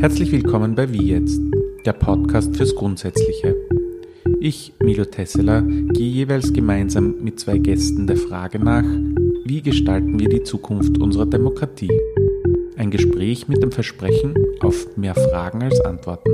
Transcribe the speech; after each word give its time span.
Herzlich 0.00 0.30
willkommen 0.30 0.76
bei 0.76 0.92
Wie 0.92 1.08
jetzt, 1.08 1.40
der 1.84 1.92
Podcast 1.92 2.56
fürs 2.56 2.72
Grundsätzliche. 2.72 3.56
Ich, 4.38 4.72
Milo 4.78 5.04
Tesseler, 5.04 5.62
gehe 5.62 6.08
jeweils 6.08 6.52
gemeinsam 6.52 7.16
mit 7.20 7.40
zwei 7.40 7.58
Gästen 7.58 8.06
der 8.06 8.16
Frage 8.16 8.60
nach, 8.60 8.84
wie 9.44 9.60
gestalten 9.60 10.20
wir 10.20 10.28
die 10.28 10.44
Zukunft 10.44 10.98
unserer 10.98 11.26
Demokratie? 11.26 11.90
Ein 12.76 12.92
Gespräch 12.92 13.48
mit 13.48 13.60
dem 13.60 13.72
Versprechen 13.72 14.34
auf 14.60 14.96
mehr 14.96 15.16
Fragen 15.16 15.64
als 15.64 15.80
Antworten. 15.80 16.30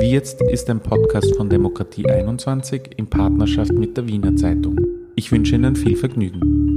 Wie 0.00 0.10
jetzt 0.10 0.42
ist 0.42 0.68
ein 0.70 0.80
Podcast 0.80 1.36
von 1.36 1.48
Demokratie 1.48 2.06
21 2.06 2.90
in 2.96 3.06
Partnerschaft 3.06 3.72
mit 3.72 3.96
der 3.96 4.08
Wiener 4.08 4.34
Zeitung. 4.34 4.76
Ich 5.14 5.30
wünsche 5.30 5.54
Ihnen 5.54 5.76
viel 5.76 5.96
Vergnügen. 5.96 6.69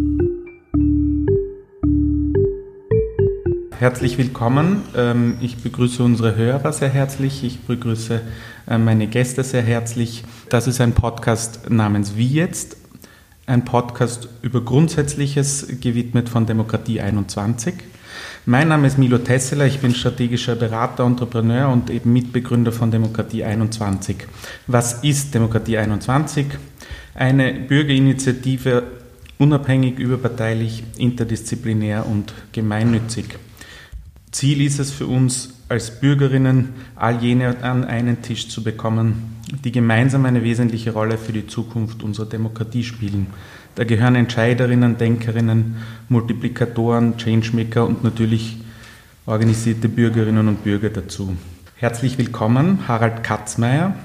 Herzlich 3.84 4.18
willkommen. 4.18 4.84
Ähm, 4.96 5.36
ich 5.42 5.58
begrüße 5.58 6.02
unsere 6.02 6.38
Hörer 6.38 6.72
sehr 6.72 6.88
herzlich. 6.88 7.44
Ich 7.44 7.60
begrüße 7.60 8.22
äh, 8.70 8.78
meine 8.78 9.08
Gäste 9.08 9.44
sehr 9.44 9.62
herzlich. 9.62 10.24
Das 10.48 10.68
ist 10.68 10.80
ein 10.80 10.94
Podcast 10.94 11.70
namens 11.70 12.16
Wie 12.16 12.30
jetzt, 12.30 12.78
ein 13.46 13.66
Podcast 13.66 14.30
über 14.42 14.62
Grundsätzliches 14.62 15.68
gewidmet 15.82 16.30
von 16.30 16.46
Demokratie 16.46 17.02
21. 17.02 17.74
Mein 18.46 18.70
Name 18.70 18.88
ist 18.88 18.98
Milo 18.98 19.18
Tesseler, 19.18 19.66
ich 19.66 19.82
bin 19.82 19.94
strategischer 19.94 20.56
Berater, 20.56 21.04
Entrepreneur 21.04 21.68
und 21.68 21.90
eben 21.90 22.14
Mitbegründer 22.14 22.72
von 22.72 22.90
Demokratie 22.90 23.44
21. 23.44 24.16
Was 24.66 25.04
ist 25.04 25.36
Demokratie 25.36 25.78
21? 25.78 26.46
Eine 27.16 27.54
Bürgerinitiative, 27.54 28.84
unabhängig, 29.40 30.00
überparteilich, 30.00 30.86
interdisziplinär 30.96 32.06
und 32.06 32.34
gemeinnützig. 32.54 33.26
Ziel 34.34 34.62
ist 34.62 34.80
es 34.80 34.92
für 34.92 35.06
uns 35.06 35.54
als 35.70 36.00
Bürgerinnen, 36.00 36.70
all 36.96 37.22
jene 37.22 37.64
an 37.64 37.86
einen 37.86 38.24
Tisch 38.24 38.50
zu 38.50 38.64
bekommen, 38.64 39.38
die 39.64 39.72
gemeinsam 39.72 40.26
eine 40.26 40.44
wesentliche 40.44 40.92
Rolle 40.92 41.20
für 41.20 41.34
die 41.34 41.46
Zukunft 41.46 42.02
unserer 42.02 42.26
Demokratie 42.26 42.84
spielen. 42.84 43.28
Da 43.76 43.84
gehören 43.84 44.16
Entscheiderinnen, 44.16 44.98
Denkerinnen, 44.98 45.76
Multiplikatoren, 46.10 47.18
Changemaker 47.18 47.86
und 47.86 48.04
natürlich 48.04 48.58
organisierte 49.28 49.88
Bürgerinnen 49.88 50.48
und 50.48 50.64
Bürger 50.64 50.90
dazu. 50.90 51.38
Herzlich 51.76 52.18
willkommen, 52.18 52.88
Harald 52.88 53.24
Katzmeier 53.24 53.96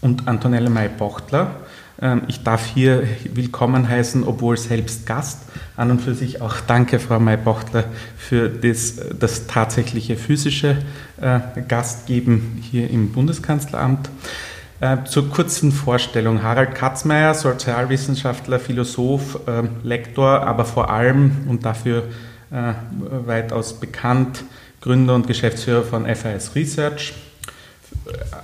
und 0.00 0.26
Antonella 0.26 0.70
May-Bochtler. 0.70 1.54
Ähm, 2.00 2.22
ich 2.28 2.42
darf 2.42 2.66
hier 2.66 3.04
willkommen 3.32 3.88
heißen, 3.88 4.24
obwohl 4.24 4.56
selbst 4.56 5.06
Gast. 5.06 5.42
An 5.76 5.90
und 5.90 6.00
für 6.00 6.14
sich 6.14 6.40
auch 6.40 6.56
danke, 6.66 6.98
Frau 6.98 7.20
May-Bochtler, 7.20 7.84
für 8.16 8.48
das, 8.48 8.96
das 9.18 9.46
tatsächliche 9.46 10.16
physische 10.16 10.78
äh, 11.20 11.40
Gastgeben 11.68 12.62
hier 12.62 12.90
im 12.90 13.12
Bundeskanzleramt. 13.12 14.10
Äh, 14.80 15.04
zur 15.04 15.30
kurzen 15.30 15.72
Vorstellung. 15.72 16.42
Harald 16.42 16.74
Katzmeier, 16.74 17.32
Sozialwissenschaftler, 17.34 18.58
Philosoph, 18.58 19.40
äh, 19.46 19.62
Lektor, 19.82 20.46
aber 20.46 20.64
vor 20.64 20.90
allem 20.90 21.46
und 21.48 21.64
dafür 21.64 22.04
weitaus 22.48 23.80
bekannt, 23.80 24.44
Gründer 24.80 25.16
und 25.16 25.26
Geschäftsführer 25.26 25.82
von 25.82 26.06
FAS 26.06 26.54
Research 26.54 27.12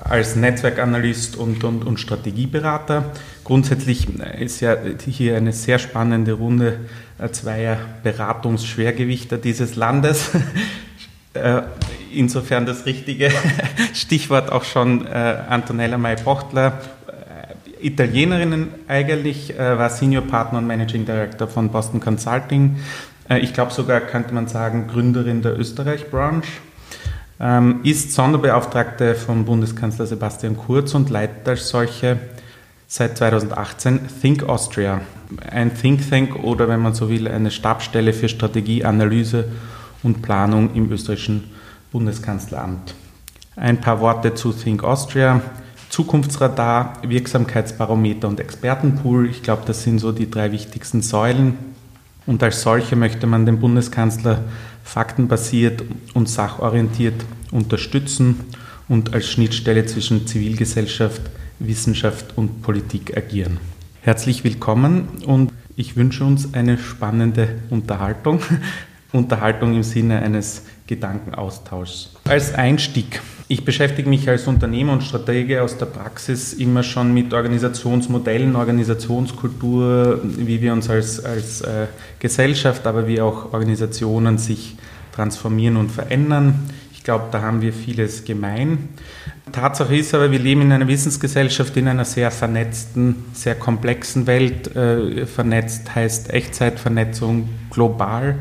als 0.04 0.36
Netzwerkanalyst 0.36 1.36
und, 1.36 1.62
und, 1.64 1.84
und 1.84 2.00
Strategieberater. 2.00 3.12
Grundsätzlich 3.44 4.06
ist 4.38 4.60
ja 4.60 4.76
hier 5.04 5.36
eine 5.36 5.52
sehr 5.52 5.78
spannende 5.78 6.32
Runde 6.32 6.78
zweier 7.32 7.78
Beratungsschwergewichter 8.02 9.38
dieses 9.38 9.76
Landes. 9.76 10.30
Äh, 11.34 11.62
insofern 12.12 12.66
das 12.66 12.84
richtige 12.84 13.30
Stichwort 13.94 14.52
auch 14.52 14.64
schon 14.64 15.06
äh, 15.06 15.10
Antonella 15.48 15.96
May-Bochtler, 15.96 16.78
äh, 17.80 17.86
Italienerinnen 17.86 18.68
eigentlich, 18.86 19.54
war 19.56 19.88
Senior 19.88 20.24
Partner 20.24 20.58
und 20.58 20.66
Managing 20.66 21.06
Director 21.06 21.48
von 21.48 21.70
Boston 21.70 22.00
Consulting. 22.00 22.76
Ich 23.40 23.54
glaube 23.54 23.72
sogar, 23.72 24.00
könnte 24.00 24.34
man 24.34 24.46
sagen, 24.46 24.88
Gründerin 24.88 25.40
der 25.40 25.58
Österreich-Branche 25.58 26.50
ähm, 27.40 27.80
ist 27.82 28.12
Sonderbeauftragte 28.12 29.14
von 29.14 29.44
Bundeskanzler 29.44 30.06
Sebastian 30.06 30.56
Kurz 30.56 30.94
und 30.94 31.10
leitet 31.10 31.48
als 31.48 31.68
solche 31.68 32.18
seit 32.92 33.16
2018 33.16 34.00
Think 34.20 34.42
Austria, 34.42 35.00
ein 35.50 35.74
Think 35.74 36.10
Tank 36.10 36.36
oder 36.44 36.68
wenn 36.68 36.80
man 36.80 36.92
so 36.92 37.08
will, 37.08 37.26
eine 37.26 37.50
Stabstelle 37.50 38.12
für 38.12 38.28
Strategie, 38.28 38.84
Analyse 38.84 39.46
und 40.02 40.20
Planung 40.20 40.74
im 40.74 40.92
österreichischen 40.92 41.44
Bundeskanzleramt. 41.90 42.94
Ein 43.56 43.80
paar 43.80 44.00
Worte 44.00 44.34
zu 44.34 44.52
Think 44.52 44.84
Austria. 44.84 45.40
Zukunftsradar, 45.88 46.98
Wirksamkeitsbarometer 47.02 48.28
und 48.28 48.40
Expertenpool. 48.40 49.30
Ich 49.30 49.42
glaube, 49.42 49.62
das 49.64 49.84
sind 49.84 49.98
so 49.98 50.12
die 50.12 50.30
drei 50.30 50.52
wichtigsten 50.52 51.00
Säulen. 51.00 51.56
Und 52.26 52.42
als 52.42 52.60
solche 52.60 52.94
möchte 52.94 53.26
man 53.26 53.46
den 53.46 53.58
Bundeskanzler 53.58 54.44
faktenbasiert 54.84 55.82
und 56.12 56.28
sachorientiert 56.28 57.24
unterstützen 57.52 58.40
und 58.86 59.14
als 59.14 59.30
Schnittstelle 59.30 59.86
zwischen 59.86 60.26
Zivilgesellschaft, 60.26 61.22
Wissenschaft 61.58 62.36
und 62.36 62.62
Politik 62.62 63.16
agieren. 63.16 63.58
Herzlich 64.00 64.44
willkommen 64.44 65.08
und 65.26 65.52
ich 65.76 65.96
wünsche 65.96 66.24
uns 66.24 66.54
eine 66.54 66.78
spannende 66.78 67.48
Unterhaltung. 67.70 68.40
Unterhaltung 69.12 69.74
im 69.74 69.82
Sinne 69.82 70.20
eines 70.20 70.62
Gedankenaustauschs. 70.86 72.14
Als 72.24 72.54
Einstieg. 72.54 73.20
Ich 73.48 73.64
beschäftige 73.64 74.08
mich 74.08 74.28
als 74.28 74.46
Unternehmer 74.46 74.94
und 74.94 75.02
Stratege 75.02 75.62
aus 75.62 75.76
der 75.76 75.86
Praxis 75.86 76.54
immer 76.54 76.82
schon 76.82 77.12
mit 77.12 77.34
Organisationsmodellen, 77.34 78.56
Organisationskultur, 78.56 80.20
wie 80.24 80.62
wir 80.62 80.72
uns 80.72 80.88
als, 80.88 81.22
als 81.22 81.60
äh, 81.60 81.86
Gesellschaft, 82.18 82.86
aber 82.86 83.06
wie 83.06 83.20
auch 83.20 83.52
Organisationen 83.52 84.38
sich 84.38 84.76
transformieren 85.14 85.76
und 85.76 85.90
verändern. 85.90 86.70
Ich 86.94 87.04
glaube, 87.04 87.26
da 87.30 87.42
haben 87.42 87.60
wir 87.60 87.72
vieles 87.72 88.24
gemein. 88.24 88.88
Tatsache 89.52 89.96
ist 89.96 90.14
aber, 90.14 90.30
wir 90.30 90.38
leben 90.38 90.62
in 90.62 90.72
einer 90.72 90.88
Wissensgesellschaft, 90.88 91.76
in 91.76 91.88
einer 91.88 92.04
sehr 92.04 92.30
vernetzten, 92.30 93.26
sehr 93.34 93.54
komplexen 93.54 94.26
Welt. 94.26 94.74
Äh, 94.74 95.26
vernetzt 95.26 95.94
heißt 95.94 96.30
Echtzeitvernetzung 96.30 97.48
global. 97.70 98.36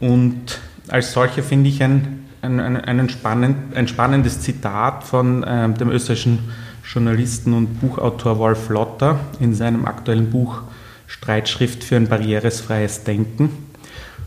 Und 0.00 0.58
als 0.88 1.12
solche 1.12 1.42
finde 1.42 1.70
ich 1.70 1.82
ein, 1.82 2.24
ein, 2.42 2.60
ein, 2.60 3.08
spannend, 3.08 3.76
ein, 3.76 3.88
spannendes 3.88 4.40
Zitat 4.40 5.04
von 5.04 5.42
äh, 5.42 5.68
dem 5.70 5.90
österreichischen 5.90 6.40
Journalisten 6.84 7.54
und 7.54 7.80
Buchautor 7.80 8.38
Wolf 8.38 8.68
Lotter 8.68 9.18
in 9.40 9.54
seinem 9.54 9.86
aktuellen 9.86 10.30
Buch 10.30 10.62
Streitschrift 11.06 11.84
für 11.84 11.96
ein 11.96 12.08
barrieresfreies 12.08 13.04
Denken. 13.04 13.50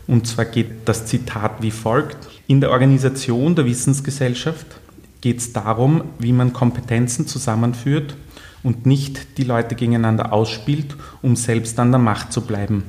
Und 0.06 0.26
zwar 0.26 0.46
geht 0.46 0.88
das 0.88 1.06
Zitat 1.06 1.62
wie 1.62 1.70
folgt. 1.70 2.16
In 2.46 2.60
der 2.60 2.70
Organisation 2.70 3.54
der 3.54 3.66
Wissensgesellschaft 3.66 4.77
geht 5.20 5.38
es 5.38 5.52
darum, 5.52 6.02
wie 6.18 6.32
man 6.32 6.52
Kompetenzen 6.52 7.26
zusammenführt 7.26 8.16
und 8.62 8.86
nicht 8.86 9.38
die 9.38 9.44
Leute 9.44 9.74
gegeneinander 9.74 10.32
ausspielt, 10.32 10.96
um 11.22 11.36
selbst 11.36 11.78
an 11.78 11.90
der 11.90 12.00
Macht 12.00 12.32
zu 12.32 12.42
bleiben. 12.42 12.84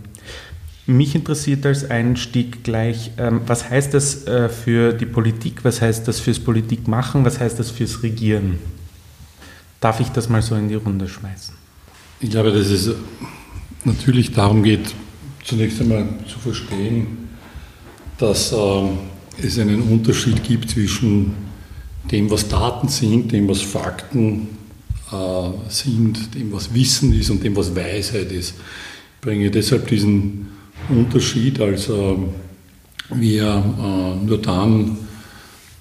Mich 0.86 1.14
interessiert 1.14 1.66
als 1.66 1.90
Einstieg 1.90 2.64
gleich, 2.64 3.12
ähm, 3.18 3.42
was 3.46 3.70
heißt 3.70 3.94
das 3.94 4.26
äh, 4.26 4.50
für 4.50 4.94
die 4.94 5.06
Politik, 5.06 5.64
was 5.64 5.82
heißt 5.82 6.08
das 6.08 6.20
fürs 6.20 6.40
Politikmachen, 6.40 7.24
was 7.24 7.40
heißt 7.40 7.60
das 7.60 7.70
fürs 7.70 8.02
Regieren? 8.02 8.58
Darf 9.80 10.00
ich 10.00 10.10
das 10.10 10.30
mal 10.30 10.42
so 10.42 10.56
in 10.56 10.68
die 10.68 10.76
Runde 10.76 11.08
schmeißen? 11.08 11.54
Ich 12.20 12.32
glaube, 12.32 12.52
dass 12.52 12.68
es 12.68 12.90
natürlich 13.86 14.32
darum 14.32 14.64
geht, 14.64 14.94
zunächst 15.44 15.80
einmal 15.80 16.06
zu 16.28 16.40
verstehen, 16.40 17.30
dass 18.18 18.52
ähm, 18.52 18.98
es 19.42 19.60
einen 19.60 19.84
Unterschied 19.84 20.44
gibt 20.44 20.72
zwischen 20.72 21.49
dem, 22.12 22.30
was 22.32 22.48
Daten 22.48 22.88
sind, 22.88 23.32
dem, 23.32 23.48
was 23.48 23.62
Fakten 23.62 24.48
äh, 25.12 25.70
sind, 25.70 26.36
dem, 26.36 26.52
was 26.52 26.74
Wissen 26.74 27.14
ist 27.14 27.30
und 27.30 27.44
dem, 27.44 27.56
was 27.56 27.76
Weisheit 27.76 28.32
ist. 28.32 28.56
Ich 29.16 29.22
bringe 29.22 29.52
deshalb 29.52 29.88
diesen 29.88 30.48
Unterschied. 30.90 31.60
Also 31.60 32.34
wir 33.10 33.46
äh, 33.46 34.26
nur 34.26 34.42
dann 34.42 34.98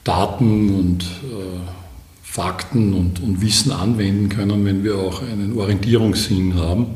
Daten 0.05 0.75
und 0.75 1.03
äh, 1.03 1.59
Fakten 2.23 2.95
und, 2.95 3.21
und 3.21 3.41
Wissen 3.41 3.73
anwenden 3.73 4.29
können, 4.29 4.65
wenn 4.65 4.85
wir 4.85 4.97
auch 4.97 5.23
einen 5.23 5.59
Orientierungssinn 5.59 6.55
haben. 6.55 6.87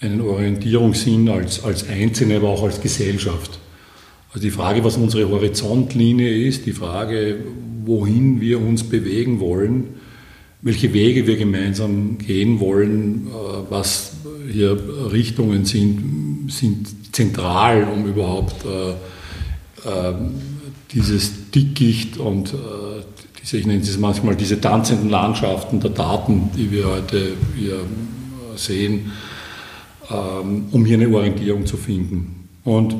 Einen 0.00 0.20
Orientierungssinn 0.20 1.28
als, 1.28 1.64
als 1.64 1.88
Einzelne, 1.88 2.36
aber 2.36 2.48
auch 2.48 2.64
als 2.64 2.80
Gesellschaft. 2.80 3.58
Also 4.34 4.48
die 4.48 4.50
Frage, 4.50 4.82
was 4.82 4.96
unsere 4.96 5.28
Horizontlinie 5.28 6.28
ist, 6.28 6.66
die 6.66 6.72
Frage, 6.72 7.38
wohin 7.84 8.40
wir 8.40 8.60
uns 8.60 8.82
bewegen 8.82 9.38
wollen, 9.38 9.90
welche 10.60 10.92
Wege 10.92 11.28
wir 11.28 11.36
gemeinsam 11.36 12.18
gehen 12.18 12.58
wollen, 12.58 13.28
äh, 13.28 13.70
was 13.70 14.14
hier 14.50 14.76
Richtungen 15.12 15.64
sind, 15.64 16.48
sind 16.48 17.14
zentral, 17.14 17.84
um 17.84 18.06
überhaupt 18.06 18.64
äh, 18.64 19.88
ähm, 19.88 20.30
dieses 20.92 21.50
Dickicht 21.52 22.18
und 22.18 22.54
äh, 22.54 22.56
diese, 23.40 23.58
ich 23.58 23.66
nenne 23.66 23.82
es 23.82 23.98
manchmal 23.98 24.34
diese 24.34 24.60
tanzenden 24.60 25.10
Landschaften 25.10 25.78
der 25.78 25.90
Daten, 25.90 26.50
die 26.56 26.72
wir 26.72 26.86
heute 26.86 27.34
hier 27.56 27.78
sehen, 28.56 29.12
ähm, 30.10 30.64
um 30.72 30.84
hier 30.84 30.98
eine 30.98 31.14
Orientierung 31.14 31.66
zu 31.66 31.76
finden. 31.76 32.48
Und 32.64 32.96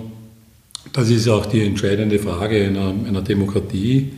das 0.94 1.10
ist 1.10 1.28
auch 1.28 1.44
die 1.44 1.60
entscheidende 1.60 2.20
Frage 2.20 2.64
einer, 2.64 2.94
einer 3.06 3.20
Demokratie, 3.20 4.12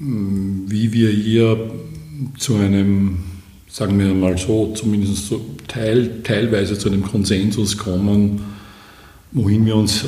wie 0.00 0.92
wir 0.92 1.08
hier 1.08 1.70
zu 2.36 2.56
einem, 2.56 3.18
sagen 3.68 3.96
wir 3.96 4.12
mal 4.12 4.36
so, 4.36 4.72
zumindest 4.74 5.28
so 5.28 5.40
teil, 5.68 6.22
teilweise 6.24 6.76
zu 6.76 6.88
einem 6.88 7.04
Konsensus 7.04 7.78
kommen, 7.78 8.40
wohin 9.30 9.64
wir 9.64 9.76
uns 9.76 10.02
äh, 10.02 10.06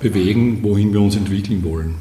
bewegen, 0.00 0.64
wohin 0.64 0.92
wir 0.92 1.00
uns 1.00 1.14
entwickeln 1.14 1.62
wollen. 1.62 1.94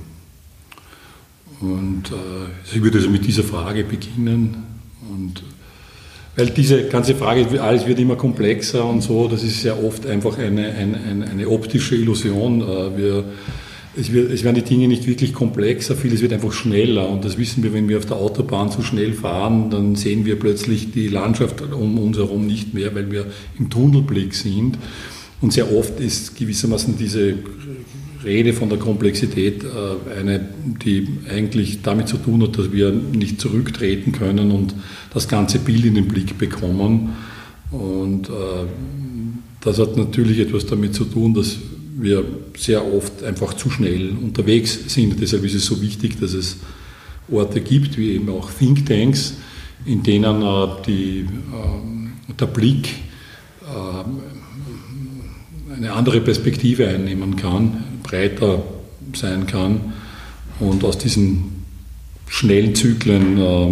Und 1.61 2.11
äh, 2.11 2.75
ich 2.75 2.81
würde 2.81 2.97
also 2.97 3.11
mit 3.11 3.25
dieser 3.25 3.43
Frage 3.43 3.83
beginnen. 3.83 4.63
Und, 5.13 5.43
weil 6.35 6.47
diese 6.47 6.83
ganze 6.87 7.15
Frage, 7.15 7.61
alles 7.61 7.87
wird 7.87 7.99
immer 7.99 8.15
komplexer 8.15 8.85
und 8.85 9.01
so, 9.01 9.27
das 9.27 9.43
ist 9.43 9.61
sehr 9.61 9.81
oft 9.83 10.05
einfach 10.05 10.37
eine, 10.37 10.73
eine, 10.73 11.27
eine 11.29 11.47
optische 11.49 11.95
Illusion. 11.95 12.61
Äh, 12.61 12.97
wir, 12.97 13.23
es, 13.97 14.11
wird, 14.11 14.31
es, 14.31 14.43
werden 14.43 14.55
die 14.55 14.61
Dinge 14.63 14.89
nicht 14.89 15.07
wirklich 15.07 15.33
komplexer, 15.33 15.95
vieles 15.95 16.21
wird 16.21 16.33
einfach 16.33 16.51
schneller. 16.51 17.09
Und 17.09 17.23
das 17.23 17.37
wissen 17.37 17.63
wir, 17.63 17.73
wenn 17.73 17.87
wir 17.87 17.97
auf 17.97 18.05
der 18.05 18.17
Autobahn 18.17 18.69
zu 18.69 18.81
schnell 18.81 19.13
fahren, 19.13 19.69
dann 19.69 19.95
sehen 19.95 20.25
wir 20.25 20.37
plötzlich 20.37 20.91
die 20.91 21.07
Landschaft 21.07 21.61
um 21.61 21.97
uns 21.97 22.17
herum 22.17 22.45
nicht 22.45 22.73
mehr, 22.73 22.93
weil 22.93 23.09
wir 23.11 23.27
im 23.57 23.69
Tunnelblick 23.69 24.33
sind. 24.33 24.77
Und 25.39 25.53
sehr 25.53 25.73
oft 25.73 25.99
ist 26.01 26.35
gewissermaßen 26.35 26.97
diese 26.97 27.35
Rede 28.25 28.53
von 28.53 28.69
der 28.69 28.79
Komplexität 28.79 29.63
äh, 29.63 30.19
eine, 30.19 30.49
die 30.83 31.07
eigentlich 31.29 31.81
damit 31.81 32.07
zu 32.07 32.17
tun 32.17 32.43
hat, 32.43 32.57
dass 32.57 32.71
wir 32.71 32.91
nicht 32.91 33.39
zurücktreten 33.39 34.11
können 34.11 34.51
und 34.51 34.75
das 35.13 35.27
ganze 35.27 35.59
Bild 35.59 35.85
in 35.85 35.95
den 35.95 36.07
Blick 36.07 36.37
bekommen. 36.37 37.13
Und 37.71 38.29
äh, 38.29 38.31
das 39.61 39.79
hat 39.79 39.97
natürlich 39.97 40.39
etwas 40.39 40.65
damit 40.65 40.93
zu 40.93 41.05
tun, 41.05 41.33
dass 41.33 41.57
wir 41.97 42.25
sehr 42.57 42.93
oft 42.93 43.23
einfach 43.23 43.53
zu 43.53 43.69
schnell 43.69 44.09
unterwegs 44.21 44.79
sind. 44.87 45.19
Deshalb 45.21 45.43
ist 45.45 45.55
es 45.55 45.65
so 45.65 45.81
wichtig, 45.81 46.19
dass 46.19 46.33
es 46.33 46.57
Orte 47.31 47.61
gibt, 47.61 47.97
wie 47.97 48.11
eben 48.11 48.29
auch 48.29 48.51
Thinktanks, 48.51 49.35
in 49.85 50.03
denen 50.03 50.41
äh, 50.41 50.67
die, 50.85 51.25
der 52.39 52.45
Blick 52.47 52.89
eine 55.75 55.93
andere 55.93 56.21
Perspektive 56.21 56.87
einnehmen 56.87 57.35
kann, 57.35 57.83
breiter 58.05 58.63
sein 59.13 59.47
kann 59.47 59.93
und 60.59 60.83
aus 60.83 60.97
diesen 60.97 61.65
schnellen 62.27 62.75
Zyklen 62.75 63.37
äh, 63.37 63.67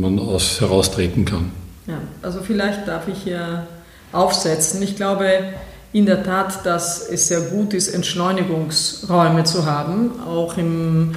man 0.00 0.18
aus, 0.18 0.60
heraustreten 0.60 1.24
kann. 1.24 1.50
Ja, 1.86 1.98
also 2.22 2.40
vielleicht 2.40 2.86
darf 2.88 3.08
ich 3.08 3.24
hier 3.24 3.66
aufsetzen. 4.12 4.82
Ich 4.82 4.96
glaube 4.96 5.26
in 5.92 6.06
der 6.06 6.22
Tat, 6.22 6.64
dass 6.64 7.08
es 7.08 7.28
sehr 7.28 7.40
gut 7.40 7.74
ist, 7.74 7.88
Entschleunigungsräume 7.88 9.44
zu 9.44 9.66
haben, 9.66 10.20
auch 10.24 10.56
im, 10.56 11.16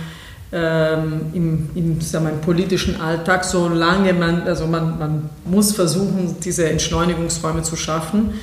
ähm, 0.51 1.21
im, 1.33 1.69
im, 1.75 2.01
sagen 2.01 2.25
wir, 2.25 2.31
politischen 2.33 2.99
Alltag, 2.99 3.45
solange 3.45 4.13
man, 4.13 4.43
also 4.43 4.65
man, 4.65 4.97
man 4.97 5.29
muss 5.45 5.73
versuchen, 5.73 6.37
diese 6.43 6.69
Entschleunigungsräume 6.69 7.61
zu 7.61 7.75
schaffen. 7.75 8.33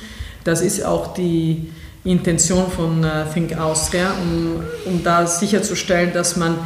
Das 0.45 0.61
ist 0.61 0.85
auch 0.85 1.13
die, 1.13 1.69
Intention 2.03 2.71
von 2.71 3.03
äh, 3.03 3.25
Think 3.31 3.57
Austria, 3.57 4.13
um, 4.21 4.63
um 4.85 5.03
da 5.03 5.27
sicherzustellen, 5.27 6.13
dass 6.13 6.35
man 6.35 6.57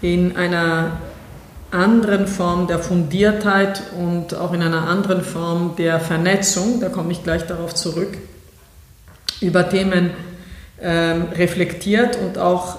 in 0.00 0.36
einer 0.36 0.92
anderen 1.70 2.26
Form 2.26 2.68
der 2.68 2.78
Fundiertheit 2.78 3.82
und 3.98 4.34
auch 4.34 4.52
in 4.52 4.62
einer 4.62 4.86
anderen 4.86 5.22
Form 5.22 5.74
der 5.76 5.98
Vernetzung, 5.98 6.80
da 6.80 6.88
komme 6.88 7.10
ich 7.10 7.24
gleich 7.24 7.46
darauf 7.46 7.74
zurück, 7.74 8.16
über 9.40 9.68
Themen 9.68 10.10
ähm, 10.80 11.26
reflektiert 11.34 12.16
und 12.16 12.38
auch 12.38 12.76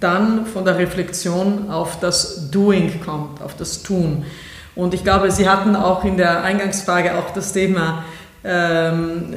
dann 0.00 0.46
von 0.46 0.64
der 0.64 0.78
Reflexion 0.78 1.70
auf 1.70 1.98
das 1.98 2.50
Doing 2.50 3.00
kommt, 3.04 3.42
auf 3.42 3.56
das 3.56 3.82
Tun. 3.82 4.24
Und 4.76 4.94
ich 4.94 5.02
glaube, 5.02 5.32
Sie 5.32 5.48
hatten 5.48 5.74
auch 5.74 6.04
in 6.04 6.16
der 6.16 6.44
Eingangsfrage 6.44 7.18
auch 7.18 7.30
das 7.34 7.52
Thema 7.52 8.04
ähm, 8.44 9.34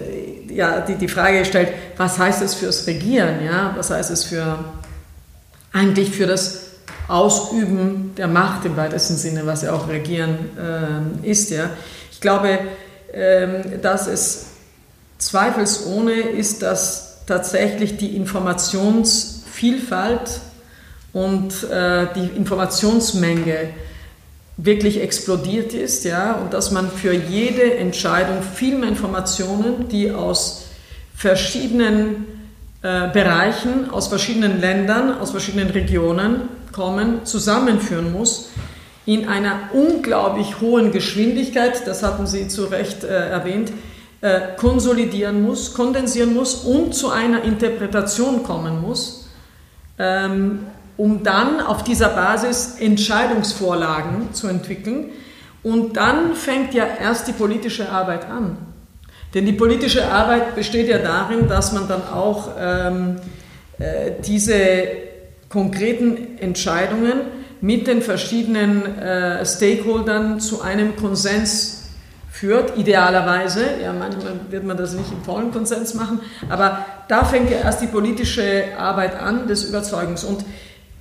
ja, 0.49 0.81
die, 0.81 0.95
die 0.95 1.07
Frage 1.07 1.39
gestellt, 1.39 1.69
was 1.97 2.17
heißt 2.17 2.41
es 2.41 2.55
fürs 2.55 2.85
Regieren? 2.87 3.43
Ja? 3.43 3.73
Was 3.75 3.89
heißt 3.89 4.11
es 4.11 4.25
für 4.25 4.59
eigentlich 5.73 6.11
für 6.11 6.27
das 6.27 6.61
Ausüben 7.07 8.13
der 8.15 8.27
Macht 8.27 8.65
im 8.65 8.77
weitesten 8.77 9.17
Sinne, 9.17 9.45
was 9.45 9.63
ja 9.63 9.73
auch 9.73 9.89
Regieren 9.89 10.37
äh, 11.23 11.29
ist. 11.29 11.49
Ja? 11.49 11.71
Ich 12.11 12.21
glaube, 12.21 12.59
ähm, 13.13 13.81
dass 13.81 14.07
es 14.07 14.45
zweifelsohne 15.17 16.13
ist, 16.13 16.61
dass 16.61 17.25
tatsächlich 17.25 17.97
die 17.97 18.15
Informationsvielfalt 18.15 20.39
und 21.13 21.69
äh, 21.69 22.07
die 22.15 22.27
Informationsmenge 22.37 23.73
wirklich 24.57 25.01
explodiert 25.01 25.73
ist, 25.73 26.03
ja, 26.03 26.33
und 26.33 26.53
dass 26.53 26.71
man 26.71 26.89
für 26.89 27.13
jede 27.13 27.75
Entscheidung 27.75 28.41
viel 28.43 28.77
mehr 28.77 28.89
Informationen, 28.89 29.87
die 29.89 30.11
aus 30.11 30.65
verschiedenen 31.15 32.25
äh, 32.81 33.09
Bereichen, 33.09 33.89
aus 33.89 34.07
verschiedenen 34.07 34.59
Ländern, 34.59 35.19
aus 35.19 35.31
verschiedenen 35.31 35.69
Regionen 35.69 36.49
kommen, 36.71 37.25
zusammenführen 37.25 38.11
muss 38.11 38.49
in 39.05 39.27
einer 39.27 39.69
unglaublich 39.73 40.61
hohen 40.61 40.91
Geschwindigkeit, 40.91 41.85
das 41.87 42.03
hatten 42.03 42.27
Sie 42.27 42.47
zu 42.47 42.65
Recht 42.65 43.03
äh, 43.03 43.29
erwähnt, 43.29 43.71
äh, 44.21 44.55
konsolidieren 44.57 45.41
muss, 45.41 45.73
kondensieren 45.73 46.33
muss 46.33 46.55
und 46.63 46.93
zu 46.93 47.09
einer 47.09 47.43
Interpretation 47.43 48.43
kommen 48.43 48.81
muss. 48.81 49.27
Ähm, 49.97 50.67
um 50.97 51.23
dann 51.23 51.61
auf 51.61 51.83
dieser 51.83 52.09
Basis 52.09 52.75
Entscheidungsvorlagen 52.79 54.33
zu 54.33 54.47
entwickeln. 54.47 55.09
Und 55.63 55.97
dann 55.97 56.35
fängt 56.35 56.73
ja 56.73 56.85
erst 56.99 57.27
die 57.27 57.33
politische 57.33 57.89
Arbeit 57.89 58.25
an. 58.25 58.57
Denn 59.33 59.45
die 59.45 59.53
politische 59.53 60.11
Arbeit 60.11 60.55
besteht 60.55 60.87
ja 60.87 60.97
darin, 60.97 61.47
dass 61.47 61.71
man 61.71 61.87
dann 61.87 62.03
auch 62.03 62.49
ähm, 62.59 63.17
äh, 63.79 64.11
diese 64.25 64.87
konkreten 65.49 66.37
Entscheidungen 66.39 67.21
mit 67.61 67.87
den 67.87 68.01
verschiedenen 68.01 68.97
äh, 68.97 69.45
Stakeholdern 69.45 70.39
zu 70.39 70.61
einem 70.61 70.95
Konsens 70.95 71.89
führt, 72.29 72.77
idealerweise. 72.77 73.63
Ja, 73.83 73.93
manchmal 73.93 74.33
wird 74.49 74.63
man 74.63 74.77
das 74.77 74.93
nicht 74.93 75.11
im 75.11 75.23
vollen 75.23 75.51
Konsens 75.51 75.93
machen, 75.93 76.21
aber 76.49 76.85
da 77.07 77.23
fängt 77.23 77.51
ja 77.51 77.57
erst 77.57 77.81
die 77.81 77.87
politische 77.87 78.63
Arbeit 78.77 79.19
an 79.21 79.47
des 79.47 79.65
Überzeugens. 79.65 80.23
Und 80.23 80.43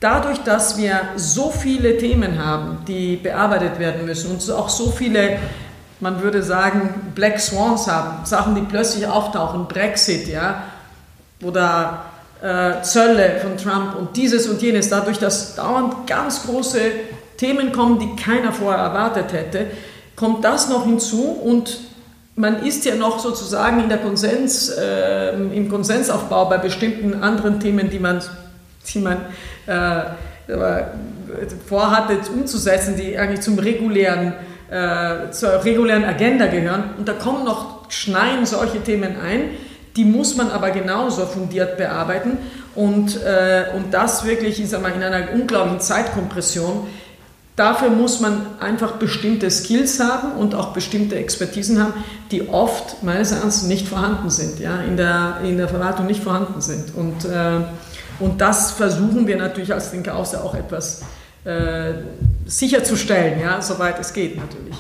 Dadurch, 0.01 0.39
dass 0.39 0.79
wir 0.79 0.99
so 1.17 1.51
viele 1.51 1.99
Themen 1.99 2.43
haben, 2.43 2.79
die 2.89 3.17
bearbeitet 3.17 3.79
werden 3.79 4.07
müssen 4.07 4.31
und 4.31 4.51
auch 4.51 4.71
so 4.71 4.91
viele, 4.91 5.39
man 6.01 6.23
würde 6.23 6.43
sagen, 6.43 7.13
Black 7.15 7.39
Swans 7.39 7.87
haben, 7.87 8.25
Sachen, 8.25 8.55
die 8.55 8.63
plötzlich 8.63 9.07
auftauchen, 9.07 9.69
Brexit, 9.69 10.27
ja, 10.27 10.63
oder 11.43 12.07
äh, 12.41 12.83
Zölle 12.83 13.41
von 13.43 13.59
Trump 13.59 13.95
und 13.95 14.17
dieses 14.17 14.49
und 14.49 14.63
jenes, 14.63 14.89
dadurch, 14.89 15.19
dass 15.19 15.55
dauernd 15.55 16.07
ganz 16.07 16.45
große 16.47 16.81
Themen 17.37 17.71
kommen, 17.71 17.99
die 17.99 18.17
keiner 18.17 18.53
vorher 18.53 18.83
erwartet 18.83 19.35
hätte, 19.35 19.67
kommt 20.17 20.45
das 20.45 20.71
noch 20.71 20.87
hinzu 20.87 21.25
und 21.25 21.79
man 22.37 22.65
ist 22.65 22.87
ja 22.87 22.95
noch 22.95 23.19
sozusagen 23.19 23.81
in 23.81 23.91
der 23.91 23.99
Konsens, 23.99 24.71
äh, 24.71 25.35
im 25.35 25.69
Konsensaufbau 25.69 26.47
bei 26.47 26.57
bestimmten 26.57 27.23
anderen 27.23 27.61
Themen, 27.61 27.91
die 27.91 27.99
man, 27.99 28.23
die 28.95 28.99
man 29.01 29.19
äh, 29.71 30.83
vorhatte 31.67 32.19
umzusetzen, 32.33 32.97
die 32.97 33.17
eigentlich 33.17 33.41
zum 33.41 33.59
regulären, 33.59 34.35
äh, 34.71 35.31
zur 35.31 35.65
regulären 35.65 36.05
Agenda 36.05 36.47
gehören. 36.47 36.91
Und 36.99 37.09
da 37.09 37.13
kommen 37.13 37.45
noch, 37.45 37.91
schneien 37.91 38.47
solche 38.47 38.83
Themen 38.83 39.17
ein, 39.21 39.51
die 39.97 40.05
muss 40.05 40.37
man 40.37 40.51
aber 40.51 40.71
genauso 40.71 41.27
fundiert 41.27 41.77
bearbeiten. 41.77 42.39
Und, 42.75 43.23
äh, 43.23 43.65
und 43.77 43.93
das 43.93 44.25
wirklich 44.25 44.61
ich 44.61 44.71
sag 44.71 44.83
mal, 44.83 44.93
in 44.93 45.03
einer 45.03 45.33
unglaublichen 45.33 45.81
Zeitkompression. 45.81 46.87
Dafür 47.57 47.91
muss 47.91 48.21
man 48.21 48.47
einfach 48.61 48.93
bestimmte 48.93 49.51
Skills 49.51 50.01
haben 50.01 50.33
und 50.33 50.55
auch 50.55 50.73
bestimmte 50.73 51.17
Expertisen 51.17 51.83
haben, 51.83 51.93
die 52.31 52.49
oft 52.49 53.03
meines 53.03 53.33
Erachtens 53.33 53.65
nicht 53.65 53.87
vorhanden 53.87 54.31
sind, 54.31 54.61
ja, 54.61 54.81
in, 54.81 54.97
der, 54.97 55.39
in 55.45 55.59
der 55.59 55.69
Verwaltung 55.69 56.07
nicht 56.07 56.23
vorhanden 56.23 56.61
sind. 56.61 56.95
Und 56.95 57.25
äh, 57.27 57.61
und 58.21 58.41
das 58.41 58.73
versuchen 58.73 59.27
wir 59.27 59.37
natürlich 59.37 59.73
als 59.73 59.93
Linke 59.93 60.15
auch, 60.15 60.33
auch 60.35 60.55
etwas 60.55 61.03
äh, 61.45 61.95
sicherzustellen, 62.47 63.41
ja, 63.41 63.63
soweit 63.63 63.99
es 63.99 64.13
geht 64.13 64.37
natürlich. 64.37 64.77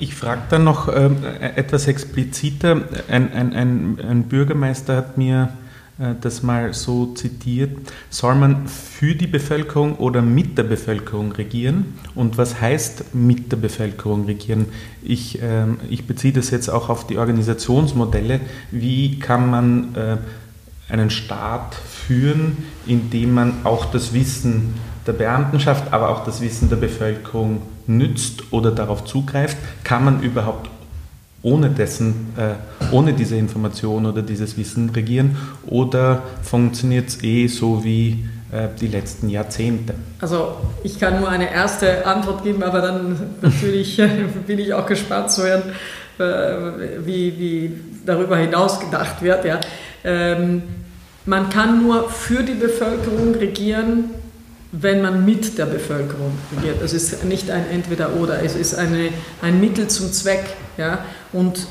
Ich 0.00 0.14
frage 0.14 0.42
dann 0.48 0.64
noch 0.64 0.88
ähm, 0.88 1.18
etwas 1.40 1.86
expliziter. 1.86 2.80
Ein, 3.08 3.32
ein, 3.32 3.52
ein, 3.52 3.98
ein, 4.00 4.22
Bürgermeister 4.24 4.96
hat 4.96 5.18
mir 5.18 5.50
äh, 5.98 6.14
das 6.18 6.42
mal 6.42 6.72
so 6.72 7.12
zitiert. 7.14 7.76
Soll 8.08 8.34
man 8.34 8.66
für 8.66 9.14
die 9.14 9.26
Bevölkerung 9.26 9.96
oder 9.96 10.22
mit 10.22 10.56
der 10.56 10.62
Bevölkerung 10.62 11.32
regieren? 11.32 11.98
Und 12.14 12.38
was 12.38 12.62
heißt 12.62 13.14
mit 13.14 13.52
der 13.52 13.58
Bevölkerung 13.58 14.24
regieren? 14.24 14.66
Ich, 15.02 15.38
ähm, 15.42 15.78
ich 15.90 16.06
beziehe 16.06 16.32
das 16.32 16.50
jetzt 16.50 16.70
auch 16.70 16.88
auf 16.88 17.06
die 17.06 17.18
Organisationsmodelle. 17.18 18.40
Wie 18.70 19.18
kann 19.18 19.50
man 19.50 19.94
äh, 19.94 20.16
einen 20.90 21.10
Staat 21.10 21.74
führen, 21.74 22.58
indem 22.86 23.34
man 23.34 23.54
auch 23.64 23.86
das 23.86 24.12
Wissen 24.12 24.74
der 25.06 25.12
Beamtenschaft, 25.12 25.92
aber 25.92 26.10
auch 26.10 26.24
das 26.24 26.40
Wissen 26.40 26.68
der 26.68 26.76
Bevölkerung 26.76 27.62
nützt 27.86 28.52
oder 28.52 28.70
darauf 28.70 29.04
zugreift? 29.04 29.56
Kann 29.84 30.04
man 30.04 30.22
überhaupt 30.22 30.70
ohne 31.42 31.70
dessen, 31.70 32.34
äh, 32.36 32.94
ohne 32.94 33.14
diese 33.14 33.36
Information 33.36 34.06
oder 34.06 34.22
dieses 34.22 34.56
Wissen 34.58 34.90
regieren 34.90 35.36
oder 35.66 36.22
funktioniert 36.42 37.08
es 37.08 37.22
eh 37.22 37.46
so 37.46 37.82
wie 37.82 38.28
äh, 38.52 38.68
die 38.78 38.88
letzten 38.88 39.28
Jahrzehnte? 39.30 39.94
Also 40.20 40.56
ich 40.82 41.00
kann 41.00 41.18
nur 41.18 41.30
eine 41.30 41.50
erste 41.50 42.06
Antwort 42.06 42.44
geben, 42.44 42.62
aber 42.62 42.82
dann 42.82 43.16
natürlich 43.40 44.00
bin 44.46 44.58
ich 44.58 44.74
auch 44.74 44.86
gespannt 44.86 45.30
zu 45.30 45.44
hören, 45.44 45.62
äh, 46.18 47.04
wie, 47.06 47.38
wie 47.38 47.72
darüber 48.04 48.36
hinaus 48.36 48.78
gedacht 48.78 49.22
wird. 49.22 49.44
Ja. 49.44 49.60
Ähm, 50.04 50.62
man 51.26 51.50
kann 51.50 51.82
nur 51.82 52.08
für 52.08 52.42
die 52.42 52.54
Bevölkerung 52.54 53.34
regieren, 53.34 54.10
wenn 54.72 55.02
man 55.02 55.24
mit 55.24 55.58
der 55.58 55.66
Bevölkerung 55.66 56.32
regiert. 56.56 56.80
Es 56.82 56.92
ist 56.92 57.24
nicht 57.24 57.50
ein 57.50 57.68
Entweder-Oder, 57.70 58.42
es 58.42 58.54
ist 58.54 58.74
eine, 58.74 59.10
ein 59.42 59.60
Mittel 59.60 59.88
zum 59.88 60.12
Zweck. 60.12 60.56
Ja? 60.76 61.04
Und 61.32 61.66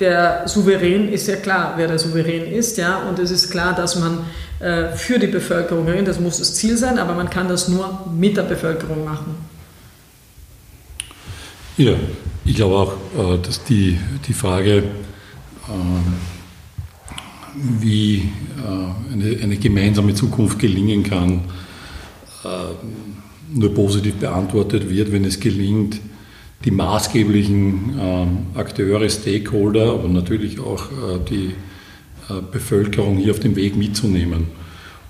der 0.00 0.46
Souverän 0.46 1.08
ist 1.08 1.26
ja 1.28 1.36
klar, 1.36 1.74
wer 1.76 1.88
der 1.88 1.98
Souverän 1.98 2.46
ist, 2.52 2.76
ja, 2.76 2.98
und 3.08 3.18
es 3.18 3.30
ist 3.30 3.50
klar, 3.50 3.74
dass 3.74 3.96
man 3.96 4.20
äh, 4.60 4.90
für 4.90 5.18
die 5.18 5.26
Bevölkerung 5.26 5.86
regiert, 5.86 6.08
das 6.08 6.20
muss 6.20 6.38
das 6.38 6.54
Ziel 6.54 6.76
sein, 6.76 6.98
aber 6.98 7.14
man 7.14 7.28
kann 7.30 7.48
das 7.48 7.68
nur 7.68 8.06
mit 8.16 8.36
der 8.36 8.42
Bevölkerung 8.42 9.04
machen. 9.04 9.34
Ja, 11.76 11.94
ich 12.44 12.54
glaube 12.54 12.76
auch, 12.76 12.92
äh, 13.34 13.38
dass 13.38 13.64
die, 13.64 13.98
die 14.26 14.32
Frage, 14.32 14.78
äh, 14.78 14.82
wie 17.80 18.16
äh, 18.16 19.42
eine, 19.42 19.56
gemeinsame 19.56 20.14
Zukunft 20.14 20.58
gelingen 20.58 21.02
kann, 21.02 21.40
äh, 22.44 22.48
nur 23.52 23.74
positiv 23.74 24.14
beantwortet 24.14 24.88
wird, 24.88 25.12
wenn 25.12 25.24
es 25.24 25.40
gelingt, 25.40 26.00
die 26.64 26.70
maßgeblichen 26.70 27.98
ähm, 27.98 28.38
Akteure, 28.54 29.08
Stakeholder, 29.08 29.92
aber 29.92 30.08
natürlich 30.08 30.60
auch 30.60 30.84
äh, 30.90 31.18
die 31.28 31.54
äh, 32.28 32.42
Bevölkerung 32.52 33.16
hier 33.16 33.32
auf 33.32 33.40
dem 33.40 33.56
Weg 33.56 33.76
mitzunehmen. 33.76 34.48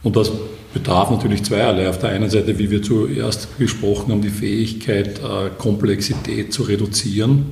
Und 0.03 0.17
das 0.17 0.31
bedarf 0.73 1.11
natürlich 1.11 1.43
zweierlei. 1.43 1.89
Auf 1.89 1.99
der 1.99 2.11
einen 2.11 2.31
Seite, 2.31 2.59
wie 2.59 2.71
wir 2.71 2.83
zuerst 2.83 3.59
gesprochen 3.59 4.13
haben, 4.13 4.23
die 4.23 4.29
Fähigkeit, 4.29 5.21
Komplexität 5.57 6.53
zu 6.53 6.63
reduzieren, 6.63 7.47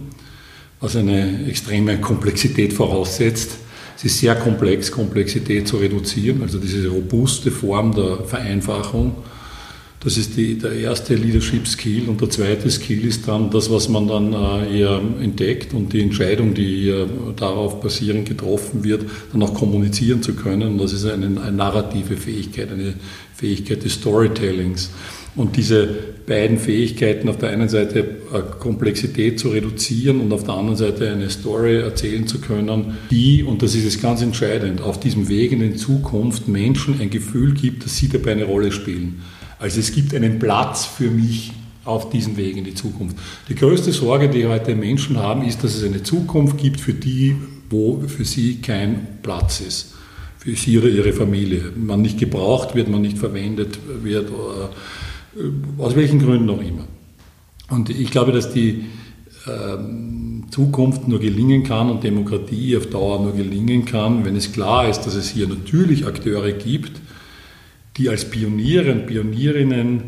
was 0.80 0.94
eine 0.94 1.46
extreme 1.48 1.98
Komplexität 1.98 2.74
voraussetzt. 2.74 3.58
Es 3.96 4.04
ist 4.04 4.18
sehr 4.18 4.34
komplex, 4.34 4.92
Komplexität 4.92 5.66
zu 5.66 5.78
reduzieren, 5.78 6.42
also 6.42 6.58
diese 6.58 6.88
robuste 6.88 7.50
Form 7.50 7.94
der 7.94 8.24
Vereinfachung 8.24 9.16
das 10.06 10.16
ist 10.18 10.36
die, 10.36 10.56
der 10.56 10.70
erste 10.70 11.16
Leadership-Skill. 11.16 12.08
Und 12.08 12.20
der 12.20 12.30
zweite 12.30 12.70
Skill 12.70 13.04
ist 13.06 13.26
dann 13.26 13.50
das, 13.50 13.72
was 13.72 13.88
man 13.88 14.06
dann 14.06 14.32
äh, 14.32 14.78
eher 14.78 15.00
entdeckt 15.20 15.74
und 15.74 15.92
die 15.92 16.00
Entscheidung, 16.00 16.54
die 16.54 16.94
darauf 17.34 17.80
basierend 17.80 18.28
getroffen 18.28 18.84
wird, 18.84 19.04
dann 19.32 19.42
auch 19.42 19.52
kommunizieren 19.52 20.22
zu 20.22 20.34
können. 20.34 20.68
Und 20.68 20.78
das 20.78 20.92
ist 20.92 21.06
eine, 21.06 21.26
eine 21.26 21.50
narrative 21.50 22.16
Fähigkeit, 22.16 22.70
eine 22.70 22.94
Fähigkeit 23.34 23.82
des 23.82 23.94
Storytellings. 23.94 24.90
Und 25.36 25.56
diese 25.56 25.86
beiden 26.26 26.58
Fähigkeiten, 26.58 27.28
auf 27.28 27.38
der 27.38 27.50
einen 27.50 27.68
Seite 27.68 28.00
äh, 28.00 28.40
Komplexität 28.58 29.38
zu 29.38 29.50
reduzieren 29.50 30.20
und 30.20 30.32
auf 30.32 30.44
der 30.44 30.54
anderen 30.54 30.76
Seite 30.76 31.10
eine 31.10 31.30
Story 31.30 31.76
erzählen 31.76 32.26
zu 32.26 32.40
können, 32.40 32.96
die, 33.10 33.44
und 33.44 33.62
das 33.62 33.74
ist 33.74 33.84
jetzt 33.84 34.02
ganz 34.02 34.22
entscheidend, 34.22 34.80
auf 34.80 34.98
diesem 34.98 35.28
Weg 35.28 35.52
in 35.52 35.60
die 35.60 35.76
Zukunft 35.76 36.48
Menschen 36.48 37.00
ein 37.00 37.10
Gefühl 37.10 37.52
gibt, 37.54 37.84
dass 37.84 37.96
sie 37.96 38.08
dabei 38.08 38.32
eine 38.32 38.44
Rolle 38.44 38.72
spielen. 38.72 39.22
Also 39.58 39.78
es 39.78 39.92
gibt 39.92 40.14
einen 40.14 40.38
Platz 40.38 40.84
für 40.84 41.10
mich 41.10 41.52
auf 41.84 42.10
diesem 42.10 42.36
Weg 42.36 42.56
in 42.56 42.64
die 42.64 42.74
Zukunft. 42.74 43.16
Die 43.48 43.54
größte 43.54 43.92
Sorge, 43.92 44.28
die 44.28 44.46
heute 44.46 44.74
Menschen 44.74 45.18
haben, 45.18 45.42
ist, 45.42 45.62
dass 45.62 45.76
es 45.76 45.84
eine 45.84 46.02
Zukunft 46.02 46.58
gibt, 46.58 46.80
für 46.80 46.92
die, 46.92 47.36
wo 47.70 48.02
für 48.06 48.24
sie 48.24 48.56
kein 48.56 49.06
Platz 49.22 49.60
ist. 49.60 49.94
Für 50.38 50.54
sie 50.56 50.78
oder 50.78 50.88
ihre 50.88 51.12
Familie. 51.12 51.72
Man 51.76 52.02
nicht 52.02 52.18
gebraucht 52.18 52.74
wird, 52.74 52.88
man 52.88 53.02
nicht 53.02 53.18
verwendet 53.18 53.78
wird, 54.02 54.30
äh, 54.30 54.32
aus 55.78 55.96
welchen 55.96 56.18
Gründen 56.18 56.48
auch 56.50 56.60
immer. 56.60 56.86
Und 57.68 57.90
ich 57.90 58.10
glaube, 58.10 58.32
dass 58.32 58.52
die 58.52 58.86
ähm, 59.46 60.44
Zukunft 60.50 61.08
nur 61.08 61.20
gelingen 61.20 61.62
kann 61.62 61.90
und 61.90 62.04
Demokratie 62.04 62.76
auf 62.76 62.86
Dauer 62.86 63.22
nur 63.22 63.32
gelingen 63.32 63.84
kann, 63.84 64.24
wenn 64.24 64.36
es 64.36 64.52
klar 64.52 64.88
ist, 64.88 65.00
dass 65.00 65.14
es 65.14 65.28
hier 65.28 65.48
natürlich 65.48 66.06
Akteure 66.06 66.52
gibt, 66.52 67.00
die 67.96 68.08
als 68.08 68.30
Pioniere 68.30 68.92
und 68.92 69.06
Pionierinnen 69.06 70.02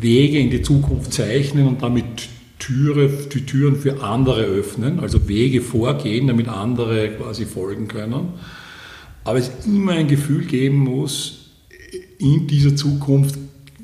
Wege 0.00 0.38
in 0.38 0.50
die 0.50 0.62
Zukunft 0.62 1.12
zeichnen 1.12 1.66
und 1.66 1.82
damit 1.82 2.28
Türe, 2.58 3.08
die 3.08 3.46
Türen 3.46 3.76
für 3.76 4.02
andere 4.02 4.42
öffnen, 4.42 5.00
also 5.00 5.28
Wege 5.28 5.62
vorgehen, 5.62 6.26
damit 6.26 6.48
andere 6.48 7.10
quasi 7.10 7.46
folgen 7.46 7.88
können. 7.88 8.28
Aber 9.24 9.38
es 9.38 9.50
immer 9.66 9.92
ein 9.92 10.08
Gefühl 10.08 10.44
geben 10.44 10.78
muss, 10.78 11.50
in 12.18 12.46
dieser 12.46 12.76
Zukunft 12.76 13.36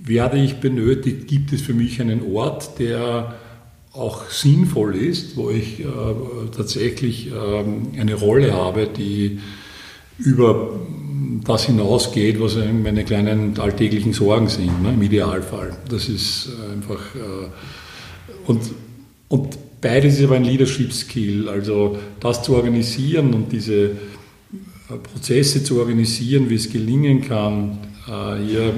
werde 0.06 0.38
ich 0.38 0.56
benötigt, 0.56 1.26
gibt 1.26 1.52
es 1.52 1.60
für 1.60 1.74
mich 1.74 2.00
einen 2.00 2.22
Ort, 2.32 2.78
der 2.78 3.34
auch 3.92 4.28
sinnvoll 4.30 4.94
ist, 4.94 5.36
wo 5.36 5.50
ich 5.50 5.80
äh, 5.80 5.84
tatsächlich 6.54 7.30
äh, 7.32 8.00
eine 8.00 8.14
Rolle 8.14 8.52
habe, 8.52 8.86
die 8.86 9.40
über 10.18 10.78
das 11.44 11.64
hinausgeht, 11.64 12.40
was 12.40 12.56
meine 12.56 13.04
kleinen 13.04 13.58
alltäglichen 13.58 14.12
Sorgen 14.12 14.48
sind, 14.48 14.82
ne, 14.82 14.92
im 14.94 15.02
Idealfall. 15.02 15.76
Das 15.88 16.08
ist 16.08 16.50
einfach. 16.72 17.00
Äh, 17.14 17.48
und, 18.46 18.60
und 19.28 19.58
beides 19.80 20.18
ist 20.18 20.24
aber 20.24 20.36
ein 20.36 20.44
Leadership-Skill, 20.44 21.48
also 21.48 21.98
das 22.20 22.42
zu 22.42 22.54
organisieren 22.54 23.34
und 23.34 23.50
diese 23.50 23.86
äh, 23.86 23.92
Prozesse 25.02 25.64
zu 25.64 25.80
organisieren, 25.80 26.48
wie 26.48 26.54
es 26.54 26.70
gelingen 26.70 27.22
kann, 27.22 27.78
äh, 28.06 28.44
hier 28.46 28.72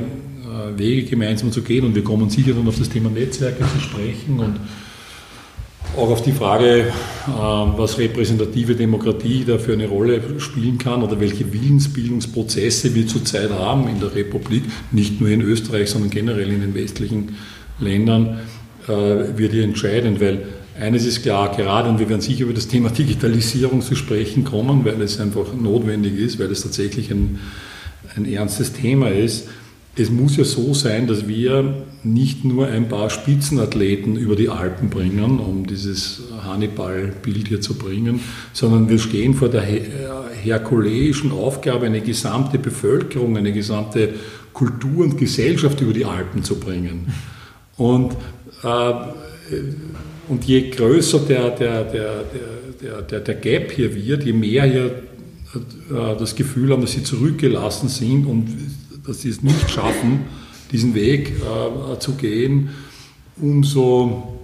Wege 0.77 1.09
gemeinsam 1.09 1.53
zu 1.53 1.63
gehen. 1.63 1.85
Und 1.85 1.95
wir 1.95 2.05
kommen 2.05 2.31
sicher 2.31 2.53
dann 2.55 2.69
auf 2.69 2.79
das 2.79 2.89
Thema 2.89 3.11
Netzwerke 3.11 3.65
zu 3.65 3.81
sprechen 3.81 4.41
und 4.41 4.61
auch 5.97 6.11
auf 6.11 6.23
die 6.23 6.33
Frage, 6.33 6.93
ähm, 7.27 7.73
was 7.77 7.99
repräsentative 7.99 8.75
Demokratie 8.75 9.45
da 9.47 9.59
für 9.59 9.73
eine 9.73 9.89
Rolle 9.89 10.21
spielen 10.39 10.79
kann 10.79 11.03
oder 11.03 11.19
welche 11.19 11.53
Willensbildungsprozesse 11.53 12.95
wir 12.95 13.07
zurzeit 13.07 13.51
haben 13.51 13.89
in 13.89 13.99
der 13.99 14.15
Republik, 14.15 14.65
nicht 14.93 15.21
nur 15.21 15.31
in 15.31 15.41
Österreich, 15.41 15.91
sondern 15.91 16.11
generell 16.11 16.51
in 16.51 16.61
den 16.61 16.75
westlichen 16.75 17.37
Ländern, 17.81 18.41
äh, 18.87 18.91
wird 19.37 19.53
hier 19.53 19.65
entscheidend, 19.65 20.21
weil 20.21 20.47
eines 20.79 21.05
ist 21.05 21.23
klar, 21.23 21.57
gerade, 21.57 21.89
und 21.89 21.99
wir 21.99 22.09
werden 22.09 22.21
sicher 22.21 22.45
über 22.45 22.55
das 22.55 22.69
Thema 22.69 22.91
Digitalisierung 22.91 23.83
zu 23.83 23.97
sprechen 23.97 24.45
kommen, 24.45 24.85
weil 24.85 25.01
es 25.03 25.19
einfach 25.19 25.53
notwendig 25.53 26.17
ist, 26.17 26.39
weil 26.39 26.53
es 26.53 26.63
tatsächlich 26.63 27.11
ein, 27.11 27.41
ein 28.15 28.25
ernstes 28.25 28.73
Thema 28.73 29.09
ist 29.09 29.49
es 29.99 30.11
muss 30.11 30.37
ja 30.37 30.45
so 30.45 30.75
sein, 30.75 31.07
dass 31.07 31.27
wir 31.27 31.87
nicht 32.05 32.45
nur 32.45 32.69
ein 32.69 32.89
paar 32.89 33.11
Spitzenathleten 33.11 34.17
über 34.17 34.37
die 34.37 34.49
Alpen 34.49 34.91
bringen, 34.91 35.41
um 35.41 35.67
dieses 35.67 36.23
Hannibal-Bild 36.45 37.49
hier 37.49 37.61
zu 37.61 37.75
bringen, 37.75 38.21
sondern 38.53 38.89
wir 38.89 38.99
stehen 38.99 39.35
vor 39.35 39.49
der 39.49 39.63
herkuleischen 39.63 41.33
Aufgabe, 41.33 41.87
eine 41.87 42.01
gesamte 42.01 42.59
Bevölkerung, 42.59 43.37
eine 43.37 43.53
gesamte 43.53 44.11
Kultur 44.53 45.05
und 45.05 45.19
Gesellschaft 45.19 45.81
über 45.81 45.93
die 45.93 46.05
Alpen 46.05 46.45
zu 46.45 46.61
bringen. 46.61 47.13
Und, 47.77 48.13
äh, 48.63 48.93
und 50.29 50.45
je 50.45 50.71
größer 50.71 51.21
der, 51.21 51.51
der, 51.51 51.85
der, 51.85 52.25
der, 52.83 53.03
der, 53.03 53.21
der 53.21 53.35
Gap 53.35 53.73
hier 53.73 53.95
wird, 53.95 54.25
je 54.25 54.33
mehr 54.33 54.65
hier 54.65 54.87
äh, 54.87 56.17
das 56.19 56.37
Gefühl 56.37 56.73
haben, 56.73 56.83
dass 56.83 56.93
sie 56.93 57.03
zurückgelassen 57.03 57.89
sind 57.89 58.27
und 58.27 58.47
dass 59.09 59.23
sie 59.23 59.31
es 59.31 59.43
nicht 59.43 59.71
schaffen, 59.71 60.27
diesen 60.71 60.95
Weg 60.95 61.31
äh, 61.41 61.99
zu 61.99 62.13
gehen, 62.13 62.69
umso 63.41 64.39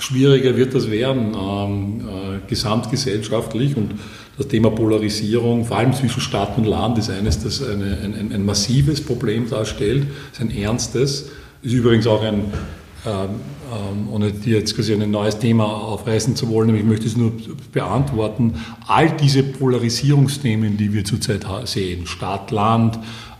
schwieriger 0.00 0.56
wird 0.56 0.74
das 0.74 0.90
werden 0.90 1.36
ähm, 1.40 2.00
äh, 2.00 2.48
gesamtgesellschaftlich. 2.48 3.76
Und 3.76 3.92
das 4.36 4.48
Thema 4.48 4.70
Polarisierung, 4.70 5.64
vor 5.64 5.78
allem 5.78 5.92
zwischen 5.92 6.20
Stadt 6.20 6.58
und 6.58 6.64
Land, 6.64 6.98
ist 6.98 7.10
eines, 7.10 7.42
das 7.44 7.62
eine, 7.62 7.98
ein, 8.02 8.32
ein, 8.32 8.44
massives 8.44 9.00
Problem 9.00 9.48
darstellt, 9.48 10.06
ist 10.32 10.40
ein 10.40 10.50
ernstes, 10.50 11.30
ist 11.62 11.72
übrigens 11.72 12.08
auch 12.08 12.22
ein, 12.22 12.52
ähm, 13.06 13.28
ähm, 13.70 14.08
ohne 14.12 14.32
dir 14.32 14.58
jetzt 14.58 14.74
quasi 14.74 14.94
ein 14.94 15.10
neues 15.10 15.38
Thema 15.38 15.64
aufreißen 15.64 16.34
zu 16.34 16.48
wollen, 16.48 16.70
aber 16.70 16.78
ich 16.78 16.84
möchte 16.84 17.06
es 17.06 17.16
nur 17.16 17.32
beantworten. 17.72 18.54
All 18.88 19.10
diese 19.10 19.44
Polarisierungsthemen, 19.44 20.76
die 20.76 20.92
wir 20.92 21.04
zurzeit 21.04 21.46
sehen, 21.66 22.06
Stadt, 22.06 22.50
Land, 22.50 22.98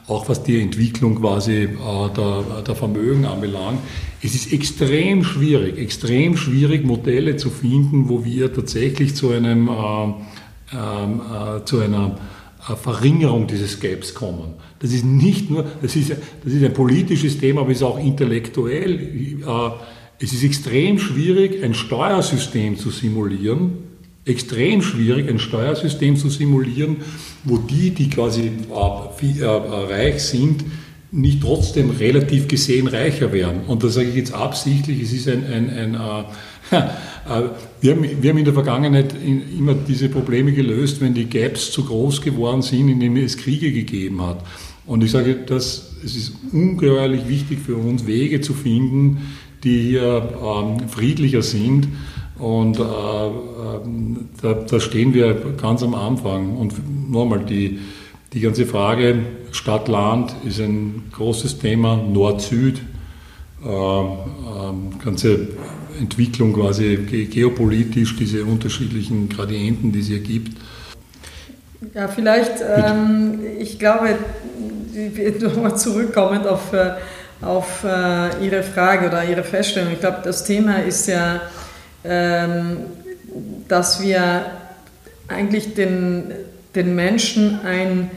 auch 0.08 0.28
was 0.28 0.42
die 0.42 0.60
Entwicklung 0.60 1.16
quasi 1.16 1.64
äh, 1.64 1.68
der, 2.16 2.62
der 2.66 2.74
Vermögen 2.74 3.26
anbelangt, 3.26 3.80
es 4.22 4.34
ist 4.34 4.52
extrem 4.52 5.22
schwierig, 5.22 5.78
extrem 5.78 6.36
schwierig, 6.36 6.84
Modelle 6.84 7.36
zu 7.36 7.50
finden, 7.50 8.08
wo 8.08 8.24
wir 8.24 8.52
tatsächlich 8.52 9.14
zu 9.14 9.30
einem, 9.30 9.68
äh, 9.68 10.76
äh, 10.76 11.64
zu 11.64 11.80
einer 11.80 12.18
Verringerung 12.58 13.46
dieses 13.46 13.80
Gaps 13.80 14.14
kommen. 14.14 14.54
Das 14.80 14.92
ist 14.92 15.04
nicht 15.04 15.50
nur, 15.50 15.64
das 15.82 15.96
ist, 15.96 16.10
das 16.10 16.52
ist 16.52 16.64
ein 16.64 16.72
politisches 16.72 17.38
Thema, 17.38 17.62
aber 17.62 17.70
es 17.70 17.78
ist 17.78 17.82
auch 17.82 17.98
intellektuell. 17.98 18.94
Äh, 18.94 19.70
es 20.20 20.32
ist 20.32 20.42
extrem 20.42 20.98
schwierig, 20.98 21.62
ein 21.62 21.74
Steuersystem 21.74 22.76
zu 22.76 22.90
simulieren, 22.90 23.74
extrem 24.24 24.82
schwierig, 24.82 25.28
ein 25.28 25.38
Steuersystem 25.38 26.16
zu 26.16 26.28
simulieren, 26.28 26.96
wo 27.44 27.58
die, 27.58 27.90
die 27.90 28.08
quasi 28.10 28.50
äh, 28.50 29.42
äh, 29.42 29.46
reich 29.46 30.22
sind, 30.22 30.64
nicht 31.10 31.40
trotzdem 31.40 31.90
relativ 31.90 32.48
gesehen 32.48 32.86
reicher 32.86 33.32
werden. 33.32 33.62
Und 33.66 33.82
da 33.82 33.88
sage 33.88 34.08
ich 34.08 34.16
jetzt 34.16 34.34
absichtlich, 34.34 35.02
es 35.02 35.12
ist 35.12 35.28
ein, 35.28 35.44
ein, 35.44 35.70
ein 35.70 36.24
wir, 37.80 37.92
haben, 37.94 38.22
wir 38.22 38.30
haben 38.30 38.38
in 38.38 38.44
der 38.44 38.52
Vergangenheit 38.52 39.14
immer 39.24 39.74
diese 39.74 40.10
Probleme 40.10 40.52
gelöst, 40.52 41.00
wenn 41.00 41.14
die 41.14 41.24
Gaps 41.24 41.72
zu 41.72 41.84
groß 41.84 42.20
geworden 42.20 42.60
sind, 42.60 42.90
indem 42.90 43.16
es 43.16 43.38
Kriege 43.38 43.72
gegeben 43.72 44.20
hat. 44.20 44.44
Und 44.84 45.02
ich 45.02 45.10
sage, 45.10 45.34
dass 45.34 45.88
es 46.04 46.16
ist 46.16 46.32
ungeheuerlich 46.52 47.26
wichtig 47.28 47.58
für 47.58 47.76
uns, 47.76 48.06
Wege 48.06 48.40
zu 48.40 48.54
finden, 48.54 49.34
die 49.64 49.80
hier 49.80 50.28
ähm, 50.42 50.88
friedlicher 50.88 51.42
sind. 51.42 51.88
Und 52.38 52.78
äh, 52.78 52.82
äh, 52.82 52.84
da, 54.42 54.54
da, 54.54 54.80
stehen 54.80 55.12
wir 55.12 55.34
ganz 55.60 55.82
am 55.82 55.94
Anfang. 55.94 56.56
Und 56.56 57.10
nochmal, 57.10 57.40
die, 57.40 57.80
die 58.32 58.40
ganze 58.40 58.64
Frage 58.64 59.16
Stadt-Land 59.50 60.34
ist 60.46 60.60
ein 60.60 61.04
großes 61.12 61.58
Thema, 61.58 61.96
Nord-Süd, 61.96 62.80
äh, 63.64 63.68
äh, 63.68 65.04
ganze 65.04 65.48
Entwicklung 65.98 66.52
quasi 66.52 67.28
geopolitisch, 67.28 68.16
diese 68.16 68.44
unterschiedlichen 68.44 69.28
Gradienten, 69.28 69.90
die 69.90 70.00
es 70.00 70.06
hier 70.06 70.20
gibt. 70.20 70.56
Ja, 71.92 72.06
vielleicht, 72.06 72.52
ähm, 72.60 73.40
ich 73.58 73.80
glaube, 73.80 74.16
nochmal 75.40 75.76
zurückkommend 75.76 76.46
auf, 76.46 76.72
äh, 76.72 76.92
auf 77.40 77.84
Ihre 78.42 78.62
Frage 78.64 79.06
oder 79.06 79.24
Ihre 79.24 79.44
Feststellung. 79.44 79.92
Ich 79.92 80.00
glaube, 80.00 80.18
das 80.24 80.44
Thema 80.44 80.82
ist 80.82 81.06
ja, 81.06 81.40
dass 83.68 84.02
wir 84.02 84.46
eigentlich 85.28 85.74
den, 85.74 86.32
den 86.74 86.94
Menschen 86.94 87.60
ein 87.64 88.10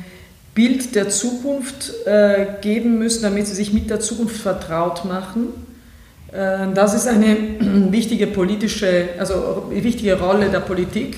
Bild 0.55 0.95
der 0.95 1.10
Zukunft 1.10 1.91
äh, 2.05 2.45
geben 2.62 3.00
müssen, 3.00 3.24
damit 3.24 3.48
sie 3.48 3.55
sich 3.55 3.74
mit 3.74 3.89
der 3.89 4.00
Zukunft 4.00 4.38
vertraut 4.38 5.03
machen. 5.05 5.48
Äh, 6.31 6.74
das 6.74 6.93
ist 6.93 7.07
eine 7.07 7.36
wichtige 7.91 8.27
politische, 8.27 9.10
also 9.17 9.65
wichtige 9.71 10.19
Rolle 10.19 10.50
der 10.50 10.62
Politik, 10.62 11.17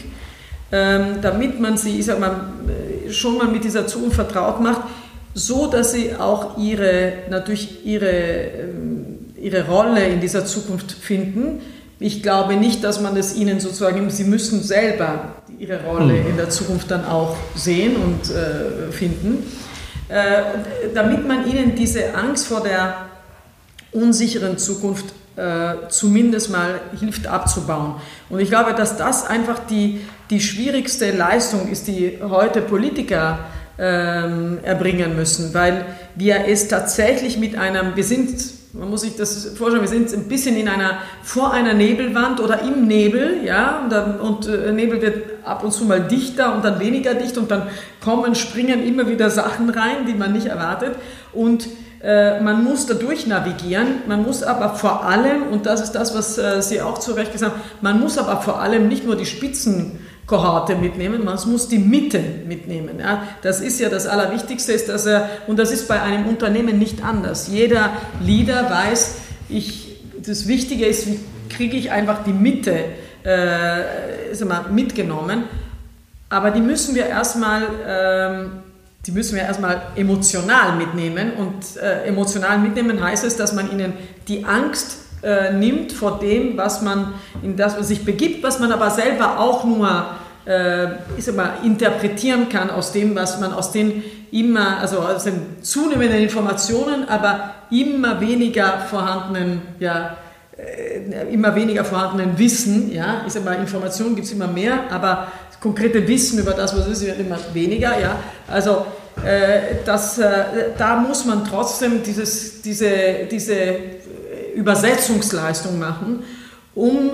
ähm, 0.72 1.22
damit 1.22 1.60
man 1.60 1.78
sie, 1.78 2.00
ich 2.00 2.06
sag 2.06 2.20
mal, 2.20 2.54
schon 3.10 3.38
mal 3.38 3.48
mit 3.48 3.64
dieser 3.64 3.86
Zukunft 3.86 4.16
vertraut 4.16 4.62
macht 4.62 4.82
so 5.34 5.68
dass 5.68 5.94
sie 5.94 6.16
auch 6.16 6.58
ihre, 6.58 7.14
natürlich 7.30 7.86
ihre, 7.86 8.12
ähm, 8.12 9.18
ihre 9.42 9.68
Rolle 9.68 10.06
in 10.06 10.20
dieser 10.20 10.46
Zukunft 10.46 10.92
finden. 10.92 11.62
Ich 12.04 12.22
glaube 12.22 12.58
nicht, 12.58 12.84
dass 12.84 13.00
man 13.00 13.16
es 13.16 13.34
ihnen 13.34 13.62
sozusagen, 13.62 14.10
sie 14.10 14.26
müssen 14.26 14.62
selber 14.62 15.36
ihre 15.58 15.86
Rolle 15.86 16.16
hm. 16.16 16.32
in 16.32 16.36
der 16.36 16.50
Zukunft 16.50 16.92
dann 16.92 17.06
auch 17.06 17.38
sehen 17.56 17.96
und 17.96 18.30
äh, 18.30 18.92
finden, 18.92 19.50
äh, 20.10 20.42
damit 20.94 21.26
man 21.26 21.48
ihnen 21.48 21.76
diese 21.76 22.14
Angst 22.14 22.48
vor 22.48 22.60
der 22.60 23.06
unsicheren 23.94 24.58
Zukunft 24.58 25.06
äh, 25.38 25.88
zumindest 25.88 26.52
mal 26.52 26.82
hilft 27.00 27.26
abzubauen. 27.26 27.96
Und 28.30 28.42
ich 28.42 28.50
glaube, 28.50 28.74
dass 28.74 28.98
das 28.98 29.26
einfach 29.26 29.60
die, 29.60 30.02
die 30.30 30.42
schwierigste 30.42 31.12
Leistung 31.12 31.72
ist, 31.72 31.88
die 31.88 32.20
heute 32.22 32.60
Politiker 32.60 33.46
ähm, 33.80 34.60
erbringen 34.62 35.16
müssen, 35.16 35.54
weil 35.54 35.86
wir 36.16 36.50
es 36.50 36.68
tatsächlich 36.68 37.38
mit 37.38 37.58
einem, 37.58 37.96
wir 37.96 38.04
sind, 38.04 38.44
man 38.74 38.90
muss 38.90 39.02
sich 39.02 39.16
das 39.16 39.52
vorstellen, 39.56 39.84
wir 39.84 39.88
sind 39.88 40.12
ein 40.14 40.28
bisschen 40.28 40.58
in 40.58 40.68
einer, 40.68 40.98
vor 41.22 41.54
einer 41.54 41.76
Nebelwand 41.76 42.40
oder 42.40 42.64
im 42.64 42.88
Nebel, 42.88 43.44
ja, 43.46 43.82
und, 43.84 43.92
dann, 43.92 44.20
und 44.20 44.48
äh, 44.48 44.72
Nebel 44.72 45.00
wird 45.00 45.46
ab 45.46 45.64
und 45.64 45.72
zu 45.72 45.86
mal 45.86 46.02
dichter 46.02 46.56
und 46.56 46.66
dann 46.66 46.80
weniger 46.80 47.14
dicht 47.14 47.38
und 47.38 47.52
dann 47.52 47.68
kommen, 48.04 48.34
springen 48.34 48.84
immer 48.84 49.08
wieder 49.08 49.30
Sachen 49.30 49.70
rein, 49.70 50.08
die 50.08 50.16
man 50.16 50.34
nicht 50.34 50.48
erwartet. 50.48 50.96
Und 51.34 51.68
äh, 52.02 52.42
man 52.42 52.64
muss 52.64 52.88
da 52.88 52.96
durch 52.96 53.28
navigieren, 53.28 53.88
man 54.08 54.24
muss 54.24 54.42
aber 54.42 54.74
vor 54.74 55.06
allem, 55.06 55.44
und 55.52 55.68
das 55.68 55.80
ist 55.80 55.92
das, 55.92 56.16
was 56.16 56.40
äh, 56.40 56.62
Sie 56.64 56.82
auch 56.82 56.98
zu 56.98 57.12
Recht 57.12 57.32
gesagt 57.32 57.54
haben, 57.54 57.62
man 57.82 58.00
muss 58.00 58.18
aber 58.18 58.42
vor 58.42 58.60
allem 58.60 58.88
nicht 58.88 59.06
nur 59.06 59.16
die 59.16 59.28
Spitzen 59.28 60.00
Kohorte 60.34 60.76
mitnehmen, 60.76 61.24
man 61.24 61.38
muss 61.46 61.68
die 61.68 61.78
Mitte 61.78 62.20
mitnehmen. 62.48 63.00
Ja. 63.00 63.22
Das 63.44 63.62
ist 63.62 63.80
ja 63.80 63.90
das 63.90 64.08
Allerwichtigste, 64.08 64.74
ist, 64.74 64.90
dass 64.90 65.06
er, 65.06 65.30
und 65.46 65.60
das 65.60 65.70
ist 65.70 65.88
bei 65.88 66.02
einem 66.02 66.26
Unternehmen 66.26 66.80
nicht 66.80 67.04
anders. 67.04 67.50
Jeder 67.50 67.92
Leader 68.20 68.68
weiß, 68.68 69.16
ich, 69.50 69.96
das 70.26 70.48
Wichtige 70.48 70.88
ist, 70.88 71.06
wie 71.06 71.20
kriege 71.50 71.78
ich 71.78 71.92
einfach 71.92 72.24
die 72.24 72.34
Mitte 72.34 72.74
äh, 73.24 74.34
mal, 74.44 74.72
mitgenommen. 74.72 75.44
Aber 76.30 76.50
die 76.50 76.62
müssen 76.62 76.96
wir 76.96 77.06
erstmal, 77.06 77.68
ähm, 77.88 78.52
die 79.06 79.12
emotional 79.96 80.76
mitnehmen. 80.78 81.34
Und 81.34 81.80
äh, 81.80 82.08
emotional 82.08 82.58
mitnehmen 82.58 83.04
heißt 83.04 83.24
es, 83.24 83.38
dass 83.38 83.54
man 83.54 83.72
ihnen 83.72 83.94
die 84.28 84.46
Angst 84.46 84.98
äh, 85.22 85.54
nimmt 85.54 85.92
vor 85.92 86.18
dem, 86.18 86.58
was 86.58 86.82
man 86.82 87.14
in 87.44 87.56
das 87.56 87.76
man 87.76 87.84
sich 87.84 88.04
begibt, 88.04 88.42
was 88.42 88.60
man 88.60 88.72
aber 88.72 88.90
selber 88.90 89.40
auch 89.40 89.64
nur 89.64 90.08
ich 91.18 91.24
sag 91.24 91.36
mal, 91.36 91.54
interpretieren 91.64 92.50
kann 92.50 92.70
aus 92.70 92.92
dem, 92.92 93.16
was 93.16 93.40
man 93.40 93.54
aus 93.54 93.72
den 93.72 94.04
immer, 94.34 94.80
also 94.80 95.00
aus 95.00 95.24
den 95.24 95.62
zunehmenden 95.62 96.20
Informationen, 96.20 97.08
aber 97.08 97.54
immer 97.70 98.20
weniger 98.20 98.80
vorhandenen, 98.90 99.62
ja, 99.80 100.18
äh, 100.58 101.32
immer 101.32 101.56
weniger 101.56 101.86
vorhandenen 101.86 102.38
Wissen, 102.38 102.92
ja, 102.92 103.24
ich 103.28 103.34
sag 103.34 103.46
mal, 103.46 103.56
Informationen 103.56 104.16
gibt 104.16 104.28
es 104.28 104.34
immer 104.34 104.48
mehr, 104.48 104.92
aber 104.92 105.32
konkrete 105.62 106.08
Wissen 106.08 106.40
über 106.40 106.52
das, 106.52 106.78
was 106.78 106.88
ist, 106.88 107.06
wird 107.06 107.20
immer 107.20 107.38
weniger, 107.54 108.00
ja, 108.00 108.18
also 108.48 108.86
äh, 109.24 109.76
das, 109.86 110.18
äh, 110.18 110.44
da 110.78 110.98
muss 110.98 111.26
man 111.26 111.46
trotzdem 111.46 112.02
dieses, 112.04 112.62
diese, 112.62 113.26
diese 113.30 113.76
Übersetzungsleistung 114.56 115.78
machen, 115.80 116.24
um 116.76 117.12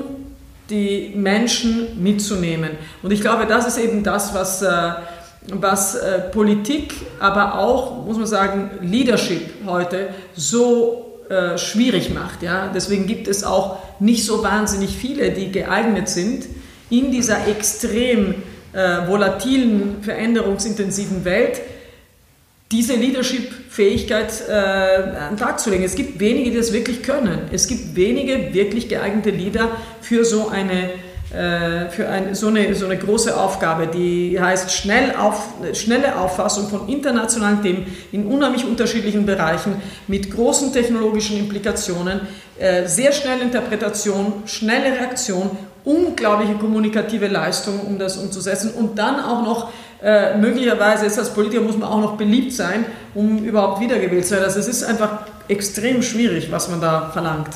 die 0.69 1.13
Menschen 1.15 2.01
mitzunehmen. 2.01 2.71
Und 3.01 3.11
ich 3.11 3.21
glaube, 3.21 3.45
das 3.45 3.67
ist 3.67 3.77
eben 3.77 4.03
das, 4.03 4.33
was, 4.33 4.61
äh, 4.61 4.91
was 5.51 5.95
äh, 5.95 6.19
Politik, 6.31 6.93
aber 7.19 7.59
auch, 7.59 8.05
muss 8.05 8.17
man 8.17 8.27
sagen, 8.27 8.71
Leadership 8.81 9.49
heute 9.65 10.09
so 10.35 11.19
äh, 11.29 11.57
schwierig 11.57 12.13
macht. 12.13 12.43
Ja? 12.43 12.71
Deswegen 12.73 13.07
gibt 13.07 13.27
es 13.27 13.43
auch 13.43 13.79
nicht 13.99 14.25
so 14.25 14.43
wahnsinnig 14.43 14.95
viele, 14.95 15.31
die 15.31 15.51
geeignet 15.51 16.09
sind, 16.09 16.45
in 16.89 17.11
dieser 17.11 17.47
extrem 17.47 18.35
volatilen, 19.07 19.97
veränderungsintensiven 20.03 21.25
Welt 21.25 21.59
diese 22.71 22.93
Leadership-Fähigkeit 22.93 24.43
äh, 24.47 24.53
an 24.53 25.31
den 25.31 25.37
Tag 25.37 25.59
zu 25.59 25.71
legen. 25.71 25.83
Es 25.83 25.95
gibt 25.95 26.19
wenige, 26.19 26.51
die 26.51 26.57
das 26.57 26.71
wirklich 26.71 27.01
können. 27.01 27.49
Es 27.51 27.67
gibt 27.67 27.95
wenige 27.95 28.53
wirklich 28.53 28.87
geeignete 28.89 29.31
Leader 29.31 29.71
für 30.01 30.23
so 30.23 30.49
eine, 30.49 30.91
äh, 31.31 31.89
für 31.89 32.07
ein, 32.07 32.35
so, 32.35 32.47
eine, 32.47 32.75
so 32.75 32.85
eine 32.85 32.97
große 32.97 33.35
Aufgabe, 33.35 33.87
die 33.87 34.39
heißt 34.39 34.71
schnell 34.71 35.15
auf, 35.15 35.47
schnelle 35.73 36.19
Auffassung 36.19 36.69
von 36.69 36.87
internationalen 36.87 37.63
Themen 37.63 37.87
in 38.11 38.27
unheimlich 38.27 38.65
unterschiedlichen 38.65 39.25
Bereichen 39.25 39.81
mit 40.07 40.29
großen 40.29 40.71
technologischen 40.71 41.39
Implikationen, 41.39 42.21
äh, 42.59 42.85
sehr 42.85 43.11
schnelle 43.13 43.41
Interpretation, 43.41 44.43
schnelle 44.45 44.91
Reaktion, 44.95 45.49
unglaubliche 45.85 46.53
kommunikative 46.53 47.27
Leistung, 47.27 47.79
um 47.79 47.97
das 47.97 48.17
umzusetzen 48.17 48.71
und 48.75 48.99
dann 48.99 49.19
auch 49.19 49.43
noch 49.43 49.71
äh, 50.01 50.37
möglicherweise 50.37 51.05
ist 51.05 51.19
als 51.19 51.33
Politiker 51.33 51.61
muss 51.61 51.77
man 51.77 51.89
auch 51.89 51.99
noch 51.99 52.15
beliebt 52.15 52.53
sein, 52.53 52.85
um 53.13 53.43
überhaupt 53.43 53.81
wiedergewählt 53.81 54.25
zu 54.25 54.31
werden. 54.31 54.45
Also 54.45 54.59
es 54.59 54.67
ist 54.67 54.83
einfach 54.83 55.19
extrem 55.49 56.01
schwierig, 56.01 56.51
was 56.51 56.69
man 56.69 56.79
da 56.79 57.09
verlangt. 57.09 57.49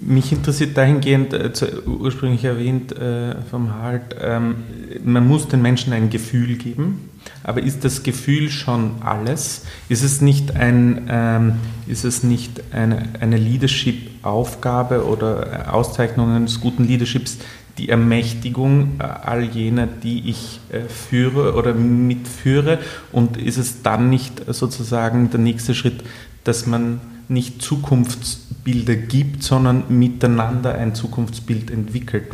Mich 0.00 0.32
interessiert 0.32 0.76
dahingehend, 0.76 1.32
äh, 1.32 1.50
ursprünglich 1.86 2.44
erwähnt 2.44 2.96
äh, 2.96 3.36
vom 3.50 3.80
Halt, 3.80 4.16
ähm, 4.20 4.56
man 5.04 5.28
muss 5.28 5.48
den 5.48 5.62
Menschen 5.62 5.92
ein 5.92 6.10
Gefühl 6.10 6.56
geben. 6.56 7.10
aber 7.42 7.62
ist 7.62 7.84
das 7.84 8.02
Gefühl 8.02 8.50
schon 8.50 9.02
alles? 9.02 9.64
Ist 9.88 10.02
es 10.02 10.20
nicht, 10.20 10.56
ein, 10.56 11.06
ähm, 11.08 11.52
ist 11.86 12.04
es 12.04 12.22
nicht 12.22 12.62
eine, 12.72 13.02
eine 13.20 13.36
Leadership-Aufgabe 13.36 15.04
oder 15.06 15.72
Auszeichnung 15.72 16.34
eines 16.34 16.60
guten 16.60 16.84
Leaderships, 16.84 17.38
die 17.78 17.88
Ermächtigung 17.88 19.00
all 19.00 19.44
jener, 19.44 19.86
die 19.86 20.30
ich 20.30 20.60
äh, 20.70 20.88
führe 20.88 21.54
oder 21.54 21.74
mitführe? 21.74 22.78
Und 23.12 23.36
ist 23.36 23.58
es 23.58 23.82
dann 23.82 24.10
nicht 24.10 24.42
sozusagen 24.48 25.30
der 25.30 25.40
nächste 25.40 25.74
Schritt, 25.74 26.02
dass 26.44 26.66
man 26.66 27.00
nicht 27.28 27.60
Zukunftsbilder 27.60 28.94
gibt, 28.94 29.42
sondern 29.42 29.84
miteinander 29.88 30.74
ein 30.74 30.94
Zukunftsbild 30.94 31.70
entwickelt? 31.70 32.26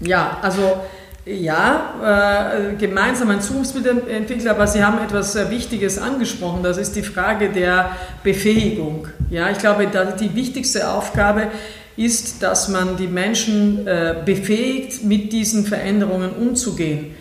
Ja, 0.00 0.38
also 0.42 0.80
ja, 1.26 2.50
äh, 2.72 2.74
gemeinsam 2.76 3.30
ein 3.30 3.40
Zukunftsbild 3.40 4.08
entwickeln, 4.08 4.48
aber 4.48 4.66
Sie 4.66 4.82
haben 4.82 4.98
etwas 5.04 5.34
sehr 5.34 5.50
Wichtiges 5.50 5.98
angesprochen, 5.98 6.62
das 6.62 6.78
ist 6.78 6.96
die 6.96 7.02
Frage 7.02 7.50
der 7.50 7.90
Befähigung. 8.24 9.06
Ja, 9.28 9.50
ich 9.50 9.58
glaube, 9.58 9.86
die 10.18 10.34
wichtigste 10.34 10.90
Aufgabe 10.90 11.48
ist, 12.00 12.42
dass 12.42 12.68
man 12.68 12.96
die 12.96 13.06
Menschen 13.06 13.86
äh, 13.86 14.16
befähigt, 14.24 15.04
mit 15.04 15.32
diesen 15.32 15.66
Veränderungen 15.66 16.30
umzugehen. 16.30 17.14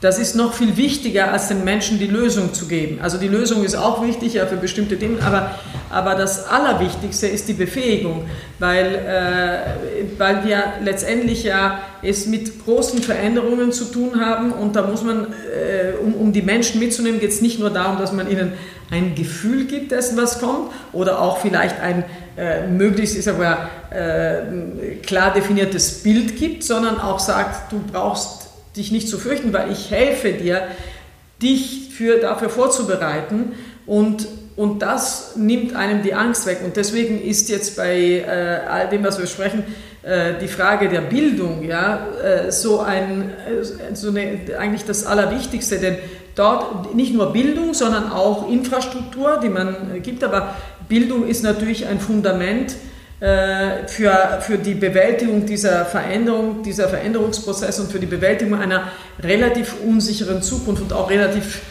Das 0.00 0.20
ist 0.20 0.36
noch 0.36 0.54
viel 0.54 0.76
wichtiger, 0.76 1.32
als 1.32 1.48
den 1.48 1.64
Menschen 1.64 1.98
die 1.98 2.06
Lösung 2.06 2.54
zu 2.54 2.68
geben. 2.68 3.00
Also 3.02 3.18
die 3.18 3.26
Lösung 3.26 3.64
ist 3.64 3.74
auch 3.74 4.06
wichtig 4.06 4.34
ja, 4.34 4.46
für 4.46 4.56
bestimmte 4.56 4.96
Dinge, 4.96 5.20
aber, 5.22 5.58
aber 5.90 6.14
das 6.14 6.46
Allerwichtigste 6.46 7.26
ist 7.26 7.48
die 7.48 7.54
Befähigung, 7.54 8.26
weil, 8.60 8.94
äh, 8.94 10.18
weil 10.18 10.44
wir 10.44 10.62
letztendlich 10.84 11.42
ja 11.42 11.80
es 12.00 12.26
mit 12.26 12.64
großen 12.64 13.02
Veränderungen 13.02 13.72
zu 13.72 13.86
tun 13.86 14.20
haben 14.20 14.52
und 14.52 14.76
da 14.76 14.86
muss 14.86 15.02
man, 15.02 15.26
äh, 15.26 15.96
um, 16.00 16.14
um 16.14 16.32
die 16.32 16.42
Menschen 16.42 16.78
mitzunehmen, 16.78 17.18
geht 17.18 17.30
es 17.30 17.40
nicht 17.40 17.58
nur 17.58 17.70
darum, 17.70 17.98
dass 17.98 18.12
man 18.12 18.30
ihnen 18.30 18.52
ein 18.90 19.14
Gefühl 19.14 19.66
gibt 19.66 19.92
dessen, 19.92 20.16
was 20.16 20.40
kommt 20.40 20.70
oder 20.92 21.20
auch 21.20 21.38
vielleicht 21.38 21.80
ein 21.80 22.04
äh, 22.38 22.66
möglichst 22.68 23.16
ist 23.16 23.26
aber 23.26 23.68
äh, 23.90 24.96
klar 25.02 25.34
definiertes 25.34 26.02
Bild 26.04 26.36
gibt, 26.36 26.62
sondern 26.62 27.00
auch 27.00 27.18
sagt, 27.18 27.72
du 27.72 27.80
brauchst 27.80 28.48
dich 28.76 28.92
nicht 28.92 29.08
zu 29.08 29.18
fürchten, 29.18 29.52
weil 29.52 29.72
ich 29.72 29.90
helfe 29.90 30.32
dir, 30.32 30.68
dich 31.42 31.90
für, 31.92 32.18
dafür 32.18 32.48
vorzubereiten 32.48 33.54
und, 33.86 34.28
und 34.54 34.82
das 34.82 35.34
nimmt 35.36 35.74
einem 35.74 36.02
die 36.02 36.14
Angst 36.14 36.46
weg. 36.46 36.60
Und 36.64 36.76
deswegen 36.76 37.20
ist 37.20 37.48
jetzt 37.48 37.76
bei 37.76 37.96
äh, 37.96 38.68
all 38.68 38.88
dem, 38.88 39.02
was 39.02 39.18
wir 39.18 39.26
sprechen, 39.26 39.64
äh, 40.02 40.34
die 40.40 40.48
Frage 40.48 40.88
der 40.88 41.00
Bildung 41.00 41.64
ja, 41.64 42.06
äh, 42.22 42.52
so, 42.52 42.80
ein, 42.80 43.30
äh, 43.30 43.94
so 43.94 44.10
eine, 44.10 44.38
eigentlich 44.58 44.84
das 44.84 45.06
Allerwichtigste, 45.06 45.78
denn 45.78 45.96
dort 46.38 46.94
nicht 46.94 47.12
nur 47.14 47.32
Bildung, 47.32 47.74
sondern 47.74 48.12
auch 48.12 48.48
Infrastruktur, 48.48 49.40
die 49.42 49.48
man 49.48 49.96
äh, 49.96 50.00
gibt, 50.00 50.22
aber 50.22 50.54
Bildung 50.88 51.26
ist 51.26 51.42
natürlich 51.42 51.86
ein 51.86 52.00
Fundament, 52.00 52.76
äh, 53.20 53.88
für, 53.88 54.38
für 54.42 54.58
die 54.58 54.74
Bewältigung 54.74 55.44
dieser 55.44 55.84
Veränderung, 55.84 56.62
dieser 56.62 56.88
Veränderungsprozesse 56.88 57.82
und 57.82 57.90
für 57.90 57.98
die 57.98 58.06
Bewältigung 58.06 58.60
einer 58.60 58.92
relativ 59.20 59.74
unsicheren 59.84 60.40
Zukunft 60.40 60.82
und 60.82 60.92
auch 60.92 61.10
relativ, 61.10 61.62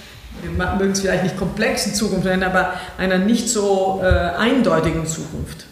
wir 0.41 0.51
mögen 0.51 0.91
es 0.91 0.99
vielleicht 0.99 1.23
nicht 1.23 1.37
komplexen 1.37 1.93
Zukunft 1.93 2.25
nennen, 2.25 2.43
aber 2.43 2.73
einer 2.97 3.17
nicht 3.17 3.47
so 3.47 4.01
äh, 4.03 4.07
eindeutigen 4.07 5.05
Zukunft. 5.05 5.67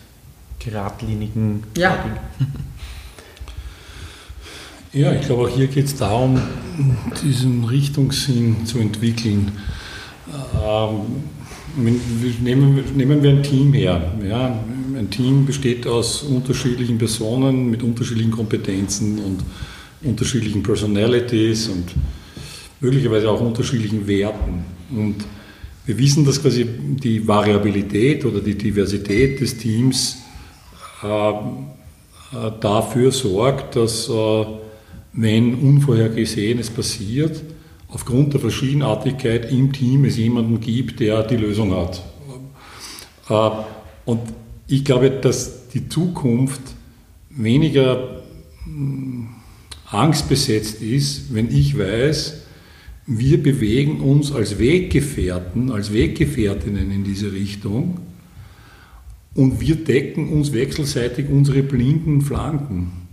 Geradlinigen. 0.59 1.63
Ja. 1.75 1.97
Ja, 4.95 5.11
ich 5.11 5.25
glaube, 5.25 5.43
auch 5.43 5.49
hier 5.49 5.67
geht 5.67 5.87
es 5.87 5.97
darum, 5.97 6.41
diesen 7.21 7.65
Richtungssinn 7.65 8.65
zu 8.65 8.79
entwickeln. 8.79 9.51
Ähm, 10.65 11.91
nehmen, 12.41 12.81
nehmen 12.95 13.21
wir 13.21 13.31
ein 13.31 13.43
Team 13.43 13.73
her. 13.73 14.13
Ja, 14.25 14.57
ein 14.97 15.09
Team 15.09 15.45
besteht 15.45 15.85
aus 15.85 16.23
unterschiedlichen 16.23 16.97
Personen 16.97 17.69
mit 17.69 17.83
unterschiedlichen 17.83 18.31
Kompetenzen 18.31 19.19
und 19.19 19.43
unterschiedlichen 20.01 20.63
Personalities 20.63 21.67
und 21.67 21.93
möglicherweise 22.79 23.29
auch 23.29 23.41
unterschiedlichen 23.41 24.07
Werten. 24.07 24.63
Und 24.91 25.15
wir 25.85 25.97
wissen, 25.97 26.25
dass 26.25 26.41
quasi 26.41 26.65
die 27.03 27.27
Variabilität 27.27 28.23
oder 28.23 28.39
die 28.39 28.55
Diversität 28.55 29.41
des 29.41 29.57
Teams 29.57 30.19
äh, 31.03 31.31
äh 31.31 31.33
dafür 32.61 33.11
sorgt, 33.11 33.75
dass 33.75 34.07
äh, 34.07 34.45
wenn 35.15 35.55
Unvorhergesehenes 35.55 36.69
passiert, 36.69 37.41
aufgrund 37.87 38.33
der 38.33 38.41
Verschiedenartigkeit 38.41 39.51
im 39.51 39.71
Team 39.71 40.05
es 40.05 40.17
jemanden 40.17 40.59
gibt, 40.59 40.99
der 40.99 41.23
die 41.23 41.37
Lösung 41.37 41.73
hat. 41.73 42.03
Äh, 43.29 43.49
und 44.05 44.21
ich 44.67 44.83
glaube, 44.83 45.09
dass 45.09 45.69
die 45.69 45.87
Zukunft 45.87 46.61
weniger 47.29 48.23
hm, 48.65 49.27
angstbesetzt 49.89 50.81
ist, 50.81 51.33
wenn 51.33 51.49
ich 51.49 51.77
weiß, 51.77 52.41
wir 53.07 53.41
bewegen 53.41 54.01
uns 54.01 54.31
als 54.31 54.57
Weggefährten, 54.57 55.71
als 55.71 55.93
Weggefährtinnen 55.93 56.91
in 56.91 57.03
diese 57.03 57.31
Richtung 57.31 57.99
und 59.35 59.61
wir 59.61 59.75
decken 59.75 60.29
uns 60.29 60.53
wechselseitig 60.53 61.29
unsere 61.29 61.61
blinden 61.61 62.21
Flanken. 62.21 63.04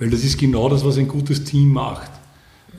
Weil 0.00 0.10
das 0.10 0.24
ist 0.24 0.38
genau 0.38 0.68
das, 0.68 0.84
was 0.84 0.96
ein 0.96 1.06
gutes 1.06 1.44
Team 1.44 1.74
macht. 1.74 2.10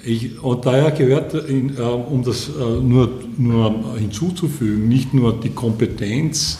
Ich, 0.03 0.41
und 0.41 0.65
daher 0.65 0.89
gehört, 0.91 1.35
in, 1.35 1.77
äh, 1.77 1.81
um 1.81 2.23
das 2.23 2.49
äh, 2.49 2.81
nur, 2.81 3.11
nur 3.37 3.95
hinzuzufügen, 3.97 4.89
nicht 4.89 5.13
nur 5.13 5.39
die 5.39 5.51
Kompetenz, 5.51 6.57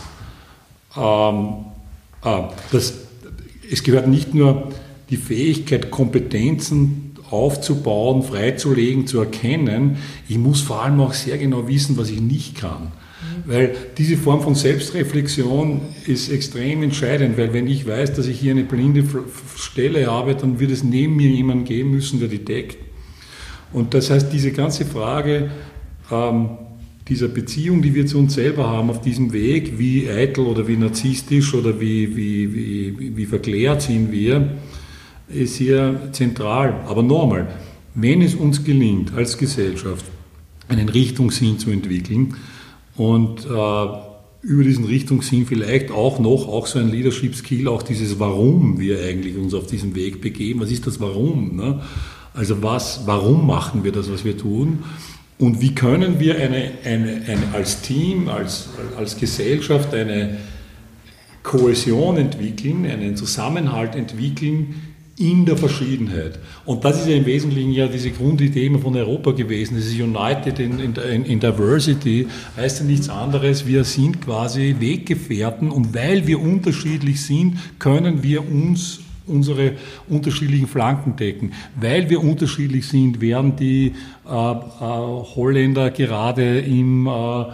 ähm, 0.96 1.66
äh, 2.24 2.44
das, 2.72 2.94
es 3.70 3.82
gehört 3.82 4.08
nicht 4.08 4.36
nur 4.36 4.68
die 5.10 5.18
Fähigkeit, 5.18 5.90
Kompetenzen 5.90 7.16
aufzubauen, 7.32 8.22
freizulegen, 8.22 9.08
zu 9.08 9.20
erkennen, 9.20 9.98
ich 10.30 10.38
muss 10.38 10.62
vor 10.62 10.84
allem 10.84 11.00
auch 11.02 11.14
sehr 11.14 11.40
genau 11.40 11.68
wissen, 11.68 11.98
was 11.98 12.10
ich 12.10 12.22
nicht 12.22 12.56
kann. 12.56 12.92
Weil 13.46 13.76
diese 13.98 14.18
Form 14.18 14.42
von 14.42 14.56
Selbstreflexion 14.56 15.82
ist 16.06 16.30
extrem 16.30 16.84
entscheidend, 16.84 17.38
weil 17.38 17.54
wenn 17.54 17.68
ich 17.68 17.88
weiß, 17.88 18.14
dass 18.14 18.28
ich 18.28 18.40
hier 18.40 18.52
eine 18.52 18.64
blinde 18.64 19.04
Stelle 19.56 20.08
habe, 20.08 20.36
dann 20.36 20.60
wird 20.60 20.72
es 20.72 20.84
neben 20.84 21.16
mir 21.16 21.30
jemanden 21.30 21.66
geben 21.66 21.92
müssen, 21.92 22.20
der 22.20 22.30
die 22.30 22.44
deckt. 22.44 22.78
Und 23.74 23.94
das 23.94 24.10
heißt, 24.10 24.32
diese 24.32 24.52
ganze 24.52 24.86
Frage 24.86 25.50
ähm, 26.12 26.50
dieser 27.08 27.28
Beziehung, 27.28 27.82
die 27.82 27.96
wir 27.96 28.06
zu 28.06 28.20
uns 28.20 28.36
selber 28.36 28.70
haben 28.70 28.90
auf 28.90 29.02
diesem 29.02 29.34
Weg, 29.34 29.78
wie 29.78 30.10
eitel 30.10 30.46
oder 30.46 30.68
wie 30.68 30.78
narzisstisch 30.78 31.54
oder 31.54 31.80
wie, 31.80 32.16
wie, 32.16 32.54
wie, 32.54 33.18
wie 33.18 33.26
verklärt 33.26 33.82
sind 33.82 34.12
wir, 34.12 34.50
ist 35.28 35.56
hier 35.56 36.10
zentral. 36.12 36.82
Aber 36.86 37.02
nochmal, 37.02 37.48
wenn 37.96 38.22
es 38.22 38.36
uns 38.36 38.64
gelingt, 38.64 39.14
als 39.14 39.38
Gesellschaft 39.38 40.06
einen 40.68 40.90
Richtungssinn 40.90 41.60
zu 41.60 41.72
entwickeln 41.72 42.36
und 43.02 43.48
äh, 43.48 43.88
über 44.44 44.64
diesen 44.64 44.86
Richtungssinn 44.86 45.48
vielleicht 45.48 45.90
auch 45.90 46.20
noch, 46.20 46.48
auch 46.48 46.68
so 46.68 46.78
ein 46.78 46.92
Leadership 46.92 47.36
Skill, 47.36 47.68
auch 47.68 47.82
dieses 47.82 48.20
Warum 48.20 48.80
wir 48.80 49.04
eigentlich 49.04 49.36
uns 49.38 49.56
auf 49.56 49.66
diesem 49.66 49.96
Weg 49.96 50.22
begeben. 50.22 50.60
Was 50.60 50.70
ist 50.70 50.86
das 50.86 51.00
Warum? 51.00 51.56
Ne? 51.56 51.82
Also 52.36 52.62
was, 52.62 53.08
warum 53.08 53.48
machen 53.48 53.84
wir 53.84 53.92
das, 53.92 54.12
was 54.12 54.24
wir 54.24 54.38
tun? 54.38 54.84
Und 55.40 55.62
wie 55.62 55.74
können 55.74 56.20
wir 56.20 56.36
eine, 56.36 56.74
eine, 56.84 57.24
eine, 57.26 57.42
als 57.54 57.82
Team, 57.82 58.30
als, 58.30 58.70
als 58.96 59.18
Gesellschaft 59.18 59.96
eine 59.96 60.38
Kohäsion 61.42 62.18
entwickeln, 62.18 62.86
einen 62.86 63.16
Zusammenhalt 63.16 63.96
entwickeln 63.96 64.76
in 65.22 65.46
der 65.46 65.56
Verschiedenheit. 65.56 66.40
Und 66.66 66.84
das 66.84 67.00
ist 67.00 67.08
ja 67.08 67.16
im 67.16 67.26
Wesentlichen 67.26 67.72
ja 67.72 67.88
diese 67.88 68.10
Grundidee 68.10 68.70
von 68.78 68.96
Europa 68.96 69.32
gewesen. 69.32 69.78
Ist 69.78 69.94
United 69.94 70.60
in, 70.60 70.80
in, 70.80 71.26
in 71.26 71.40
Diversity, 71.40 72.28
heißt 72.58 72.80
ja 72.80 72.86
nichts 72.86 73.08
anderes. 73.08 73.68
Wir 73.68 73.84
sind 73.84 74.22
quasi 74.22 74.76
Weggefährten 74.80 75.70
und 75.70 75.94
weil 75.94 76.26
wir 76.26 76.42
unterschiedlich 76.42 77.22
sind, 77.22 77.58
können 77.78 78.24
wir 78.24 78.42
uns 78.50 79.02
unsere 79.28 79.74
unterschiedlichen 80.10 80.68
Flanken 80.68 81.16
decken. 81.16 81.54
Weil 81.80 82.10
wir 82.10 82.22
unterschiedlich 82.22 82.88
sind, 82.88 83.22
werden 83.22 83.56
die 83.56 83.94
äh, 84.28 84.30
äh, 84.30 84.64
Holländer 84.80 85.92
gerade 85.92 86.60
im 86.60 87.08
äh, 87.08 87.46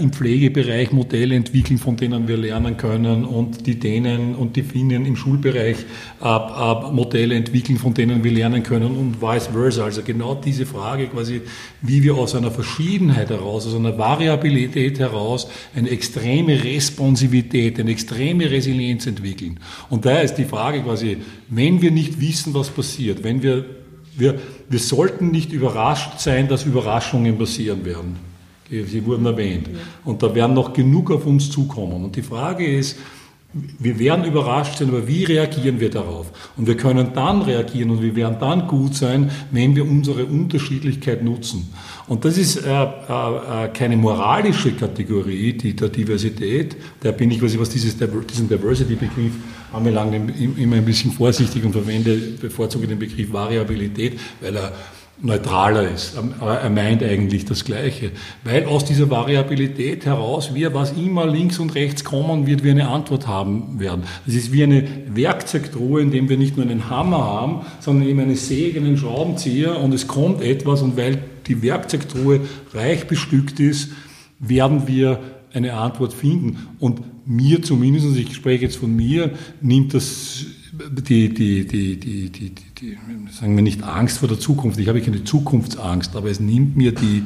im 0.00 0.12
Pflegebereich 0.12 0.92
Modelle 0.92 1.34
entwickeln, 1.34 1.78
von 1.78 1.96
denen 1.96 2.26
wir 2.26 2.36
lernen 2.36 2.76
können 2.76 3.24
und 3.24 3.66
die 3.66 3.78
Dänen 3.78 4.34
und 4.34 4.56
die 4.56 4.62
Finnen 4.62 5.06
im 5.06 5.14
Schulbereich 5.14 5.76
äh, 6.20 6.26
äh, 6.26 6.92
Modelle 6.92 7.34
entwickeln, 7.34 7.78
von 7.78 7.94
denen 7.94 8.24
wir 8.24 8.32
lernen 8.32 8.62
können 8.62 8.96
und 8.96 9.22
vice 9.22 9.48
versa. 9.48 9.84
Also 9.84 10.02
genau 10.02 10.34
diese 10.34 10.66
Frage 10.66 11.06
quasi, 11.06 11.42
wie 11.82 12.02
wir 12.02 12.16
aus 12.16 12.34
einer 12.34 12.50
Verschiedenheit 12.50 13.30
heraus, 13.30 13.66
aus 13.66 13.74
einer 13.74 13.96
Variabilität 13.96 14.98
heraus 14.98 15.48
eine 15.76 15.90
extreme 15.90 16.64
Responsivität, 16.64 17.78
eine 17.78 17.90
extreme 17.90 18.50
Resilienz 18.50 19.06
entwickeln. 19.06 19.60
Und 19.90 20.04
daher 20.04 20.22
ist 20.22 20.34
die 20.34 20.44
Frage 20.44 20.82
quasi, 20.82 21.18
wenn 21.48 21.80
wir 21.80 21.90
nicht 21.90 22.20
wissen, 22.20 22.52
was 22.54 22.68
passiert, 22.68 23.22
wenn 23.22 23.42
wir 23.42 23.64
Wir, 24.18 24.34
wir 24.68 24.80
sollten 24.80 25.30
nicht 25.30 25.52
überrascht 25.52 26.18
sein, 26.18 26.48
dass 26.48 26.66
Überraschungen 26.66 27.38
passieren 27.38 27.84
werden. 27.84 28.16
Sie 28.70 29.04
wurden 29.04 29.26
erwähnt. 29.26 29.68
Und 30.04 30.22
da 30.22 30.34
werden 30.34 30.54
noch 30.54 30.72
genug 30.72 31.10
auf 31.10 31.26
uns 31.26 31.50
zukommen. 31.50 32.04
Und 32.04 32.16
die 32.16 32.22
Frage 32.22 32.66
ist, 32.66 32.96
wir 33.78 33.98
werden 33.98 34.26
überrascht 34.26 34.78
sein, 34.78 34.88
aber 34.88 35.08
wie 35.08 35.24
reagieren 35.24 35.80
wir 35.80 35.88
darauf? 35.88 36.30
Und 36.58 36.66
wir 36.66 36.76
können 36.76 37.12
dann 37.14 37.40
reagieren 37.40 37.90
und 37.90 38.02
wir 38.02 38.14
werden 38.14 38.36
dann 38.38 38.68
gut 38.68 38.94
sein, 38.94 39.30
wenn 39.50 39.74
wir 39.74 39.84
unsere 39.84 40.26
Unterschiedlichkeit 40.26 41.24
nutzen. 41.24 41.72
Und 42.08 42.26
das 42.26 42.36
ist 42.36 42.56
äh, 42.56 42.70
äh, 42.70 42.84
äh 42.84 43.68
keine 43.72 43.96
moralische 43.96 44.72
Kategorie, 44.72 45.54
die 45.54 45.74
der 45.74 45.88
Diversität. 45.88 46.76
Da 47.00 47.10
bin 47.10 47.30
ich, 47.30 47.42
was 47.42 47.70
dieses, 47.70 47.96
diesen 47.96 48.48
Diversity-Begriff 48.50 49.32
anbelangt, 49.72 50.14
immer 50.58 50.76
ein 50.76 50.84
bisschen 50.84 51.12
vorsichtig 51.12 51.64
und 51.64 51.72
verwende, 51.72 52.16
bevorzuge 52.16 52.86
den 52.86 52.98
Begriff 52.98 53.32
Variabilität, 53.32 54.20
weil 54.42 54.56
er 54.56 54.72
neutraler 55.20 55.90
ist. 55.90 56.16
Aber 56.16 56.54
er 56.54 56.70
meint 56.70 57.02
eigentlich 57.02 57.44
das 57.44 57.64
Gleiche. 57.64 58.12
Weil 58.44 58.66
aus 58.66 58.84
dieser 58.84 59.10
Variabilität 59.10 60.06
heraus 60.06 60.54
wir, 60.54 60.74
was 60.74 60.92
immer 60.92 61.26
links 61.26 61.58
und 61.58 61.74
rechts 61.74 62.04
kommen 62.04 62.46
wird, 62.46 62.62
wir 62.62 62.72
eine 62.72 62.88
Antwort 62.88 63.26
haben 63.26 63.80
werden. 63.80 64.04
Das 64.26 64.34
ist 64.34 64.52
wie 64.52 64.62
eine 64.62 64.86
Werkzeugtruhe, 65.08 66.00
in 66.02 66.10
dem 66.10 66.28
wir 66.28 66.36
nicht 66.36 66.56
nur 66.56 66.66
einen 66.66 66.88
Hammer 66.88 67.18
haben, 67.18 67.66
sondern 67.80 68.08
eben 68.08 68.20
eine 68.20 68.36
Säge, 68.36 68.78
einen 68.78 68.96
Schraubenzieher 68.96 69.78
und 69.80 69.92
es 69.92 70.06
kommt 70.06 70.42
etwas 70.42 70.82
und 70.82 70.96
weil 70.96 71.18
die 71.46 71.62
Werkzeugtruhe 71.62 72.40
reich 72.72 73.06
bestückt 73.06 73.58
ist, 73.58 73.90
werden 74.38 74.86
wir 74.86 75.20
eine 75.52 75.74
Antwort 75.74 76.12
finden. 76.12 76.68
Und 76.78 77.00
mir 77.26 77.62
zumindest, 77.62 78.16
ich 78.16 78.34
spreche 78.34 78.64
jetzt 78.64 78.76
von 78.76 78.94
mir, 78.94 79.32
nimmt 79.60 79.94
das 79.94 80.46
die, 81.08 81.32
die, 81.32 81.66
die, 81.66 81.98
die, 81.98 82.30
die, 82.30 82.54
die, 82.80 82.96
sagen 83.30 83.56
wir 83.56 83.62
nicht 83.62 83.82
Angst 83.82 84.18
vor 84.18 84.28
der 84.28 84.38
Zukunft, 84.38 84.78
ich 84.78 84.88
habe 84.88 85.00
keine 85.00 85.24
Zukunftsangst, 85.24 86.14
aber 86.16 86.30
es 86.30 86.40
nimmt 86.40 86.76
mir 86.76 86.92
die, 86.92 87.24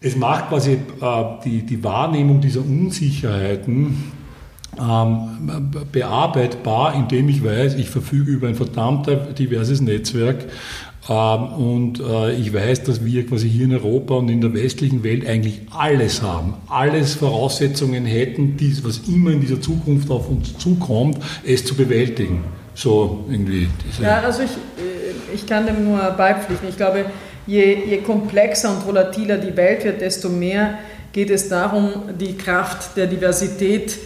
es 0.00 0.16
macht 0.16 0.48
quasi 0.48 0.72
äh, 0.72 1.24
die, 1.44 1.62
die 1.62 1.82
Wahrnehmung 1.82 2.40
dieser 2.40 2.60
Unsicherheiten 2.60 4.12
ähm, 4.78 5.70
bearbeitbar, 5.90 6.94
indem 6.94 7.28
ich 7.28 7.42
weiß, 7.42 7.74
ich 7.74 7.90
verfüge 7.90 8.30
über 8.30 8.48
ein 8.48 8.54
verdammt 8.54 9.08
diverses 9.38 9.80
Netzwerk 9.80 10.44
ähm, 11.08 11.44
und 11.52 12.00
äh, 12.00 12.34
ich 12.34 12.52
weiß, 12.52 12.84
dass 12.84 13.04
wir 13.04 13.26
quasi 13.26 13.48
hier 13.48 13.64
in 13.64 13.72
Europa 13.72 14.14
und 14.14 14.28
in 14.28 14.40
der 14.40 14.54
westlichen 14.54 15.02
Welt 15.02 15.26
eigentlich 15.26 15.62
alles 15.70 16.22
haben, 16.22 16.54
alles 16.68 17.14
Voraussetzungen 17.14 18.04
hätten, 18.04 18.56
dies, 18.56 18.84
was 18.84 19.08
immer 19.08 19.32
in 19.32 19.40
dieser 19.40 19.60
Zukunft 19.60 20.10
auf 20.10 20.28
uns 20.28 20.56
zukommt, 20.58 21.18
es 21.44 21.64
zu 21.64 21.74
bewältigen. 21.74 22.44
So 22.78 23.24
irgendwie. 23.28 23.68
ja, 24.00 24.20
also 24.20 24.42
ich, 24.42 24.50
äh, 24.50 25.34
ich 25.34 25.46
kann 25.46 25.66
dem 25.66 25.84
nur 25.84 25.98
beipflichten. 26.16 26.68
Ich 26.68 26.76
glaube, 26.76 27.06
je, 27.46 27.74
je 27.74 27.98
komplexer 27.98 28.70
und 28.70 28.86
volatiler 28.86 29.38
die 29.38 29.56
Welt 29.56 29.84
wird, 29.84 30.00
desto 30.00 30.28
mehr 30.28 30.78
geht 31.12 31.30
es 31.30 31.48
darum, 31.48 31.90
die 32.20 32.36
Kraft 32.36 32.96
der 32.96 33.08
Diversität 33.08 33.90
zu 33.90 33.98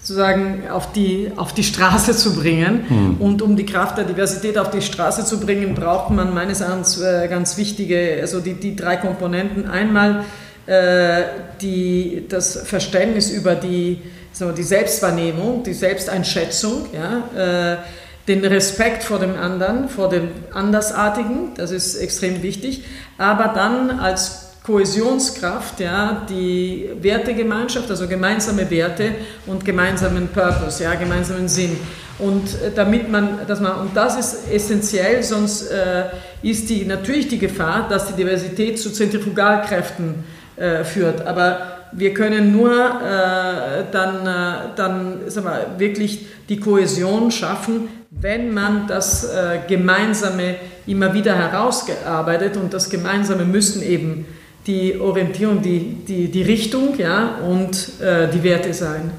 sozusagen 0.00 0.68
auf 0.70 0.92
die, 0.92 1.30
auf 1.36 1.52
die 1.52 1.62
Straße 1.62 2.16
zu 2.16 2.34
bringen. 2.34 2.84
Mhm. 2.88 3.16
Und 3.20 3.42
um 3.42 3.56
die 3.56 3.66
Kraft 3.66 3.98
der 3.98 4.04
Diversität 4.04 4.56
auf 4.56 4.70
die 4.70 4.80
Straße 4.80 5.24
zu 5.24 5.38
bringen, 5.38 5.74
braucht 5.74 6.10
man 6.10 6.32
meines 6.32 6.62
Erachtens 6.62 7.00
äh, 7.00 7.28
ganz 7.28 7.56
wichtige, 7.56 8.18
also 8.20 8.40
die, 8.40 8.54
die 8.54 8.74
drei 8.74 8.96
Komponenten. 8.96 9.68
Einmal 9.68 10.24
äh, 10.66 11.22
die, 11.60 12.24
das 12.28 12.62
Verständnis 12.64 13.30
über 13.30 13.54
die, 13.54 14.00
sagen 14.32 14.52
wir, 14.52 14.56
die 14.56 14.62
Selbstwahrnehmung, 14.62 15.62
die 15.64 15.74
Selbsteinschätzung, 15.74 16.86
ja, 16.94 17.74
äh, 17.74 17.76
den 18.30 18.44
Respekt 18.44 19.02
vor 19.02 19.18
dem 19.18 19.36
anderen, 19.36 19.88
vor 19.88 20.08
dem 20.08 20.28
Andersartigen, 20.54 21.52
das 21.56 21.72
ist 21.72 21.96
extrem 21.96 22.42
wichtig, 22.42 22.84
aber 23.18 23.48
dann 23.48 23.98
als 23.98 24.52
Kohäsionskraft, 24.62 25.80
ja, 25.80 26.24
die 26.28 26.90
Wertegemeinschaft, 27.00 27.90
also 27.90 28.06
gemeinsame 28.06 28.70
Werte 28.70 29.12
und 29.46 29.64
gemeinsamen 29.64 30.28
Purpose, 30.28 30.84
ja, 30.84 30.94
gemeinsamen 30.94 31.48
Sinn. 31.48 31.76
Und 32.20 32.46
äh, 32.62 32.70
damit 32.72 33.10
man, 33.10 33.40
dass 33.48 33.60
man, 33.60 33.80
und 33.80 33.96
das 33.96 34.16
ist 34.16 34.52
essentiell, 34.52 35.24
sonst 35.24 35.62
äh, 35.62 36.04
ist 36.42 36.70
die, 36.70 36.84
natürlich 36.84 37.26
die 37.26 37.38
Gefahr, 37.38 37.88
dass 37.88 38.06
die 38.06 38.12
Diversität 38.12 38.78
zu 38.78 38.92
Zentrifugalkräften 38.92 40.22
äh, 40.56 40.84
führt. 40.84 41.26
Aber 41.26 41.78
wir 41.90 42.14
können 42.14 42.52
nur 42.52 42.70
äh, 42.70 43.84
dann, 43.90 44.26
äh, 44.26 44.52
dann 44.76 45.18
sagen 45.26 45.46
wir, 45.46 45.78
wirklich 45.78 46.26
die 46.48 46.60
Kohäsion 46.60 47.32
schaffen, 47.32 47.88
wenn 48.10 48.52
man 48.52 48.86
das 48.88 49.24
äh, 49.24 49.60
Gemeinsame 49.68 50.56
immer 50.86 51.14
wieder 51.14 51.36
herausgearbeitet 51.36 52.56
und 52.56 52.74
das 52.74 52.90
Gemeinsame 52.90 53.44
müssen 53.44 53.82
eben 53.82 54.26
die 54.66 54.98
Orientierung, 54.98 55.62
die, 55.62 56.04
die, 56.06 56.30
die 56.30 56.42
Richtung 56.42 56.98
ja, 56.98 57.36
und 57.46 58.00
äh, 58.00 58.28
die 58.28 58.42
Werte 58.42 58.74
sein. 58.74 59.10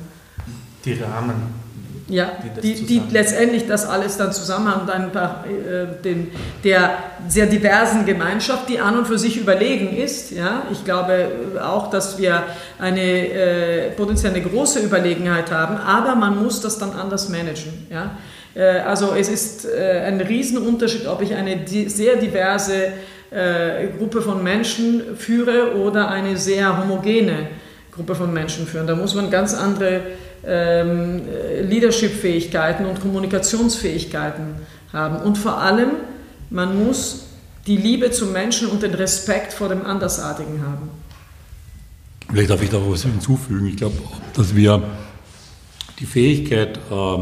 Die 0.85 0.93
Rahmen. 0.93 1.61
Ja, 2.09 2.29
die, 2.61 2.73
die, 2.73 2.85
die 2.85 3.01
letztendlich 3.09 3.67
das 3.67 3.87
alles 3.87 4.17
dann 4.17 4.33
zusammenhang 4.33 4.81
dann 4.85 5.11
äh, 5.11 6.01
den, 6.03 6.27
der 6.65 6.97
sehr 7.29 7.45
diversen 7.45 8.05
Gemeinschaft, 8.05 8.67
die 8.67 8.81
an 8.81 8.97
und 8.97 9.07
für 9.07 9.17
sich 9.17 9.37
überlegen 9.37 9.95
ist. 9.95 10.31
Ja, 10.31 10.63
ich 10.69 10.83
glaube 10.83 11.31
auch, 11.63 11.89
dass 11.89 12.17
wir 12.17 12.43
eine 12.77 13.01
äh, 13.01 13.91
potenziell 13.91 14.33
eine 14.33 14.43
große 14.43 14.81
Überlegenheit 14.81 15.51
haben, 15.51 15.77
aber 15.77 16.15
man 16.15 16.43
muss 16.43 16.59
das 16.59 16.77
dann 16.77 16.91
anders 16.91 17.29
managen. 17.29 17.87
Ja. 17.89 18.17
Äh, 18.55 18.79
also 18.79 19.13
es 19.13 19.29
ist 19.29 19.65
äh, 19.65 20.03
ein 20.05 20.19
Riesenunterschied, 20.21 21.07
ob 21.07 21.21
ich 21.21 21.33
eine 21.33 21.59
sehr 21.67 22.17
diverse 22.17 22.93
äh, 23.31 23.87
Gruppe 23.97 24.21
von 24.21 24.43
Menschen 24.43 25.15
führe 25.17 25.75
oder 25.77 26.09
eine 26.09 26.37
sehr 26.37 26.77
homogene 26.77 27.47
Gruppe 27.91 28.15
von 28.15 28.33
Menschen 28.33 28.67
führen. 28.67 28.87
Da 28.87 28.95
muss 28.95 29.15
man 29.15 29.29
ganz 29.29 29.53
andere 29.53 30.01
ähm, 30.45 31.21
Leadership-Fähigkeiten 31.61 32.85
und 32.85 32.99
Kommunikationsfähigkeiten 32.99 34.55
haben. 34.91 35.17
Und 35.17 35.37
vor 35.37 35.57
allem, 35.57 35.91
man 36.49 36.83
muss 36.83 37.27
die 37.67 37.77
Liebe 37.77 38.11
zum 38.11 38.31
Menschen 38.31 38.67
und 38.69 38.81
den 38.81 38.93
Respekt 38.93 39.53
vor 39.53 39.69
dem 39.69 39.85
Andersartigen 39.85 40.61
haben. 40.65 40.89
Vielleicht 42.29 42.49
darf 42.49 42.61
ich 42.61 42.69
da 42.69 42.77
was 42.81 43.03
hinzufügen. 43.03 43.67
Ich 43.67 43.77
glaube, 43.77 43.97
dass 44.33 44.55
wir 44.55 44.81
die 45.99 46.05
Fähigkeit, 46.05 46.77
äh, 46.77 47.17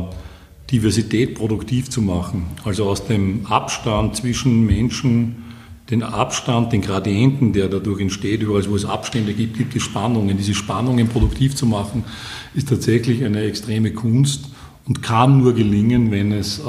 Diversität 0.71 1.35
produktiv 1.35 1.89
zu 1.89 2.01
machen, 2.01 2.45
also 2.63 2.89
aus 2.89 3.05
dem 3.05 3.45
Abstand 3.47 4.15
zwischen 4.15 4.65
Menschen, 4.65 5.43
den 5.89 6.03
Abstand, 6.03 6.71
den 6.71 6.81
Gradienten, 6.81 7.53
der 7.53 7.67
dadurch 7.67 7.99
entsteht, 7.99 8.43
überall 8.43 8.69
wo 8.69 8.75
es 8.75 8.85
Abstände 8.85 9.33
gibt, 9.33 9.57
gibt 9.57 9.75
es 9.75 9.81
Spannungen. 9.81 10.37
Diese 10.37 10.53
Spannungen 10.53 11.07
produktiv 11.07 11.55
zu 11.55 11.65
machen, 11.65 12.03
ist 12.53 12.69
tatsächlich 12.69 13.25
eine 13.25 13.41
extreme 13.41 13.91
Kunst 13.91 14.49
und 14.87 15.01
kann 15.01 15.39
nur 15.39 15.53
gelingen, 15.53 16.11
wenn 16.11 16.31
es 16.31 16.59
äh, 16.59 16.63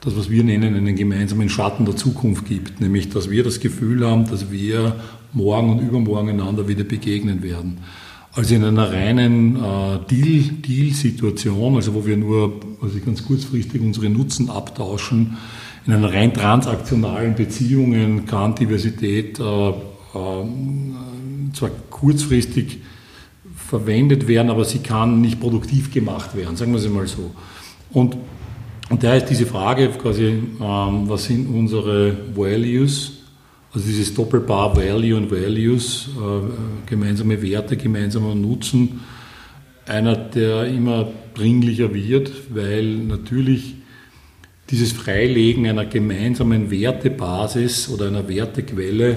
das, 0.00 0.16
was 0.16 0.30
wir 0.30 0.42
nennen, 0.42 0.74
einen 0.74 0.96
gemeinsamen 0.96 1.50
Schatten 1.50 1.84
der 1.84 1.96
Zukunft 1.96 2.46
gibt. 2.46 2.80
Nämlich, 2.80 3.10
dass 3.10 3.28
wir 3.28 3.44
das 3.44 3.60
Gefühl 3.60 4.06
haben, 4.06 4.24
dass 4.26 4.50
wir 4.50 4.96
morgen 5.34 5.70
und 5.70 5.86
übermorgen 5.86 6.30
einander 6.30 6.66
wieder 6.66 6.84
begegnen 6.84 7.42
werden. 7.42 7.78
Also 8.32 8.54
in 8.54 8.64
einer 8.64 8.92
reinen 8.92 9.56
äh, 9.56 9.98
Deal-Situation, 10.08 11.74
also 11.74 11.94
wo 11.94 12.06
wir 12.06 12.16
nur 12.16 12.60
also 12.80 12.98
ganz 13.04 13.24
kurzfristig 13.24 13.80
unsere 13.80 14.08
Nutzen 14.08 14.50
abtauschen, 14.50 15.36
in 15.86 15.92
einer 15.92 16.12
rein 16.12 16.32
transaktionalen 16.32 17.34
Beziehungen 17.34 18.26
kann 18.26 18.54
Diversität 18.54 19.40
äh, 19.40 19.42
äh, 19.42 19.72
zwar 21.52 21.70
kurzfristig 21.90 22.78
verwendet 23.56 24.28
werden, 24.28 24.50
aber 24.50 24.64
sie 24.64 24.78
kann 24.78 25.20
nicht 25.20 25.40
produktiv 25.40 25.92
gemacht 25.92 26.36
werden, 26.36 26.56
sagen 26.56 26.72
wir 26.72 26.78
es 26.78 26.88
mal 26.88 27.06
so. 27.08 27.32
Und, 27.92 28.16
und 28.90 29.02
da 29.02 29.14
ist 29.14 29.26
diese 29.26 29.46
Frage 29.46 29.88
quasi, 29.88 30.24
ähm, 30.24 31.08
was 31.08 31.24
sind 31.24 31.48
unsere 31.48 32.16
Values, 32.36 33.19
also 33.72 33.86
dieses 33.86 34.14
Doppelpaar 34.14 34.76
Value 34.76 35.16
und 35.16 35.30
Values, 35.30 36.08
äh, 36.16 36.88
gemeinsame 36.88 37.40
Werte, 37.40 37.76
gemeinsamer 37.76 38.34
Nutzen, 38.34 39.00
einer, 39.86 40.16
der 40.16 40.64
immer 40.66 41.08
dringlicher 41.34 41.94
wird, 41.94 42.32
weil 42.50 42.84
natürlich 42.96 43.76
dieses 44.70 44.92
Freilegen 44.92 45.66
einer 45.66 45.84
gemeinsamen 45.84 46.70
Wertebasis 46.70 47.88
oder 47.88 48.08
einer 48.08 48.28
Wertequelle, 48.28 49.10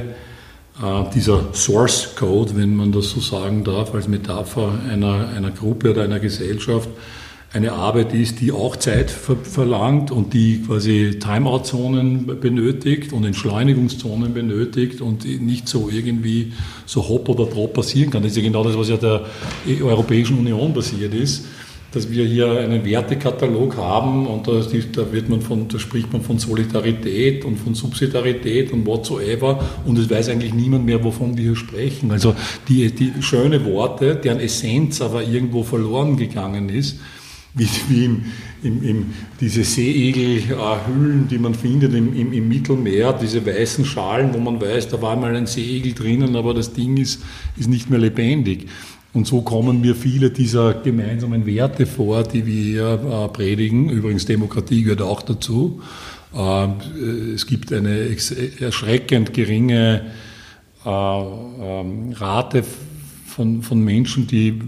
äh, 0.82 1.04
dieser 1.14 1.54
Source 1.54 2.16
Code, 2.16 2.56
wenn 2.56 2.76
man 2.76 2.92
das 2.92 3.10
so 3.10 3.20
sagen 3.20 3.64
darf, 3.64 3.94
als 3.94 4.08
Metapher 4.08 4.80
einer, 4.90 5.30
einer 5.30 5.52
Gruppe 5.52 5.92
oder 5.92 6.04
einer 6.04 6.20
Gesellschaft, 6.20 6.90
eine 7.54 7.74
Arbeit 7.74 8.14
ist, 8.14 8.42
die 8.42 8.52
auch 8.52 8.76
Zeit 8.76 9.12
verlangt 9.12 10.10
und 10.10 10.34
die 10.34 10.64
quasi 10.66 11.20
Timeout-Zonen 11.20 12.40
benötigt 12.40 13.14
und 13.14 13.26
Entschleunigungszonen 13.26 14.34
benötigt 14.34 15.02
und 15.02 15.24
nicht 15.26 15.68
so 15.68 15.90
irgendwie 15.92 16.54
so 16.88 17.08
hopp 17.08 17.30
oder 17.30 17.46
drop 17.46 17.74
passieren 17.74 18.10
kann. 18.10 18.24
Das 18.24 18.32
ist 18.32 18.38
ja 18.38 18.44
genau 18.44 18.64
das, 18.64 18.76
was 18.76 18.90
ja 18.90 18.98
der 18.98 19.26
Europäischen 19.82 20.40
Union 20.40 20.74
passiert 20.74 21.14
ist 21.14 21.46
dass 21.94 22.10
wir 22.10 22.26
hier 22.26 22.52
einen 22.60 22.84
Wertekatalog 22.86 23.78
haben 23.78 24.26
und 24.26 24.48
da, 24.48 24.62
da, 24.94 25.12
wird 25.12 25.30
man 25.30 25.42
von, 25.42 25.68
da 25.68 25.78
spricht 25.78 26.12
man 26.12 26.24
von 26.24 26.40
Solidarität 26.40 27.46
und 27.46 27.58
von 27.58 27.76
Subsidiarität 27.76 28.72
und 28.74 28.88
whatsoever 28.88 29.64
und 29.86 30.00
es 30.00 30.10
weiß 30.10 30.30
eigentlich 30.30 30.56
niemand 30.56 30.86
mehr, 30.86 31.04
wovon 31.04 31.38
wir 31.38 31.44
hier 31.44 31.56
sprechen. 31.56 32.12
Also 32.12 32.36
die, 32.68 32.92
die 32.92 33.14
schöne 33.22 33.64
Worte, 33.66 34.16
deren 34.16 34.40
Essenz 34.40 35.02
aber 35.02 35.22
irgendwo 35.24 35.62
verloren 35.62 36.18
gegangen 36.18 36.70
ist, 36.70 37.00
wie, 37.56 37.68
wie 37.90 38.06
im, 38.06 38.26
im, 38.64 38.84
im, 38.84 39.06
diese 39.40 39.64
Seeegelhüllen, 39.64 41.28
die 41.28 41.38
man 41.38 41.54
findet 41.54 41.94
im, 41.94 42.16
im, 42.16 42.34
im, 42.34 42.48
Mittelmeer, 42.48 43.14
diese 43.14 43.46
weißen 43.46 43.86
Schalen, 43.86 44.34
wo 44.34 44.40
man 44.40 44.60
weiß, 44.60 44.90
da 44.90 45.02
war 45.02 45.16
mal 45.16 45.36
ein 45.36 45.46
Seeegel 45.46 45.94
drinnen, 45.94 46.36
aber 46.36 46.54
das 46.54 46.74
Ding 46.74 46.98
ist, 46.98 47.22
ist 47.58 47.70
nicht 47.70 47.90
mehr 47.90 48.00
lebendig. 48.00 48.68
Und 49.14 49.28
so 49.28 49.42
kommen 49.42 49.82
mir 49.82 49.96
viele 49.96 50.32
dieser 50.32 50.74
gemeinsamen 50.74 51.46
Werte 51.46 51.86
vor, 51.86 52.24
die 52.24 52.46
wir 52.48 52.64
hier 52.64 53.26
äh, 53.26 53.28
predigen. 53.30 53.90
Übrigens, 53.92 54.26
Demokratie 54.26 54.82
gehört 54.82 55.04
auch 55.04 55.22
dazu. 55.22 55.82
Äh, 56.36 56.68
es 57.36 57.46
gibt 57.46 57.72
eine 57.72 58.10
erschreckend 58.60 59.32
geringe 59.34 60.02
äh, 60.84 60.90
ähm, 60.90 62.14
Rate 62.14 62.64
von, 63.28 63.62
von 63.62 63.84
Menschen, 63.84 64.26
die 64.26 64.60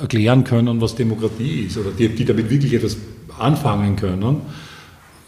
erklären 0.00 0.44
können, 0.44 0.80
was 0.80 0.94
Demokratie 0.94 1.66
ist 1.66 1.78
oder 1.78 1.90
die, 1.90 2.08
die 2.08 2.24
damit 2.24 2.50
wirklich 2.50 2.74
etwas 2.74 2.96
anfangen 3.38 3.96
können. 3.96 4.42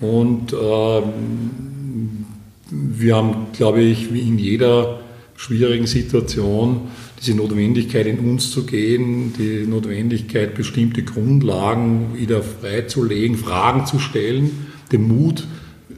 Und 0.01 0.53
ähm, 0.53 2.25
wir 2.71 3.17
haben, 3.17 3.47
glaube 3.53 3.81
ich, 3.81 4.13
wie 4.13 4.21
in 4.21 4.39
jeder 4.39 5.01
schwierigen 5.37 5.87
Situation 5.87 6.89
diese 7.21 7.35
Notwendigkeit, 7.35 8.07
in 8.07 8.19
uns 8.19 8.51
zu 8.51 8.65
gehen, 8.65 9.33
die 9.39 9.67
Notwendigkeit, 9.67 10.55
bestimmte 10.55 11.03
Grundlagen 11.03 12.17
wieder 12.17 12.43
freizulegen, 12.43 13.37
Fragen 13.37 13.87
zu 13.87 13.99
stellen, 13.99 14.67
den 14.93 15.09
Mut, 15.09 15.47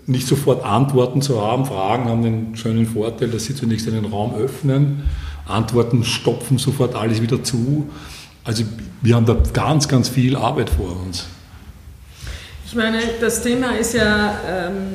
nicht 0.07 0.27
sofort 0.27 0.65
Antworten 0.65 1.23
zu 1.23 1.41
haben. 1.41 1.67
Fragen 1.67 2.07
haben 2.07 2.23
den 2.23 2.57
schönen 2.57 2.87
Vorteil, 2.87 3.29
dass 3.29 3.45
sie 3.45 3.55
zunächst 3.55 3.87
einen 3.89 4.07
Raum 4.07 4.35
öffnen. 4.35 5.03
Antworten 5.47 6.05
stopfen 6.05 6.59
sofort 6.59 6.95
alles 6.95 7.23
wieder 7.23 7.43
zu. 7.43 7.89
Also 8.51 8.65
wir 9.01 9.15
haben 9.15 9.27
da 9.27 9.37
ganz, 9.53 9.87
ganz 9.87 10.09
viel 10.09 10.35
Arbeit 10.35 10.71
vor 10.71 11.01
uns. 11.07 11.27
Ich 12.67 12.75
meine, 12.75 12.99
das 13.21 13.45
Thema 13.45 13.77
ist 13.77 13.95
ja, 13.95 14.35
ähm, 14.45 14.95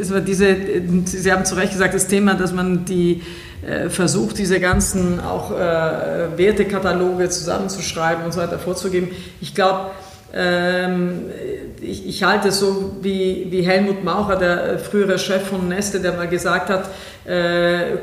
es 0.00 0.12
war 0.12 0.20
diese, 0.20 0.56
Sie 1.04 1.30
haben 1.30 1.44
zu 1.44 1.54
Recht 1.54 1.74
gesagt, 1.74 1.94
das 1.94 2.08
Thema, 2.08 2.34
dass 2.34 2.52
man 2.52 2.84
die 2.84 3.22
äh, 3.64 3.88
versucht, 3.88 4.36
diese 4.38 4.58
ganzen 4.58 5.20
auch 5.20 5.52
äh, 5.52 6.36
Wertekataloge 6.36 7.28
zusammenzuschreiben 7.28 8.24
und 8.24 8.32
so 8.32 8.40
weiter 8.40 8.58
vorzugeben. 8.58 9.10
Ich 9.40 9.54
glaube, 9.54 9.92
ähm, 10.34 11.26
ich, 11.80 12.08
ich, 12.08 12.24
halte 12.24 12.48
es 12.48 12.58
so 12.58 12.96
wie, 13.00 13.46
wie 13.50 13.62
Helmut 13.62 14.02
Maucher, 14.02 14.34
der 14.34 14.80
frühere 14.80 15.20
Chef 15.20 15.46
von 15.46 15.68
Neste, 15.68 16.00
der 16.00 16.14
mal 16.14 16.28
gesagt 16.28 16.68
hat, 16.68 16.84
äh, 16.84 17.19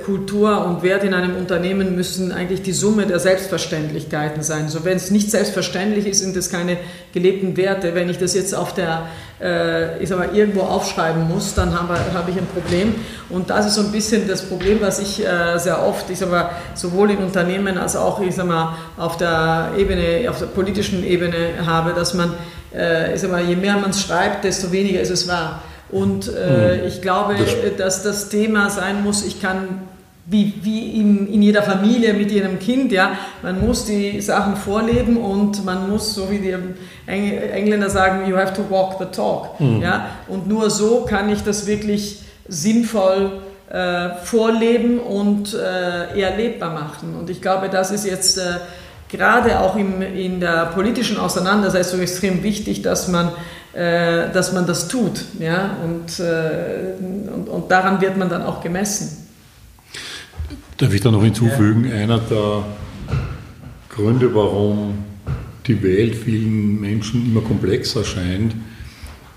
Kultur 0.06 0.66
und 0.66 0.84
Wert 0.84 1.04
in 1.04 1.14
einem 1.14 1.36
Unternehmen 1.36 1.96
müssen 1.96 2.32
eigentlich 2.32 2.62
die 2.62 2.72
Summe 2.72 3.06
der 3.06 3.20
Selbstverständlichkeiten 3.20 4.42
sein. 4.42 4.70
So, 4.70 4.86
wenn 4.86 4.96
es 4.96 5.12
nicht 5.12 5.32
selbstverständlich 5.32 6.06
ist, 6.06 6.20
sind 6.20 6.38
es 6.38 6.50
keine 6.50 6.78
gelebten 7.14 7.58
Werte. 7.58 7.94
Wenn 7.94 8.10
ich 8.10 8.20
das 8.20 8.34
jetzt 8.36 8.56
auf 8.56 8.74
der, 8.74 9.08
äh, 9.42 10.02
ich 10.02 10.08
sag 10.08 10.20
mal, 10.20 10.30
irgendwo 10.34 10.62
aufschreiben 10.62 11.28
muss, 11.28 11.56
dann 11.56 11.78
habe 11.78 11.98
hab 12.14 12.30
ich 12.30 12.38
ein 12.38 12.48
Problem. 12.48 12.96
Und 13.30 13.50
das 13.50 13.66
ist 13.66 13.76
so 13.76 13.82
ein 13.82 13.92
bisschen 13.92 14.30
das 14.30 14.44
Problem, 14.44 14.78
was 14.80 15.00
ich 15.00 15.26
äh, 15.26 15.58
sehr 15.58 15.86
oft, 15.86 16.10
ich 16.10 16.20
sag 16.20 16.32
mal, 16.32 16.52
sowohl 16.74 17.12
in 17.12 17.18
Unternehmen 17.18 17.78
als 17.78 17.98
auch, 17.98 18.22
ich 18.22 18.36
sag 18.36 18.46
mal, 18.46 18.78
auf 18.96 19.18
der 19.18 19.72
Ebene, 19.78 20.30
auf 20.30 20.40
der 20.40 20.46
politischen 20.46 21.04
Ebene 21.04 21.66
habe, 21.66 21.94
dass 21.94 22.14
man, 22.14 22.34
äh, 22.74 23.14
ich 23.14 23.20
sag 23.20 23.32
mal, 23.32 23.44
je 23.44 23.58
mehr 23.58 23.76
man 23.76 23.90
es 23.90 24.02
schreibt, 24.02 24.46
desto 24.46 24.72
weniger 24.72 25.02
ist 25.02 25.12
es 25.12 25.28
wahr. 25.28 25.64
Und 25.90 26.28
äh, 26.28 26.80
hm. 26.80 26.88
ich 26.88 27.02
glaube, 27.02 27.36
dass 27.78 28.04
das 28.04 28.30
Thema 28.30 28.70
sein 28.70 29.04
muss, 29.04 29.26
ich 29.26 29.42
kann, 29.42 29.88
wie, 30.26 30.54
wie 30.62 31.00
in, 31.00 31.32
in 31.32 31.42
jeder 31.42 31.64
Familie 31.64 32.14
mit 32.14 32.32
jedem 32.32 32.60
Kind, 32.60 32.92
ja, 32.92 33.12
man 33.42 33.66
muss 33.66 33.86
die 33.86 34.20
Sachen 34.20 34.58
vorleben 34.58 35.16
und 35.18 35.64
man 35.64 35.90
muss, 35.90 36.14
so 36.14 36.30
wie 36.30 36.40
die 36.40 36.54
Engländer 37.06 37.90
sagen, 37.90 38.30
you 38.30 38.36
have 38.36 38.54
to 38.54 38.70
walk 38.70 38.98
the 39.00 39.06
talk. 39.06 39.60
Mhm. 39.60 39.82
Ja, 39.82 40.08
und 40.28 40.48
nur 40.48 40.70
so 40.70 41.06
kann 41.06 41.30
ich 41.30 41.44
das 41.44 41.66
wirklich 41.66 42.24
sinnvoll 42.50 43.42
äh, 43.70 44.16
vorleben 44.24 45.00
und 45.00 45.54
äh, 45.54 46.20
erlebbar 46.20 46.74
machen. 46.74 47.16
Und 47.18 47.30
ich 47.30 47.42
glaube, 47.42 47.70
das 47.70 47.92
ist 47.92 48.06
jetzt 48.06 48.38
äh, 48.38 48.56
gerade 49.10 49.60
auch 49.60 49.76
im, 49.76 50.02
in 50.02 50.40
der 50.40 50.68
politischen 50.68 51.18
Auseinandersetzung 51.18 52.02
extrem 52.02 52.44
wichtig, 52.44 52.82
dass 52.82 53.08
man 53.08 53.32
äh, 53.74 54.32
dass 54.32 54.54
man 54.54 54.66
das 54.66 54.88
tut. 54.88 55.24
Ja? 55.40 55.78
Und, 55.84 56.20
äh, 56.20 56.94
und, 57.00 57.50
und, 57.50 57.72
daran 57.72 58.02
wird 58.02 58.18
man 58.18 58.30
dann 58.30 58.42
auch 58.44 58.62
gemessen. 58.62 59.28
Darf 60.78 60.94
ich 60.94 61.02
da 61.02 61.12
noch 61.12 61.24
hinzufügen, 61.24 61.86
ja. 61.86 61.96
einer 61.96 62.20
der 62.20 62.64
Gründe, 63.90 64.34
warum 64.34 65.06
die 65.66 65.82
Welt 65.84 66.16
vielen 66.16 66.80
Menschen 66.80 67.26
immer 67.26 67.42
komplexer 67.42 68.04
scheint, 68.04 68.56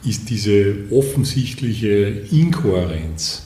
ist 0.05 0.31
diese 0.31 0.77
offensichtliche 0.91 2.25
Inkohärenz, 2.31 3.43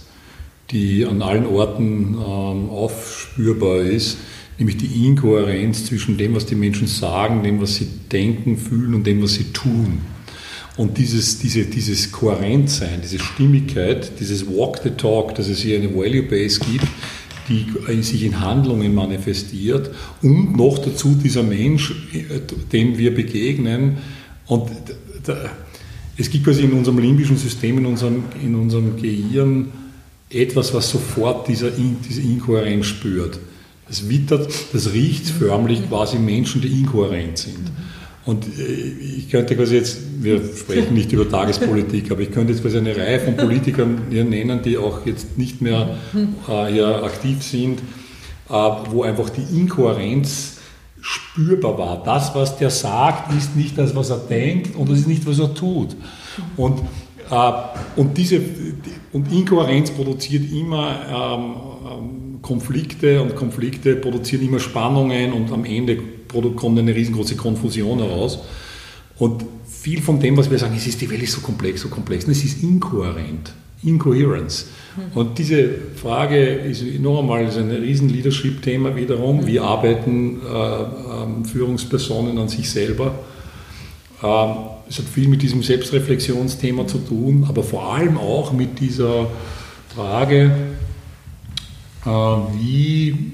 die 0.70 1.04
an 1.04 1.22
allen 1.22 1.46
Orten 1.46 2.14
ähm, 2.14 2.70
aufspürbar 2.70 3.78
ist, 3.78 4.18
nämlich 4.58 4.76
die 4.76 5.06
Inkohärenz 5.06 5.86
zwischen 5.86 6.16
dem, 6.16 6.34
was 6.34 6.46
die 6.46 6.54
Menschen 6.54 6.86
sagen, 6.86 7.42
dem, 7.42 7.60
was 7.60 7.76
sie 7.76 7.88
denken, 8.12 8.56
fühlen 8.56 8.94
und 8.94 9.06
dem, 9.06 9.22
was 9.22 9.34
sie 9.34 9.52
tun. 9.52 10.00
Und 10.76 10.98
dieses, 10.98 11.38
diese, 11.38 11.64
dieses 11.64 12.10
Kohärentsein, 12.10 13.00
diese 13.02 13.20
Stimmigkeit, 13.20 14.18
dieses 14.18 14.46
Walk 14.46 14.80
the 14.82 14.90
Talk, 14.90 15.34
dass 15.36 15.48
es 15.48 15.60
hier 15.60 15.78
eine 15.78 15.94
Value 15.94 16.24
Base 16.24 16.58
gibt, 16.60 16.86
die 17.48 18.02
sich 18.02 18.24
in 18.24 18.40
Handlungen 18.40 18.94
manifestiert 18.94 19.90
und 20.22 20.56
noch 20.56 20.78
dazu 20.78 21.14
dieser 21.14 21.42
Mensch, 21.42 21.94
dem 22.72 22.98
wir 22.98 23.14
begegnen. 23.14 23.98
Und 24.46 24.70
es 26.16 26.30
gibt 26.30 26.44
quasi 26.44 26.62
in 26.62 26.72
unserem 26.72 26.98
limbischen 26.98 27.36
System, 27.36 27.78
in 27.78 27.86
unserem, 27.86 28.24
in 28.42 28.54
unserem 28.54 28.96
Gehirn 29.00 29.68
etwas, 30.30 30.74
was 30.74 30.90
sofort 30.90 31.46
dieser, 31.48 31.70
diese 31.70 32.22
Inkohärenz 32.22 32.86
spürt. 32.86 33.38
Das 33.86 34.08
wittert, 34.08 34.48
das 34.72 34.92
riecht 34.92 35.26
förmlich 35.26 35.86
quasi 35.88 36.18
Menschen, 36.18 36.62
die 36.62 36.68
inkohärent 36.68 37.38
sind. 37.38 37.70
Und 38.26 38.46
äh, 38.46 38.72
ich 39.18 39.30
könnte 39.30 39.54
quasi 39.56 39.76
jetzt, 39.76 39.98
wir 40.22 40.40
sprechen 40.56 40.94
nicht 40.94 41.12
über 41.12 41.28
Tagespolitik, 41.28 42.10
aber 42.10 42.22
ich 42.22 42.30
könnte 42.30 42.52
jetzt 42.52 42.62
quasi 42.62 42.78
eine 42.78 42.96
Reihe 42.96 43.20
von 43.20 43.36
Politikern 43.36 44.02
hier 44.10 44.24
nennen, 44.24 44.62
die 44.62 44.78
auch 44.78 45.04
jetzt 45.04 45.36
nicht 45.36 45.60
mehr 45.60 45.98
äh, 46.48 46.66
hier 46.72 47.04
aktiv 47.04 47.42
sind, 47.42 47.80
äh, 48.48 48.52
wo 48.52 49.02
einfach 49.02 49.30
die 49.30 49.58
Inkohärenz 49.58 50.58
spürbar 51.00 51.76
war. 51.76 52.02
Das, 52.02 52.34
was 52.34 52.56
der 52.56 52.70
sagt, 52.70 53.30
ist 53.36 53.56
nicht 53.56 53.76
das, 53.76 53.94
was 53.94 54.08
er 54.08 54.18
denkt 54.18 54.74
und 54.74 54.88
das 54.88 55.00
ist 55.00 55.08
nicht, 55.08 55.26
was 55.26 55.38
er 55.38 55.52
tut. 55.52 55.94
Und, 56.56 56.80
äh, 57.30 57.52
und, 57.96 58.16
diese, 58.16 58.40
und 59.12 59.30
Inkohärenz 59.30 59.90
produziert 59.90 60.50
immer 60.50 60.96
ähm, 61.10 61.54
ähm, 61.86 62.38
Konflikte 62.40 63.20
und 63.20 63.36
Konflikte 63.36 63.96
produzieren 63.96 64.46
immer 64.46 64.60
Spannungen 64.60 65.34
und 65.34 65.52
am 65.52 65.66
Ende 65.66 65.98
kommt 66.56 66.78
eine 66.78 66.94
riesengroße 66.94 67.36
Konfusion 67.36 67.98
heraus. 67.98 68.38
Und 69.18 69.44
viel 69.66 70.00
von 70.00 70.18
dem, 70.18 70.36
was 70.36 70.50
wir 70.50 70.58
sagen, 70.58 70.74
es 70.76 70.86
ist 70.86 71.00
die 71.00 71.10
Welt 71.10 71.22
ist 71.22 71.32
so 71.32 71.40
komplex, 71.40 71.82
so 71.82 71.88
komplex, 71.88 72.26
es 72.26 72.44
ist 72.44 72.62
inkohärent, 72.62 73.52
Incoherence. 73.82 74.66
Mhm. 74.96 75.18
Und 75.18 75.38
diese 75.38 75.68
Frage 75.96 76.42
ist 76.42 76.82
noch 77.00 77.20
einmal 77.20 77.44
ist 77.44 77.58
ein 77.58 77.70
riesen 77.70 78.08
Leadership-Thema 78.08 78.96
wiederum. 78.96 79.46
Wie 79.46 79.60
arbeiten 79.60 80.40
äh, 80.40 80.82
äh, 80.82 81.44
Führungspersonen 81.44 82.38
an 82.38 82.48
sich 82.48 82.70
selber? 82.70 83.14
Ähm, 84.22 84.54
es 84.88 84.98
hat 84.98 85.06
viel 85.06 85.28
mit 85.28 85.42
diesem 85.42 85.62
Selbstreflexionsthema 85.62 86.86
zu 86.86 86.98
tun, 86.98 87.44
aber 87.48 87.62
vor 87.62 87.94
allem 87.94 88.16
auch 88.16 88.52
mit 88.52 88.80
dieser 88.80 89.26
Frage, 89.94 90.50
äh, 92.04 92.08
wie 92.08 93.32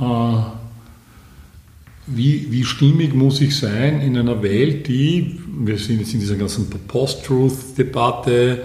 äh, 0.00 0.57
wie, 2.14 2.50
wie 2.50 2.64
stimmig 2.64 3.14
muss 3.14 3.40
ich 3.40 3.56
sein 3.56 4.00
in 4.00 4.16
einer 4.16 4.42
Welt, 4.42 4.88
die, 4.88 5.38
wir 5.64 5.78
sind 5.78 6.00
jetzt 6.00 6.14
in 6.14 6.20
dieser 6.20 6.36
ganzen 6.36 6.68
Post-Truth-Debatte 6.68 8.62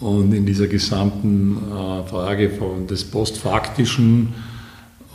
und 0.00 0.32
in 0.32 0.46
dieser 0.46 0.66
gesamten 0.66 1.56
äh, 1.56 2.08
Frage 2.08 2.50
von 2.50 2.86
des 2.86 3.04
Postfaktischen, 3.04 4.34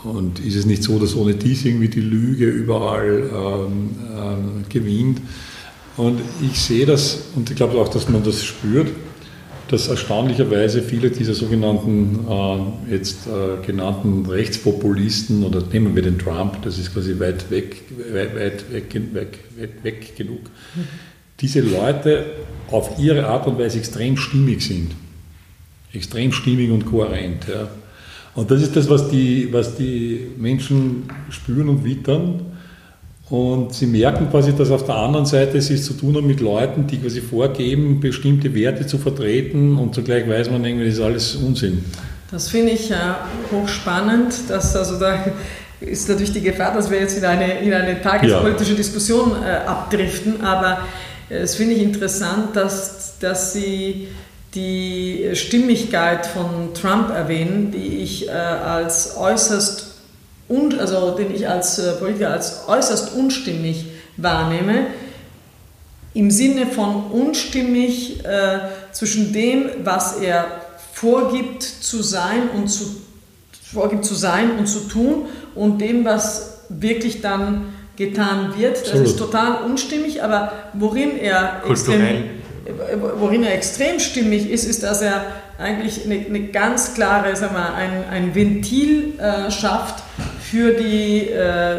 und 0.03 0.39
ist 0.39 0.55
es 0.55 0.65
nicht 0.65 0.81
so, 0.81 0.97
dass 0.97 1.15
ohne 1.15 1.35
dies 1.35 1.63
irgendwie 1.63 1.87
die 1.87 2.01
Lüge 2.01 2.47
überall 2.47 3.29
ähm, 3.31 3.89
äh, 4.17 4.73
gewinnt? 4.73 5.21
Und 5.97 6.19
ich 6.41 6.59
sehe 6.59 6.87
das, 6.87 7.25
und 7.35 7.49
ich 7.49 7.55
glaube 7.55 7.77
auch, 7.77 7.87
dass 7.87 8.09
man 8.09 8.23
das 8.23 8.43
spürt, 8.43 8.87
dass 9.71 9.87
erstaunlicherweise 9.87 10.81
viele 10.81 11.09
dieser 11.09 11.33
sogenannten 11.33 12.25
äh, 12.29 12.93
jetzt 12.93 13.25
äh, 13.27 13.65
genannten 13.65 14.25
Rechtspopulisten 14.25 15.43
oder 15.43 15.63
nehmen 15.71 15.95
wir 15.95 16.03
den 16.03 16.19
Trump, 16.19 16.61
das 16.63 16.77
ist 16.77 16.93
quasi 16.93 17.17
weit 17.19 17.49
weg, 17.49 17.83
weit, 18.11 18.35
weit 18.35 18.71
weg, 18.71 18.93
weg, 19.13 19.39
weg, 19.55 19.69
weg 19.83 20.15
genug, 20.17 20.41
diese 21.39 21.61
Leute 21.61 22.25
auf 22.69 22.99
ihre 22.99 23.27
Art 23.27 23.47
und 23.47 23.57
Weise 23.57 23.79
extrem 23.79 24.17
stimmig 24.17 24.61
sind. 24.61 24.91
Extrem 25.93 26.31
stimmig 26.31 26.69
und 26.69 26.85
kohärent. 26.85 27.47
Ja. 27.47 27.69
Und 28.35 28.51
das 28.51 28.61
ist 28.61 28.75
das, 28.75 28.89
was 28.89 29.09
die, 29.09 29.51
was 29.51 29.75
die 29.75 30.27
Menschen 30.37 31.03
spüren 31.29 31.69
und 31.69 31.83
wittern. 31.83 32.50
Und 33.31 33.73
sie 33.73 33.85
merken 33.85 34.29
quasi, 34.29 34.53
dass 34.53 34.71
auf 34.71 34.85
der 34.85 34.95
anderen 34.95 35.25
Seite 35.25 35.61
sie 35.61 35.75
es 35.75 35.85
zu 35.85 35.93
tun 35.93 36.17
haben 36.17 36.27
mit 36.27 36.41
Leuten, 36.41 36.85
die 36.85 36.97
quasi 36.97 37.21
vorgeben, 37.21 38.01
bestimmte 38.01 38.53
Werte 38.53 38.85
zu 38.85 38.97
vertreten 38.97 39.77
und 39.77 39.95
zugleich 39.95 40.27
weiß 40.27 40.51
man 40.51 40.65
irgendwie, 40.65 40.87
das 40.87 40.95
ist 40.95 41.01
alles 41.01 41.35
Unsinn. 41.35 41.85
Das 42.29 42.49
finde 42.49 42.73
ich 42.73 42.89
ja 42.89 43.25
hochspannend, 43.49 44.33
dass 44.49 44.75
also 44.75 44.99
da 44.99 45.17
ist 45.79 46.09
natürlich 46.09 46.33
die 46.33 46.41
Gefahr, 46.41 46.73
dass 46.73 46.91
wir 46.91 46.99
jetzt 46.99 47.17
in 47.17 47.23
eine, 47.23 47.59
in 47.59 47.73
eine 47.73 48.01
tagespolitische 48.01 48.71
ja. 48.71 48.77
Diskussion 48.77 49.31
äh, 49.41 49.65
abdriften, 49.65 50.41
aber 50.41 50.79
es 51.29 51.55
finde 51.55 51.75
ich 51.75 51.81
interessant, 51.81 52.53
dass, 52.57 53.17
dass 53.19 53.53
Sie 53.53 54.09
die 54.53 55.29
Stimmigkeit 55.35 56.25
von 56.25 56.73
Trump 56.73 57.09
erwähnen, 57.09 57.71
die 57.71 57.99
ich 57.99 58.27
äh, 58.27 58.31
als 58.31 59.15
äußerst 59.15 59.90
und, 60.51 60.77
also 60.79 61.11
den 61.11 61.33
ich 61.33 61.47
als 61.47 61.79
äh, 61.79 61.93
Politiker 61.93 62.31
als 62.31 62.67
äußerst 62.67 63.13
unstimmig 63.15 63.85
wahrnehme, 64.17 64.87
im 66.13 66.29
Sinne 66.29 66.67
von 66.67 67.05
unstimmig 67.11 68.25
äh, 68.25 68.59
zwischen 68.91 69.31
dem, 69.31 69.69
was 69.83 70.17
er 70.17 70.45
vorgibt 70.93 71.63
zu 71.63 72.03
sein 72.03 72.49
und 72.55 72.67
zu 72.67 72.97
vorgibt 73.73 74.03
zu 74.03 74.15
sein 74.15 74.57
und 74.59 74.67
zu 74.67 74.81
tun 74.81 75.27
und 75.55 75.79
dem, 75.79 76.03
was 76.03 76.63
wirklich 76.67 77.21
dann 77.21 77.73
getan 77.95 78.53
wird. 78.57 78.73
Das 78.73 78.89
Absolut. 78.89 79.07
ist 79.07 79.17
total 79.17 79.63
unstimmig, 79.63 80.21
aber 80.21 80.51
worin 80.73 81.17
er, 81.17 81.61
extrem, 81.69 82.23
worin 83.17 83.43
er 83.43 83.53
extrem 83.53 84.01
stimmig 84.01 84.49
ist, 84.49 84.65
ist, 84.65 84.83
dass 84.83 85.01
er 85.01 85.25
eigentlich 85.57 86.03
eine, 86.03 86.25
eine 86.25 86.47
ganz 86.47 86.93
klare, 86.93 87.33
sagen 87.35 87.55
wir, 87.55 87.73
ein, 87.73 88.03
ein 88.09 88.35
Ventil 88.35 89.13
äh, 89.19 89.49
schafft 89.51 90.03
für 90.51 90.73
die, 90.73 91.29
äh, 91.29 91.77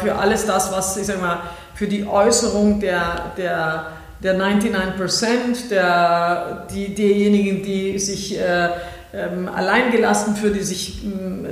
für 0.00 0.14
alles 0.16 0.46
das, 0.46 0.72
was, 0.72 0.96
ich 0.96 1.06
sag 1.06 1.20
mal, 1.20 1.40
für 1.74 1.86
die 1.86 2.06
Äußerung 2.06 2.80
der, 2.80 3.32
der, 3.36 3.88
der 4.22 4.34
99 4.34 5.68
der, 5.68 6.66
die, 6.72 6.94
diejenigen, 6.94 7.62
die 7.62 7.98
sich 7.98 8.40
äh, 8.40 8.68
ähm, 9.14 9.50
alleingelassen 9.54 10.36
für 10.36 10.50
die 10.50 10.62
sich, 10.62 11.02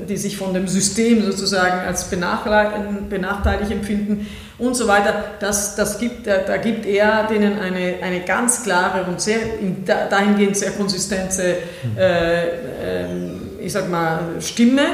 die 0.08 0.16
sich 0.16 0.38
von 0.38 0.54
dem 0.54 0.66
System 0.66 1.22
sozusagen 1.22 1.80
als 1.80 2.04
benachteiligt 2.04 3.70
empfinden 3.70 4.26
und 4.56 4.74
so 4.74 4.88
weiter. 4.88 5.24
Das, 5.40 5.76
das 5.76 5.98
gibt, 5.98 6.26
da, 6.26 6.38
da 6.38 6.56
gibt 6.56 6.86
er 6.86 7.24
denen 7.24 7.58
eine, 7.58 7.96
eine 8.02 8.20
ganz 8.20 8.62
klare 8.62 9.04
und 9.04 9.20
sehr, 9.20 9.40
dahingehend 10.08 10.56
sehr 10.56 10.70
konsistente, 10.70 11.58
äh, 11.98 12.44
äh, 12.44 13.06
ich 13.60 13.72
sag 13.72 13.90
mal, 13.90 14.20
Stimme 14.40 14.84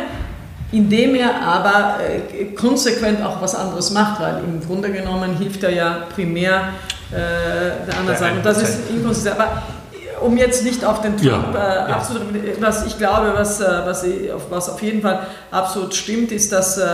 indem 0.72 1.14
er 1.14 1.42
aber 1.42 2.00
äh, 2.00 2.44
konsequent 2.54 3.24
auch 3.24 3.40
was 3.40 3.54
anderes 3.54 3.90
macht, 3.90 4.20
weil 4.20 4.38
im 4.38 4.60
Grunde 4.60 4.90
genommen 4.90 5.36
hilft 5.36 5.62
er 5.62 5.70
ja 5.70 6.06
primär 6.14 6.72
äh, 7.10 7.86
der 7.86 7.98
anderen 7.98 8.18
Seite. 8.18 8.36
Und 8.36 8.46
das 8.46 8.62
ist 8.62 8.90
inkonsistent. 8.90 9.38
Aber 9.38 9.62
äh, 9.92 10.24
um 10.24 10.36
jetzt 10.36 10.64
nicht 10.64 10.84
auf 10.84 11.02
den 11.02 11.16
Trump 11.16 11.54
ja, 11.54 11.88
äh, 11.88 11.92
absolut, 11.92 12.22
was 12.60 12.86
ich 12.86 12.98
glaube, 12.98 13.32
was, 13.34 13.60
äh, 13.60 13.64
was, 13.84 14.04
was 14.50 14.68
auf 14.68 14.82
jeden 14.82 15.02
Fall 15.02 15.26
absolut 15.50 15.94
stimmt, 15.94 16.32
ist, 16.32 16.52
dass 16.52 16.78
äh, 16.78 16.90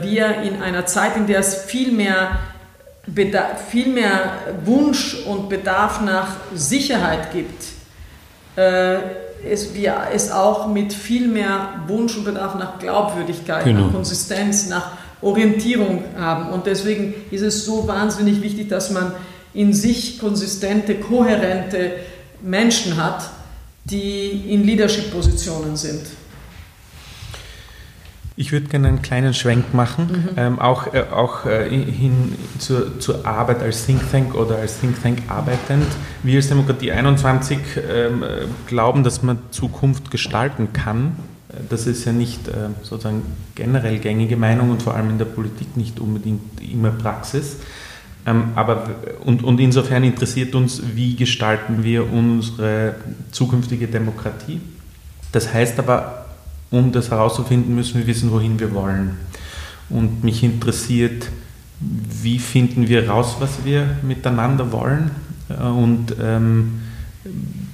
wir 0.00 0.42
in 0.42 0.62
einer 0.62 0.86
Zeit, 0.86 1.16
in 1.16 1.26
der 1.26 1.40
es 1.40 1.56
viel 1.64 1.92
mehr, 1.92 2.30
Bedarf, 3.06 3.68
viel 3.70 3.88
mehr 3.88 4.32
Wunsch 4.64 5.16
und 5.26 5.48
Bedarf 5.48 6.00
nach 6.02 6.28
Sicherheit 6.54 7.32
gibt, 7.32 7.64
es, 9.44 9.74
wir 9.74 9.96
es 10.12 10.30
auch 10.30 10.68
mit 10.68 10.92
viel 10.92 11.28
mehr 11.28 11.84
Wunsch 11.86 12.16
und 12.16 12.24
Bedarf 12.24 12.54
nach 12.56 12.78
Glaubwürdigkeit, 12.78 13.64
genau. 13.64 13.86
nach 13.86 13.92
Konsistenz, 13.92 14.68
nach 14.68 14.92
Orientierung 15.20 16.04
haben. 16.18 16.50
Und 16.50 16.66
deswegen 16.66 17.14
ist 17.30 17.42
es 17.42 17.64
so 17.64 17.86
wahnsinnig 17.88 18.42
wichtig, 18.42 18.68
dass 18.68 18.90
man 18.90 19.12
in 19.54 19.72
sich 19.72 20.18
konsistente, 20.18 20.96
kohärente 20.96 21.92
Menschen 22.42 22.96
hat, 22.96 23.30
die 23.84 24.44
in 24.48 24.64
Leadership-Positionen 24.64 25.76
sind. 25.76 26.02
Ich 28.40 28.52
würde 28.52 28.68
gerne 28.68 28.86
einen 28.86 29.02
kleinen 29.02 29.34
Schwenk 29.34 29.74
machen, 29.74 30.06
mhm. 30.06 30.28
ähm, 30.36 30.58
auch, 30.60 30.94
äh, 30.94 31.06
auch 31.10 31.44
äh, 31.44 31.68
hin 31.68 32.36
zur, 32.60 33.00
zur 33.00 33.26
Arbeit 33.26 33.60
als 33.62 33.84
Think 33.84 34.12
Tank 34.12 34.36
oder 34.36 34.58
als 34.58 34.78
Think 34.78 35.02
Tank 35.02 35.22
arbeitend. 35.26 35.86
Wir 36.22 36.36
als 36.36 36.48
Demokratie 36.48 36.92
21 36.92 37.58
ähm, 37.90 38.22
glauben, 38.68 39.02
dass 39.02 39.24
man 39.24 39.40
Zukunft 39.50 40.12
gestalten 40.12 40.72
kann. 40.72 41.16
Das 41.68 41.88
ist 41.88 42.04
ja 42.04 42.12
nicht 42.12 42.46
äh, 42.46 42.68
sozusagen 42.84 43.22
generell 43.56 43.98
gängige 43.98 44.36
Meinung 44.36 44.70
und 44.70 44.84
vor 44.84 44.94
allem 44.94 45.10
in 45.10 45.18
der 45.18 45.24
Politik 45.24 45.76
nicht 45.76 45.98
unbedingt 45.98 46.62
immer 46.62 46.90
Praxis. 46.90 47.56
Ähm, 48.24 48.52
aber, 48.54 48.84
und, 49.24 49.42
und 49.42 49.58
insofern 49.58 50.04
interessiert 50.04 50.54
uns, 50.54 50.80
wie 50.94 51.16
gestalten 51.16 51.82
wir 51.82 52.08
unsere 52.12 52.94
zukünftige 53.32 53.88
Demokratie. 53.88 54.60
Das 55.32 55.52
heißt 55.52 55.80
aber 55.80 56.27
um 56.70 56.92
das 56.92 57.10
herauszufinden, 57.10 57.74
müssen 57.74 57.98
wir 57.98 58.06
wissen, 58.06 58.30
wohin 58.30 58.58
wir 58.60 58.74
wollen. 58.74 59.16
Und 59.88 60.22
mich 60.24 60.42
interessiert, 60.42 61.28
wie 61.80 62.38
finden 62.38 62.88
wir 62.88 63.08
raus, 63.08 63.36
was 63.38 63.64
wir 63.64 63.86
miteinander 64.02 64.72
wollen 64.72 65.10
äh, 65.48 65.62
und 65.62 66.14
ähm, 66.20 66.80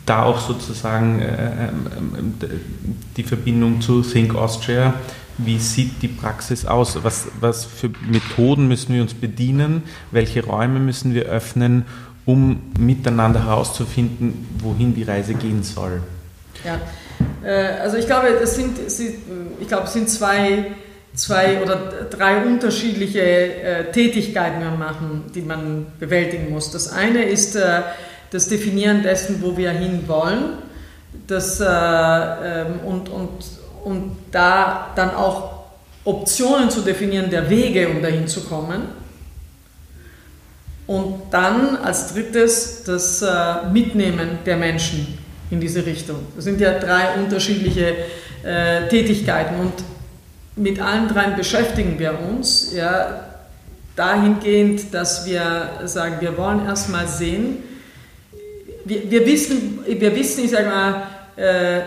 da 0.07 0.24
auch 0.24 0.40
sozusagen 0.40 1.20
äh, 1.20 1.68
ähm, 1.68 2.34
die 3.16 3.22
Verbindung 3.22 3.80
zu 3.80 4.03
Think 4.03 4.34
Austria. 4.34 4.95
Wie 5.38 5.59
sieht 5.59 6.03
die 6.03 6.09
Praxis 6.09 6.64
aus? 6.64 7.03
Was, 7.03 7.26
was 7.40 7.64
für 7.64 7.90
Methoden 8.09 8.68
müssen 8.68 8.95
wir 8.95 9.03
uns 9.03 9.14
bedienen? 9.14 9.82
Welche 10.11 10.45
Räume 10.45 10.78
müssen 10.78 11.14
wir 11.14 11.24
öffnen, 11.24 11.84
um 12.24 12.61
miteinander 12.78 13.45
herauszufinden, 13.45 14.47
wohin 14.59 14.95
die 14.95 15.03
Reise 15.03 15.34
gehen 15.34 15.62
soll? 15.62 16.03
Ja, 16.64 16.80
also 17.47 17.97
ich 17.97 18.07
glaube, 18.07 18.28
das 18.40 18.55
sind, 18.55 18.78
ich 19.61 19.68
glaube, 19.68 19.84
es 19.84 19.92
sind 19.92 20.09
zwei, 20.09 20.66
zwei 21.14 21.62
oder 21.62 21.76
drei 22.11 22.45
unterschiedliche 22.45 23.20
äh, 23.20 23.92
Tätigkeiten, 23.92 24.61
die 24.61 24.64
man 24.64 24.78
machen, 24.78 25.24
die 25.34 25.42
man 25.42 25.86
bewältigen 25.99 26.51
muss. 26.51 26.70
Das 26.70 26.92
eine 26.92 27.24
ist 27.24 27.55
äh, 27.55 27.82
das 28.30 28.49
Definieren 28.49 29.03
dessen, 29.03 29.40
wo 29.42 29.57
wir 29.57 29.70
hinwollen. 29.70 30.59
Das, 31.28 31.61
ähm, 31.61 32.80
und, 32.84 33.09
und, 33.09 33.30
und 33.84 34.16
da 34.32 34.90
dann 34.97 35.14
auch 35.14 35.64
Optionen 36.05 36.68
zu 36.68 36.80
definieren 36.80 37.30
der 37.30 37.49
Wege, 37.49 37.88
um 37.88 38.03
dahin 38.03 38.26
zu 38.26 38.42
kommen. 38.42 38.82
Und 40.86 41.22
dann 41.30 41.76
als 41.76 42.12
drittes 42.12 42.82
das 42.84 43.24
Mitnehmen 43.72 44.40
der 44.45 44.59
Menschen 44.59 45.18
in 45.51 45.61
diese 45.61 45.84
Richtung. 45.84 46.16
Das 46.34 46.45
sind 46.45 46.61
ja 46.61 46.78
drei 46.78 47.14
unterschiedliche 47.14 47.95
äh, 48.42 48.88
Tätigkeiten 48.88 49.61
und 49.61 49.72
mit 50.57 50.80
allen 50.80 51.09
dreien 51.09 51.36
beschäftigen 51.36 51.99
wir 51.99 52.18
uns 52.20 52.72
ja, 52.74 53.24
dahingehend, 53.97 54.95
dass 54.95 55.26
wir 55.26 55.80
sagen, 55.84 56.16
wir 56.20 56.36
wollen 56.36 56.64
erstmal 56.66 57.09
sehen, 57.09 57.59
wir, 58.84 59.11
wir, 59.11 59.26
wissen, 59.26 59.80
wir 59.86 60.14
wissen, 60.14 60.45
ich 60.45 60.51
sage 60.51 60.68
mal, 60.68 61.07
äh, 61.36 61.80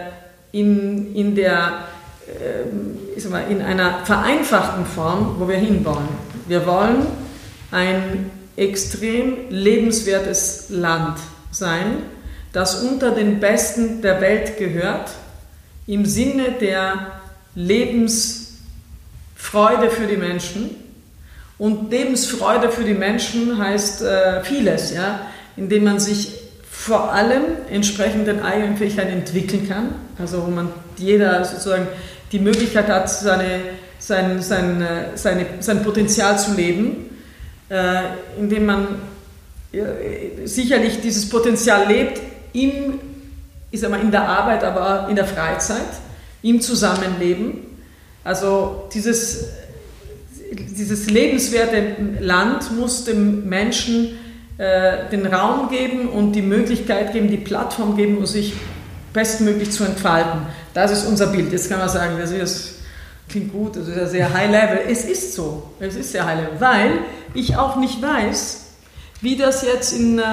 in, 0.52 1.16
in, 1.16 1.36
der, 1.36 1.84
äh, 2.28 3.16
ich 3.16 3.24
sag 3.24 3.32
mal, 3.32 3.44
in 3.50 3.62
einer 3.62 4.04
vereinfachten 4.04 4.86
Form, 4.86 5.36
wo 5.38 5.48
wir 5.48 5.58
hinwollen. 5.58 6.08
Wir 6.48 6.66
wollen 6.66 7.06
ein 7.72 8.32
extrem 8.56 9.50
lebenswertes 9.50 10.70
Land 10.70 11.20
sein, 11.52 12.04
das 12.54 12.84
unter 12.84 13.12
den 13.12 13.40
Besten 13.40 14.02
der 14.02 14.20
Welt 14.22 14.58
gehört, 14.58 15.12
im 15.86 16.06
Sinne 16.06 16.54
der 16.60 17.20
Lebensfreude 17.56 19.90
für 19.90 20.08
die 20.08 20.18
Menschen. 20.18 20.72
Und 21.58 21.92
Lebensfreude 21.92 22.70
für 22.70 22.84
die 22.84 22.94
Menschen 22.94 23.58
heißt 23.58 24.04
äh, 24.04 24.44
vieles, 24.44 24.94
ja, 24.94 25.22
indem 25.56 25.86
man 25.86 26.00
sich 26.00 26.34
vor 26.70 27.12
allem 27.12 27.44
entsprechend 27.70 28.28
den 28.28 28.44
eigenen 28.44 28.78
Fähigkeiten 28.78 29.12
entwickeln 29.12 29.68
kann, 29.68 29.96
also 30.20 30.46
wo 30.46 30.52
man 30.52 30.70
jeder 30.98 31.44
sozusagen 31.44 31.88
die 32.32 32.40
Möglichkeit 32.40 32.88
hat, 32.88 33.10
seine, 33.10 33.62
sein, 33.98 34.42
sein, 34.42 34.82
äh, 34.82 35.06
seine, 35.16 35.46
sein 35.60 35.84
Potenzial 35.84 36.38
zu 36.38 36.54
leben, 36.54 37.10
äh, 37.70 38.02
indem 38.38 38.68
man 38.68 38.88
äh, 39.72 40.46
sicherlich 40.46 41.02
dieses 41.02 41.28
Potenzial 41.28 41.88
lebt, 41.88 42.22
im, 42.64 43.00
ich 43.72 43.80
sag 43.80 43.92
mal, 43.92 44.02
in 44.02 44.12
der 44.12 44.28
Arbeit, 44.28 44.64
aber 44.64 45.08
in 45.10 45.16
der 45.16 45.26
Freizeit, 45.26 45.88
im 46.42 46.62
Zusammenleben. 46.62 47.60
Also 48.24 48.88
dieses, 48.94 49.48
dieses 50.52 51.10
lebenswerte 51.10 51.96
Land 52.20 52.72
muss 52.78 53.06
dem 53.06 53.48
Menschen 53.48 54.18
äh, 54.58 55.10
den 55.12 55.26
Raum 55.26 55.70
geben 55.70 56.10
und 56.10 56.34
die 56.34 56.42
Möglichkeit 56.42 57.14
geben, 57.14 57.30
die 57.30 57.38
Plattform 57.38 57.96
geben, 57.96 58.18
um 58.18 58.26
sich 58.26 58.54
bestmöglich 59.14 59.72
zu 59.72 59.84
entfalten. 59.84 60.42
Das 60.74 60.92
ist 60.92 61.06
unser 61.06 61.28
Bild. 61.28 61.52
Jetzt 61.52 61.70
kann 61.70 61.80
man 61.80 61.90
sagen, 61.90 62.18
das 62.20 62.32
ist, 62.32 62.80
klingt 63.30 63.52
gut, 63.52 63.76
das 63.76 63.88
ist 63.88 63.98
ja 63.98 64.08
sehr 64.08 64.34
high 64.34 64.52
level. 64.52 64.80
Es 64.90 65.06
ist 65.06 65.34
so, 65.34 65.72
es 65.80 65.96
ist 65.96 66.12
sehr 66.12 66.26
high 66.26 66.40
level, 66.40 66.60
weil 66.60 66.92
ich 67.34 67.56
auch 67.56 67.76
nicht 67.78 68.02
weiß, 68.02 68.66
wie 69.22 69.36
das 69.36 69.64
jetzt 69.64 69.94
in 69.94 70.20
äh, 70.20 70.24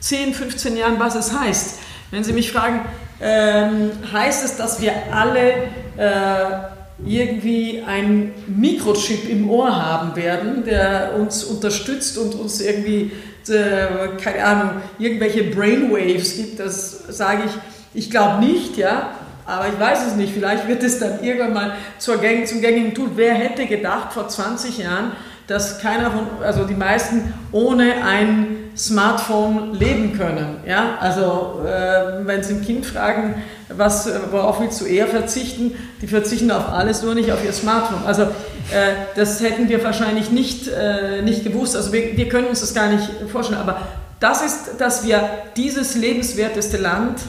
10, 0.00 0.34
15 0.34 0.76
Jahren, 0.76 0.98
was 0.98 1.14
es 1.14 1.32
heißt. 1.38 1.78
Wenn 2.10 2.24
Sie 2.24 2.32
mich 2.32 2.52
fragen, 2.52 2.80
ähm, 3.20 3.90
heißt 4.12 4.44
es, 4.44 4.56
dass 4.56 4.80
wir 4.80 4.92
alle 5.12 5.52
äh, 5.96 7.04
irgendwie 7.04 7.82
ein 7.86 8.32
Mikrochip 8.46 9.28
im 9.28 9.50
Ohr 9.50 9.74
haben 9.74 10.16
werden, 10.16 10.64
der 10.64 11.14
uns 11.18 11.44
unterstützt 11.44 12.18
und 12.18 12.34
uns 12.34 12.60
irgendwie, 12.60 13.12
äh, 13.48 14.16
keine 14.22 14.44
Ahnung, 14.44 14.70
irgendwelche 14.98 15.44
Brainwaves 15.44 16.36
gibt, 16.36 16.60
das 16.60 17.04
sage 17.08 17.42
ich, 17.46 17.52
ich 17.94 18.10
glaube 18.10 18.44
nicht, 18.44 18.76
ja, 18.76 19.12
aber 19.46 19.68
ich 19.68 19.80
weiß 19.80 20.06
es 20.08 20.14
nicht. 20.14 20.34
Vielleicht 20.34 20.68
wird 20.68 20.82
es 20.82 20.98
dann 20.98 21.22
irgendwann 21.24 21.54
mal 21.54 21.72
zur 21.98 22.18
Gang, 22.18 22.46
zum 22.46 22.60
gängigen 22.60 22.94
Tool. 22.94 23.12
Wer 23.16 23.34
hätte 23.34 23.66
gedacht 23.66 24.12
vor 24.12 24.28
20 24.28 24.78
Jahren, 24.78 25.12
dass 25.46 25.80
keiner 25.80 26.10
von, 26.10 26.26
also 26.42 26.64
die 26.64 26.74
meisten 26.74 27.32
ohne 27.50 28.04
ein 28.04 28.57
Smartphone 28.78 29.74
leben 29.74 30.16
können. 30.16 30.58
Ja? 30.66 30.96
Also 31.00 31.62
äh, 31.66 32.24
wenn 32.26 32.42
Sie 32.42 32.54
ein 32.54 32.62
Kind 32.62 32.86
fragen, 32.86 33.42
was, 33.68 34.08
worauf 34.30 34.60
willst 34.60 34.80
du 34.80 34.84
eher 34.84 35.08
verzichten, 35.08 35.72
die 36.00 36.06
verzichten 36.06 36.50
auf 36.50 36.68
alles, 36.68 37.02
nur 37.02 37.14
nicht 37.14 37.32
auf 37.32 37.44
ihr 37.44 37.52
Smartphone. 37.52 38.06
Also 38.06 38.22
äh, 38.22 38.94
das 39.16 39.40
hätten 39.40 39.68
wir 39.68 39.82
wahrscheinlich 39.82 40.30
nicht, 40.30 40.68
äh, 40.68 41.22
nicht 41.22 41.44
gewusst. 41.44 41.76
Also 41.76 41.92
wir, 41.92 42.16
wir 42.16 42.28
können 42.28 42.46
uns 42.46 42.60
das 42.60 42.74
gar 42.74 42.88
nicht 42.88 43.08
vorstellen. 43.30 43.60
Aber 43.60 43.82
das 44.20 44.42
ist, 44.42 44.70
dass 44.78 45.04
wir 45.06 45.28
dieses 45.56 45.96
lebenswerteste 45.96 46.76
Land 46.76 47.20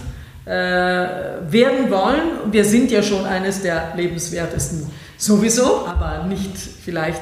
äh, 0.46 0.52
werden 0.52 1.90
wollen. 1.90 2.52
Wir 2.52 2.66
sind 2.66 2.92
ja 2.92 3.04
schon 3.04 3.26
eines 3.26 3.62
der 3.62 3.94
lebenswertesten 3.96 4.90
sowieso, 5.18 5.86
aber 5.86 6.26
nicht 6.28 6.56
vielleicht 6.58 7.22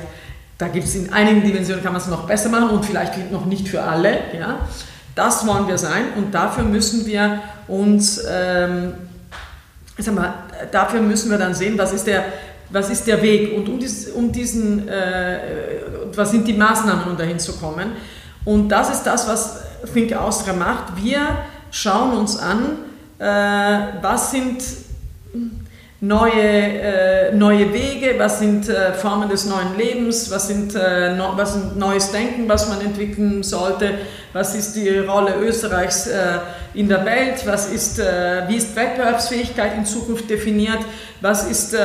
da 0.57 0.67
gibt 0.67 0.85
es 0.85 0.95
in 0.95 1.13
einigen 1.13 1.43
Dimensionen, 1.43 1.83
kann 1.83 1.93
man 1.93 2.01
es 2.01 2.07
noch 2.07 2.25
besser 2.25 2.49
machen 2.49 2.69
und 2.69 2.85
vielleicht 2.85 3.31
noch 3.31 3.45
nicht 3.45 3.67
für 3.67 3.83
alle. 3.83 4.19
Ja? 4.37 4.67
Das 5.13 5.45
wollen 5.45 5.67
wir 5.67 5.77
sein 5.77 6.13
und 6.15 6.33
dafür 6.33 6.63
müssen 6.63 7.05
wir 7.05 7.41
uns, 7.67 8.23
ähm, 8.29 8.93
sag 9.97 10.15
mal, 10.15 10.33
dafür 10.71 11.01
müssen 11.01 11.29
wir 11.29 11.37
dann 11.37 11.53
sehen, 11.53 11.77
was 11.77 11.93
ist 11.93 12.07
der, 12.07 12.25
was 12.69 12.89
ist 12.89 13.07
der 13.07 13.21
Weg 13.21 13.55
und 13.55 13.69
um, 13.69 13.79
dies, 13.79 14.09
um 14.09 14.31
diesen, 14.31 14.87
äh, 14.87 15.39
was 16.13 16.31
sind 16.31 16.47
die 16.47 16.53
Maßnahmen, 16.53 17.05
um 17.05 17.17
dahin 17.17 17.39
zu 17.39 17.53
kommen. 17.53 17.93
Und 18.43 18.69
das 18.69 18.89
ist 18.89 19.03
das, 19.03 19.27
was 19.27 19.61
Think 19.93 20.13
Austria 20.13 20.53
macht. 20.53 21.03
Wir 21.03 21.19
schauen 21.69 22.17
uns 22.17 22.37
an, 22.37 22.77
äh, 23.19 24.01
was 24.01 24.31
sind 24.31 24.63
neue, 25.99 26.41
äh, 26.41 27.31
neue 27.33 27.73
Wege, 27.73 28.15
was 28.17 28.39
sind 28.39 28.69
äh, 28.69 28.93
Formen 28.93 29.29
des 29.29 29.45
neuen 29.45 29.75
Lebens, 29.77 30.29
was, 30.29 30.47
sind, 30.47 30.75
äh, 30.75 31.15
no, 31.15 31.33
was 31.35 31.53
sind 31.53 31.77
neues 31.77 32.11
Denken, 32.11 32.47
was 32.47 32.69
man 32.69 32.81
entwickeln 32.81 33.41
sollte, 33.41 33.95
was 34.31 34.53
ist 34.53 34.75
die 34.75 34.99
Rolle 34.99 35.35
Österreichs 35.41 36.05
äh, 36.05 36.39
in 36.75 36.87
der 36.87 37.03
Welt, 37.03 37.41
was 37.45 37.71
ist, 37.71 37.97
äh, 37.97 38.43
wie 38.47 38.57
ist 38.57 38.75
Wettbewerbsfähigkeit 38.75 39.75
in 39.75 39.85
Zukunft 39.85 40.29
definiert, 40.29 40.79
was 41.21 41.49
ist, 41.49 41.73
äh, 41.73 41.79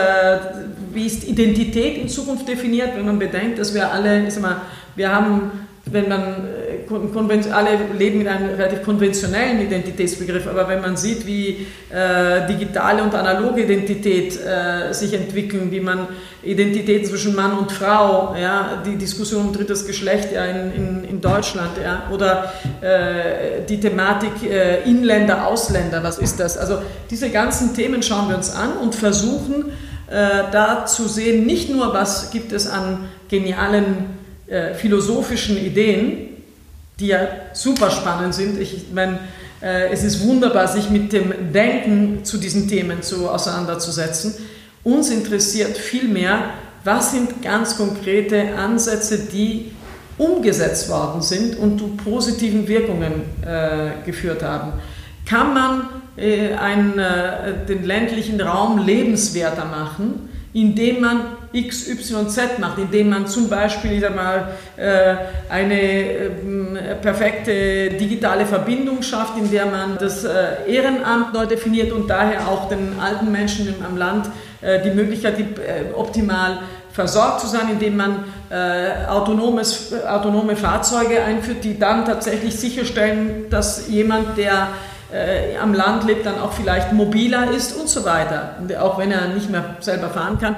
wie 0.92 1.06
ist 1.06 1.24
Identität 1.24 1.96
in 1.96 2.08
Zukunft 2.08 2.46
definiert, 2.46 2.90
wenn 2.94 3.06
man 3.06 3.18
bedenkt, 3.18 3.58
dass 3.58 3.72
wir 3.72 3.90
alle, 3.90 4.26
ich 4.26 4.34
sag 4.34 4.42
mal, 4.42 4.60
wir 4.94 5.10
haben 5.10 5.68
wenn 5.86 6.08
man 6.08 6.22
äh, 6.22 7.52
alle 7.52 7.70
leben 7.98 8.18
mit 8.18 8.28
einem 8.28 8.50
relativ 8.50 8.82
konventionellen 8.82 9.60
Identitätsbegriff, 9.62 10.46
aber 10.46 10.68
wenn 10.68 10.80
man 10.80 10.96
sieht, 10.96 11.26
wie 11.26 11.66
äh, 11.90 12.46
digitale 12.46 13.02
und 13.02 13.14
analoge 13.14 13.62
Identität 13.62 14.38
äh, 14.38 14.92
sich 14.92 15.12
entwickeln, 15.14 15.70
wie 15.70 15.80
man 15.80 16.08
Identität 16.42 17.06
zwischen 17.06 17.34
Mann 17.34 17.58
und 17.58 17.72
Frau, 17.72 18.34
ja, 18.40 18.82
die 18.84 18.96
Diskussion 18.96 19.46
um 19.46 19.52
drittes 19.52 19.86
Geschlecht 19.86 20.32
ja, 20.32 20.44
in, 20.44 20.72
in, 20.72 21.04
in 21.04 21.20
Deutschland, 21.20 21.72
ja, 21.82 22.04
oder 22.12 22.52
äh, 22.80 23.64
die 23.68 23.80
Thematik 23.80 24.32
äh, 24.48 24.82
Inländer, 24.88 25.46
Ausländer, 25.46 26.02
was 26.02 26.18
ist 26.18 26.38
das? 26.38 26.58
Also 26.58 26.78
diese 27.10 27.30
ganzen 27.30 27.74
Themen 27.74 28.02
schauen 28.02 28.28
wir 28.28 28.36
uns 28.36 28.54
an 28.54 28.76
und 28.76 28.94
versuchen 28.94 29.70
äh, 30.08 30.44
da 30.52 30.84
zu 30.86 31.08
sehen, 31.08 31.46
nicht 31.46 31.70
nur, 31.70 31.92
was 31.94 32.30
gibt 32.30 32.52
es 32.52 32.68
an 32.68 33.08
genialen 33.28 34.21
äh, 34.47 34.74
philosophischen 34.74 35.57
Ideen, 35.57 36.28
die 36.99 37.09
ja 37.09 37.26
super 37.53 37.90
spannend 37.90 38.34
sind. 38.34 38.61
Ich 38.61 38.86
meine, 38.93 39.18
äh, 39.61 39.90
es 39.93 40.03
ist 40.05 40.24
wunderbar, 40.26 40.68
sich 40.68 40.90
mit 40.90 41.12
dem 41.12 41.53
Denken 41.53 42.24
zu 42.24 42.38
diesen 42.38 42.68
Themen 42.68 43.03
zu, 43.03 43.28
auseinanderzusetzen. 43.28 44.34
Uns 44.84 45.11
interessiert 45.11 45.76
vielmehr, 45.76 46.51
was 46.84 47.12
sind 47.12 47.43
ganz 47.43 47.76
konkrete 47.76 48.55
Ansätze, 48.57 49.18
die 49.32 49.72
umgesetzt 50.18 50.88
worden 50.88 51.22
sind 51.22 51.57
und 51.57 51.78
zu 51.78 51.88
positiven 51.97 52.68
Wirkungen 52.68 53.22
äh, 53.47 54.05
geführt 54.05 54.43
haben. 54.43 54.72
Kann 55.24 55.55
man 55.55 55.88
äh, 56.16 56.55
einen, 56.55 56.99
äh, 56.99 57.64
den 57.66 57.84
ländlichen 57.84 58.40
Raum 58.40 58.78
lebenswerter 58.78 59.64
machen, 59.64 60.28
indem 60.53 61.01
man 61.01 61.20
XYZ 61.55 62.59
macht, 62.59 62.78
indem 62.78 63.11
man 63.11 63.26
zum 63.26 63.48
Beispiel 63.48 63.92
ich 63.92 64.11
mal, 64.11 64.53
äh, 64.76 65.14
eine 65.50 65.80
ähm, 65.80 66.78
perfekte 67.00 67.90
digitale 67.90 68.46
Verbindung 68.46 69.03
schafft, 69.03 69.36
in 69.38 69.50
der 69.50 69.66
man 69.66 69.98
das 69.98 70.24
äh, 70.24 70.66
Ehrenamt 70.66 71.34
neu 71.34 71.46
definiert 71.46 71.92
und 71.92 72.09
daher 72.09 72.48
auch 72.48 72.68
den 72.68 72.98
alten 73.00 73.30
Menschen 73.30 73.74
am 73.86 73.96
Land 73.96 74.30
äh, 74.61 74.82
die 74.82 74.90
Möglichkeit 74.90 75.36
gibt, 75.36 75.61
optimal 75.94 76.59
versorgt 76.92 77.40
zu 77.40 77.46
sein, 77.46 77.68
indem 77.70 77.96
man 77.96 78.24
äh, 78.50 79.07
autonomes, 79.09 79.92
autonome 80.07 80.57
Fahrzeuge 80.57 81.22
einführt, 81.22 81.64
die 81.64 81.78
dann 81.78 82.05
tatsächlich 82.05 82.55
sicherstellen, 82.55 83.46
dass 83.50 83.88
jemand, 83.88 84.36
der 84.36 84.68
äh, 85.12 85.57
am 85.57 85.74
Land 85.74 86.05
lebt, 86.05 86.26
dann 86.26 86.38
auch 86.38 86.53
vielleicht 86.53 86.92
mobiler 86.92 87.50
ist 87.50 87.76
und 87.76 87.88
so 87.88 88.05
weiter, 88.05 88.57
auch 88.80 88.98
wenn 88.98 89.11
er 89.11 89.28
nicht 89.28 89.50
mehr 89.50 89.76
selber 89.80 90.11
fahren 90.11 90.38
kann. 90.38 90.57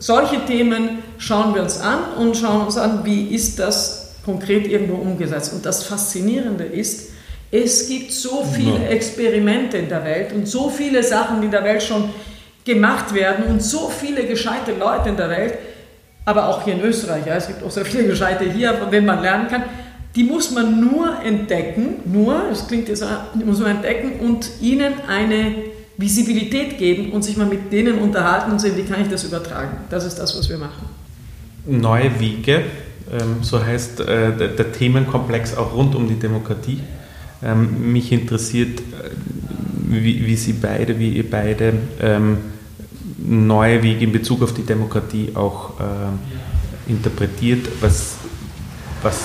Solche 0.00 0.44
Themen 0.46 1.02
schauen 1.18 1.54
wir 1.54 1.62
uns 1.62 1.78
an 1.78 2.14
und 2.18 2.34
schauen 2.34 2.64
uns 2.64 2.78
an, 2.78 3.04
wie 3.04 3.34
ist 3.34 3.58
das 3.58 4.14
konkret 4.24 4.66
irgendwo 4.66 4.94
umgesetzt. 4.94 5.52
Und 5.52 5.66
das 5.66 5.84
Faszinierende 5.84 6.64
ist, 6.64 7.10
es 7.50 7.86
gibt 7.86 8.10
so 8.10 8.42
viele 8.44 8.88
Experimente 8.88 9.76
in 9.76 9.90
der 9.90 10.02
Welt 10.04 10.32
und 10.32 10.48
so 10.48 10.70
viele 10.70 11.02
Sachen, 11.02 11.40
die 11.40 11.46
in 11.46 11.50
der 11.50 11.64
Welt 11.64 11.82
schon 11.82 12.10
gemacht 12.64 13.12
werden 13.12 13.44
und 13.44 13.62
so 13.62 13.88
viele 13.88 14.24
gescheite 14.24 14.72
Leute 14.72 15.10
in 15.10 15.16
der 15.18 15.28
Welt, 15.28 15.58
aber 16.24 16.48
auch 16.48 16.64
hier 16.64 16.74
in 16.74 16.82
Österreich, 16.82 17.26
ja, 17.26 17.34
es 17.34 17.48
gibt 17.48 17.62
auch 17.62 17.70
sehr 17.70 17.84
viele 17.84 18.04
gescheite 18.04 18.44
hier, 18.44 18.72
von 18.74 18.90
denen 18.90 19.06
man 19.06 19.20
lernen 19.20 19.48
kann, 19.48 19.64
die 20.16 20.24
muss 20.24 20.50
man 20.50 20.80
nur 20.80 21.20
entdecken, 21.22 21.96
nur, 22.04 22.44
das 22.48 22.66
klingt 22.68 22.88
jetzt, 22.88 23.04
die 23.34 23.44
muss 23.44 23.60
man 23.60 23.72
entdecken 23.72 24.20
und 24.20 24.48
ihnen 24.60 24.94
eine 25.08 25.54
Visibilität 26.00 26.78
geben 26.78 27.12
und 27.12 27.22
sich 27.22 27.36
mal 27.36 27.46
mit 27.46 27.70
denen 27.72 27.98
unterhalten 27.98 28.52
und 28.52 28.60
sehen, 28.60 28.76
wie 28.76 28.84
kann 28.84 29.02
ich 29.02 29.08
das 29.08 29.24
übertragen. 29.24 29.78
Das 29.90 30.06
ist 30.06 30.16
das, 30.16 30.36
was 30.36 30.48
wir 30.48 30.56
machen. 30.56 30.86
Neue 31.66 32.18
Wege, 32.18 32.62
ähm, 33.12 33.36
so 33.42 33.62
heißt 33.64 34.00
äh, 34.00 34.56
der 34.56 34.72
Themenkomplex 34.72 35.56
auch 35.56 35.74
rund 35.74 35.94
um 35.94 36.08
die 36.08 36.14
Demokratie. 36.14 36.80
Ähm, 37.42 37.92
mich 37.92 38.12
interessiert, 38.12 38.80
äh, 38.80 38.82
wie 39.88 40.36
Sie 40.36 40.52
beide, 40.54 40.98
wie 40.98 41.10
ihr 41.10 41.28
beide 41.28 41.74
ähm, 42.00 42.38
neue 43.18 43.82
Wege 43.82 44.04
in 44.04 44.12
Bezug 44.12 44.42
auf 44.42 44.54
die 44.54 44.62
Demokratie 44.62 45.30
auch 45.34 45.80
äh, 45.80 46.90
interpretiert, 46.90 47.68
was, 47.80 48.14
was 49.02 49.20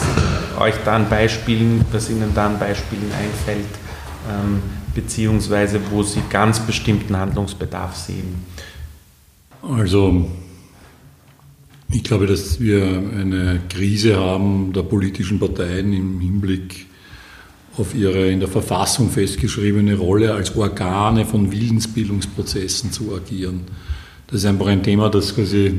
euch 0.60 0.76
da 0.84 0.96
an 0.96 1.08
Beispielen, 1.08 1.86
was 1.92 2.10
Ihnen 2.10 2.32
da 2.34 2.48
an 2.48 2.60
Beispielen 2.60 3.12
einfällt, 3.12 3.66
beziehungsweise 4.96 5.80
wo 5.92 6.02
Sie 6.02 6.22
ganz 6.30 6.60
bestimmten 6.60 7.16
Handlungsbedarf 7.16 7.96
sehen? 7.96 8.46
Also 9.62 10.28
ich 11.92 12.04
glaube, 12.04 12.26
dass 12.26 12.60
wir 12.60 12.84
eine 12.86 13.60
Krise 13.70 14.18
haben 14.18 14.74
der 14.74 14.84
politischen 14.84 15.40
Parteien 15.40 15.94
im 15.94 16.20
Hinblick 16.20 16.88
auf 17.78 17.94
ihre 17.94 18.32
in 18.32 18.40
der 18.40 18.50
Verfassung 18.50 19.10
festgeschriebene 19.10 19.96
Rolle 19.96 20.34
als 20.34 20.56
Organe 20.56 21.26
von 21.26 21.52
Willensbildungsprozessen 21.52 22.92
zu 22.92 23.14
agieren. 23.14 23.62
Das 24.28 24.40
ist 24.40 24.46
einfach 24.46 24.68
ein 24.68 24.82
Thema, 24.82 25.10
das 25.10 25.36
quasi 25.36 25.68
äh, 25.68 25.74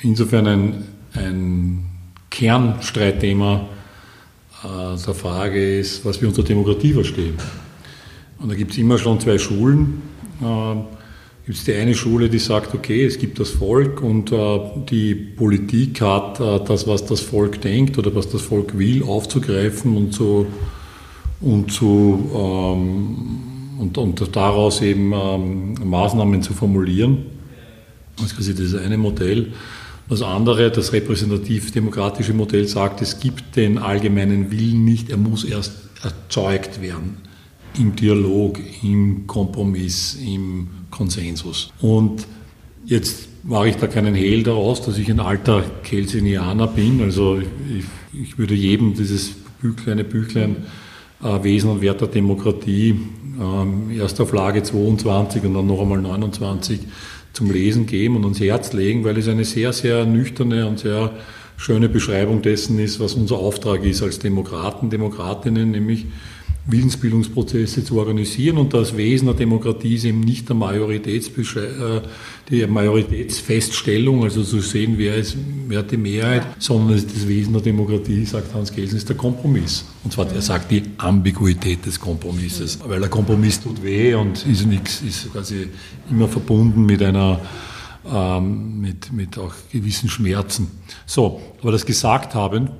insofern 0.00 0.46
ein, 0.46 0.84
ein 1.14 1.84
Kernstreitthema 2.30 3.68
äh, 4.64 4.96
der 5.04 5.14
Frage 5.14 5.78
ist, 5.78 6.04
was 6.04 6.20
wir 6.20 6.28
unter 6.28 6.42
Demokratie 6.42 6.92
verstehen. 6.92 7.34
Und 8.42 8.50
da 8.50 8.56
gibt 8.56 8.72
es 8.72 8.78
immer 8.78 8.98
schon 8.98 9.20
zwei 9.20 9.38
Schulen. 9.38 10.02
Äh, 10.40 10.74
gibt 11.46 11.58
es 11.58 11.64
die 11.64 11.74
eine 11.74 11.94
Schule, 11.94 12.28
die 12.28 12.40
sagt, 12.40 12.74
okay, 12.74 13.04
es 13.04 13.18
gibt 13.18 13.38
das 13.38 13.50
Volk 13.50 14.02
und 14.02 14.32
äh, 14.32 14.60
die 14.90 15.14
Politik 15.14 16.00
hat 16.00 16.40
äh, 16.40 16.60
das, 16.64 16.88
was 16.88 17.06
das 17.06 17.20
Volk 17.20 17.60
denkt 17.60 17.98
oder 17.98 18.14
was 18.14 18.28
das 18.28 18.42
Volk 18.42 18.76
will, 18.76 19.04
aufzugreifen 19.04 19.96
und 19.96 20.12
zu, 20.12 20.46
und, 21.40 21.72
zu, 21.72 22.30
ähm, 22.34 23.40
und, 23.78 23.98
und 23.98 24.36
daraus 24.36 24.82
eben 24.82 25.12
ähm, 25.12 25.74
Maßnahmen 25.84 26.42
zu 26.42 26.52
formulieren. 26.52 27.26
Das 28.16 28.26
ist 28.26 28.36
quasi 28.36 28.54
das 28.54 28.74
eine 28.74 28.98
Modell. 28.98 29.52
Das 30.08 30.20
andere, 30.22 30.70
das 30.72 30.92
repräsentativ-demokratische 30.92 32.34
Modell 32.34 32.66
sagt, 32.66 33.02
es 33.02 33.20
gibt 33.20 33.56
den 33.56 33.78
allgemeinen 33.78 34.50
Willen 34.50 34.84
nicht, 34.84 35.10
er 35.10 35.16
muss 35.16 35.44
erst 35.44 35.72
erzeugt 36.02 36.82
werden 36.82 37.31
im 37.78 37.96
Dialog, 37.96 38.58
im 38.82 39.26
Kompromiss, 39.26 40.14
im 40.14 40.68
Konsensus. 40.90 41.72
Und 41.80 42.26
jetzt 42.84 43.28
mache 43.42 43.68
ich 43.68 43.76
da 43.76 43.86
keinen 43.86 44.14
Hehl 44.14 44.42
daraus, 44.42 44.82
dass 44.82 44.98
ich 44.98 45.10
ein 45.10 45.20
alter 45.20 45.62
Kelsenianer 45.82 46.66
bin. 46.66 47.00
Also 47.00 47.38
ich, 47.38 48.20
ich 48.20 48.38
würde 48.38 48.54
jedem 48.54 48.94
dieses 48.94 49.32
kleine 49.82 50.04
Büchlein 50.04 50.56
äh, 51.22 51.42
Wesen 51.42 51.70
und 51.70 51.80
Wert 51.80 52.00
der 52.00 52.08
Demokratie, 52.08 53.00
äh, 53.40 53.96
erst 53.96 54.20
auf 54.20 54.32
Lage 54.32 54.62
22 54.62 55.44
und 55.44 55.54
dann 55.54 55.66
noch 55.66 55.80
einmal 55.80 56.00
29 56.00 56.80
zum 57.32 57.50
Lesen 57.50 57.86
geben 57.86 58.16
und 58.16 58.24
ans 58.24 58.40
Herz 58.40 58.72
legen, 58.72 59.04
weil 59.04 59.16
es 59.16 59.28
eine 59.28 59.44
sehr, 59.44 59.72
sehr 59.72 60.04
nüchterne 60.04 60.66
und 60.66 60.80
sehr 60.80 61.12
schöne 61.56 61.88
Beschreibung 61.88 62.42
dessen 62.42 62.78
ist, 62.78 63.00
was 63.00 63.14
unser 63.14 63.36
Auftrag 63.36 63.84
ist 63.84 64.02
als 64.02 64.18
Demokraten, 64.18 64.90
Demokratinnen, 64.90 65.70
nämlich 65.70 66.06
Willensbildungsprozesse 66.66 67.84
zu 67.84 67.98
organisieren 67.98 68.56
und 68.58 68.72
das 68.72 68.96
Wesen 68.96 69.26
der 69.26 69.34
Demokratie 69.34 69.96
ist 69.96 70.04
eben 70.04 70.20
nicht 70.20 70.48
der 70.48 70.54
Majoritätsbeschei 70.54 71.60
äh, 71.60 72.00
die 72.48 72.66
Majoritätsfeststellung, 72.66 74.22
also 74.22 74.44
zu 74.44 74.60
sehen, 74.60 74.94
wer, 74.96 75.16
ist, 75.16 75.36
wer 75.66 75.80
hat 75.80 75.90
die 75.90 75.96
Mehrheit, 75.96 76.46
sondern 76.58 76.96
das 76.96 77.26
Wesen 77.26 77.52
der 77.52 77.62
Demokratie, 77.62 78.24
sagt 78.24 78.54
Hans 78.54 78.72
Kelsen, 78.72 78.96
ist 78.96 79.08
der 79.08 79.16
Kompromiss. 79.16 79.84
Und 80.04 80.12
zwar, 80.12 80.30
er 80.32 80.42
sagt 80.42 80.70
die 80.70 80.82
Ambiguität 80.98 81.84
des 81.84 81.98
Kompromisses, 81.98 82.78
weil 82.86 83.00
der 83.00 83.08
Kompromiss 83.08 83.60
tut 83.60 83.82
weh 83.82 84.14
und 84.14 84.46
ist 84.46 84.66
nichts, 84.66 85.02
ist 85.02 85.32
quasi 85.32 85.68
immer 86.10 86.28
verbunden 86.28 86.86
mit 86.86 87.02
einer 87.02 87.40
ähm, 88.04 88.80
mit, 88.80 89.12
mit 89.12 89.38
auch 89.38 89.52
gewissen 89.70 90.08
Schmerzen. 90.08 90.68
So, 91.06 91.40
aber 91.60 91.72
das 91.72 91.86
gesagt 91.86 92.34
haben, 92.34 92.70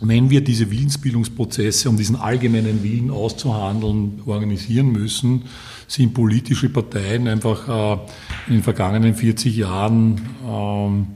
wenn 0.00 0.30
wir 0.30 0.42
diese 0.42 0.70
Willensbildungsprozesse, 0.70 1.88
um 1.88 1.96
diesen 1.96 2.16
allgemeinen 2.16 2.84
Willen 2.84 3.10
auszuhandeln, 3.10 4.22
organisieren 4.26 4.92
müssen, 4.92 5.42
sind 5.88 6.14
politische 6.14 6.68
Parteien 6.68 7.26
einfach 7.26 7.68
äh, 7.68 7.98
in 8.46 8.54
den 8.54 8.62
vergangenen 8.62 9.14
40 9.14 9.56
Jahren, 9.56 10.20
ähm, 10.46 11.06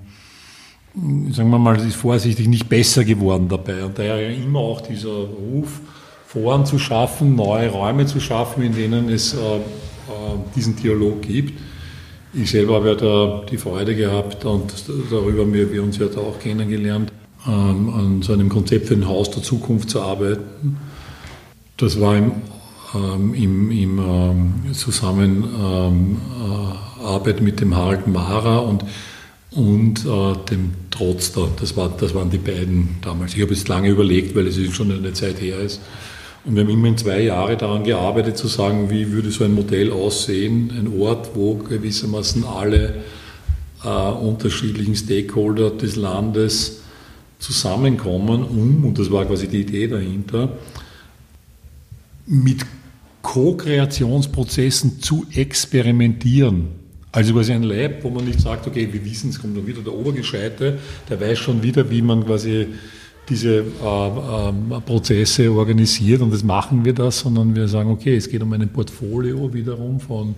sagen 1.33 1.51
wir 1.51 1.59
mal, 1.59 1.77
ist 1.77 1.95
vorsichtig 1.95 2.49
nicht 2.49 2.69
besser 2.69 3.05
geworden 3.05 3.49
dabei. 3.49 3.85
Und 3.85 3.99
daher 3.99 4.21
ja 4.21 4.31
immer 4.31 4.59
auch 4.59 4.81
dieser 4.81 5.11
Ruf, 5.11 5.81
Foren 6.27 6.67
zu 6.67 6.79
schaffen, 6.79 7.37
neue 7.37 7.69
Räume 7.69 8.07
zu 8.07 8.19
schaffen, 8.19 8.63
in 8.63 8.75
denen 8.75 9.11
es 9.11 9.35
äh, 9.35 9.39
äh, 9.39 9.61
diesen 10.57 10.75
Dialog 10.75 11.23
gibt. 11.23 11.61
Ich 12.35 12.51
selber 12.51 12.77
habe 12.77 12.89
ja 12.89 12.95
da 12.95 13.45
die 13.49 13.59
Freude 13.59 13.95
gehabt 13.95 14.45
und 14.47 14.73
darüber 15.11 15.43
haben 15.43 15.53
wir 15.53 15.83
uns 15.83 15.99
ja 15.99 16.07
da 16.07 16.21
auch 16.21 16.39
kennengelernt, 16.39 17.13
ähm, 17.47 17.95
an 17.95 18.23
so 18.23 18.33
einem 18.33 18.49
Konzept 18.49 18.89
für 18.89 18.95
ein 18.95 19.07
Haus 19.09 19.31
der 19.31 19.43
Zukunft 19.43 19.91
zu 19.91 20.01
arbeiten. 20.01 20.79
Das 21.77 22.01
war 22.01 22.17
im, 22.17 22.33
ähm, 22.95 23.35
im, 23.35 23.71
im 23.71 23.99
ähm, 23.99 24.55
Zusammenarbeit 24.73 27.41
mit 27.41 27.61
dem 27.61 27.75
Harald 27.75 28.07
Mara 28.07 28.59
und, 28.59 28.85
und 29.51 30.07
äh, 30.07 30.35
dem 30.51 30.75
Trotzter. 30.91 31.49
Das, 31.59 31.77
war, 31.77 31.91
das 31.99 32.15
waren 32.15 32.31
die 32.31 32.39
beiden 32.39 32.99
damals. 33.03 33.35
Ich 33.35 33.43
habe 33.43 33.53
jetzt 33.53 33.67
lange 33.69 33.89
überlegt, 33.89 34.37
weil 34.37 34.47
es 34.47 34.57
schon 34.73 34.93
eine 34.93 35.13
Zeit 35.13 35.41
her 35.41 35.59
ist. 35.59 35.81
Und 36.45 36.57
wir 36.57 36.63
haben 36.63 36.71
immerhin 36.71 36.99
zwei 36.99 37.23
Jahre 37.23 37.57
daran 37.57 37.85
gearbeitet, 37.85 38.37
zu 38.37 38.49
sagen, 38.49 38.91
wie 38.91 39.13
würde 39.13 39.31
so 39.31 39.45
ein 39.45 39.55
Modell 39.55 39.93
aussehen, 39.93 40.73
ein 40.77 41.01
Ort, 41.01 41.31
wo 41.35 41.55
gewissermaßen 41.55 42.45
alle 42.45 42.95
äh, 43.85 43.89
unterschiedlichen 43.89 44.97
Stakeholder 44.97 45.71
des 45.71 45.95
Landes 45.97 46.82
zusammenkommen, 47.43 48.45
um, 48.45 48.85
und 48.85 48.99
das 48.99 49.11
war 49.11 49.25
quasi 49.25 49.49
die 49.49 49.63
Idee 49.63 49.89
dahinter, 49.89 50.57
mit 52.27 52.65
Co-Kreationsprozessen 53.23 55.01
zu 55.01 55.27
experimentieren. 55.35 56.69
Also 57.11 57.35
quasi 57.35 57.53
ein 57.53 57.65
Lab, 57.65 58.05
wo 58.05 58.11
man 58.11 58.25
nicht 58.25 58.41
sagt, 58.41 58.67
okay, 58.67 58.89
wir 58.91 59.05
wissen, 59.05 59.31
es 59.31 59.41
kommt 59.41 59.57
dann 59.57 59.67
wieder 59.67 59.83
der 59.83 59.93
Obergescheite, 59.93 60.79
der 61.11 61.21
weiß 61.21 61.39
schon 61.39 61.63
wieder, 61.63 61.91
wie 61.91 62.01
man 62.01 62.25
quasi 62.25 62.69
diese 63.29 63.59
äh, 63.59 63.61
äh, 63.61 64.81
Prozesse 64.81 65.53
organisiert 65.53 66.23
und 66.23 66.33
das 66.33 66.43
machen 66.43 66.85
wir 66.85 66.93
das, 66.93 67.21
sondern 67.21 67.55
wir 67.55 67.69
sagen, 67.69 67.91
okay, 67.91 68.17
es 68.17 68.29
geht 68.29 68.43
um 68.43 68.53
ein 68.53 68.69
Portfolio 68.69 69.53
wiederum 69.53 70.01
von 70.01 70.35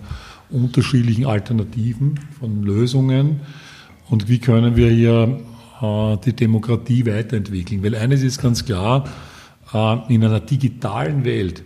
unterschiedlichen 0.49 1.25
Alternativen, 1.25 2.19
von 2.39 2.63
Lösungen 2.63 3.39
und 4.09 4.27
wie 4.27 4.39
können 4.39 4.75
wir 4.75 4.89
hier 4.89 5.39
die 5.81 6.33
Demokratie 6.33 7.05
weiterentwickeln. 7.05 7.83
Weil 7.83 7.95
eines 7.95 8.23
ist 8.23 8.41
ganz 8.41 8.63
klar, 8.65 9.05
äh, 9.73 10.13
in 10.13 10.23
einer 10.23 10.39
digitalen 10.39 11.25
Welt, 11.25 11.63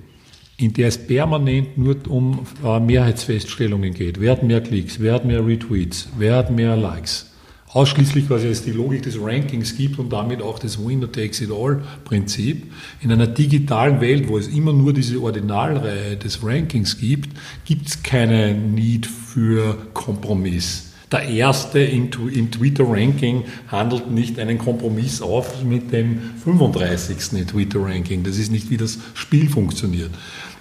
in 0.58 0.74
der 0.74 0.90
es 0.90 0.98
permanent 0.98 1.78
nur 1.78 1.96
um 2.08 2.46
äh, 2.64 2.80
Mehrheitsfeststellungen 2.80 3.94
geht, 3.94 4.20
wer 4.20 4.34
hat 4.34 4.44
mehr 4.44 4.62
Klicks, 4.62 5.00
wer 5.00 5.14
hat 5.14 5.26
mehr 5.26 5.46
Retweets, 5.46 6.10
wer 6.18 6.36
hat 6.36 6.52
mehr 6.52 6.76
Likes, 6.76 7.32
ausschließlich, 7.70 8.30
weil 8.30 8.46
es 8.46 8.64
die 8.64 8.72
Logik 8.72 9.04
des 9.04 9.22
Rankings 9.22 9.78
gibt 9.78 10.00
und 10.00 10.12
damit 10.12 10.42
auch 10.42 10.60
das 10.60 10.84
Winner 10.84 11.10
takes 11.10 11.40
it 11.40 11.52
all 11.52 11.82
Prinzip. 12.04 12.72
In 13.02 13.12
einer 13.12 13.28
digitalen 13.28 14.02
Welt, 14.02 14.28
wo 14.28 14.38
es 14.38 14.48
immer 14.48 14.74
nur 14.74 14.92
diese 14.92 15.22
Ordinalreihe 15.22 16.18
des 16.18 16.44
Rankings 16.44 16.98
gibt, 16.98 17.30
gibt 17.66 17.88
es 17.88 18.04
keinen 18.04 18.74
Need 18.74 19.06
für 19.06 19.78
Kompromiss. 19.94 20.89
Der 21.12 21.24
erste 21.24 21.80
im 21.80 22.12
Twitter-Ranking 22.12 23.44
handelt 23.68 24.12
nicht 24.12 24.38
einen 24.38 24.60
Kompromiss 24.60 25.24
auf 25.24 25.64
mit 25.64 25.92
dem 25.92 26.20
35. 26.44 27.18
im 27.34 27.48
Twitter-Ranking. 27.48 28.22
Das 28.22 28.38
ist 28.38 28.52
nicht, 28.52 28.70
wie 28.70 28.78
das 28.78 29.00
Spiel 29.16 29.50
funktioniert. 29.50 30.12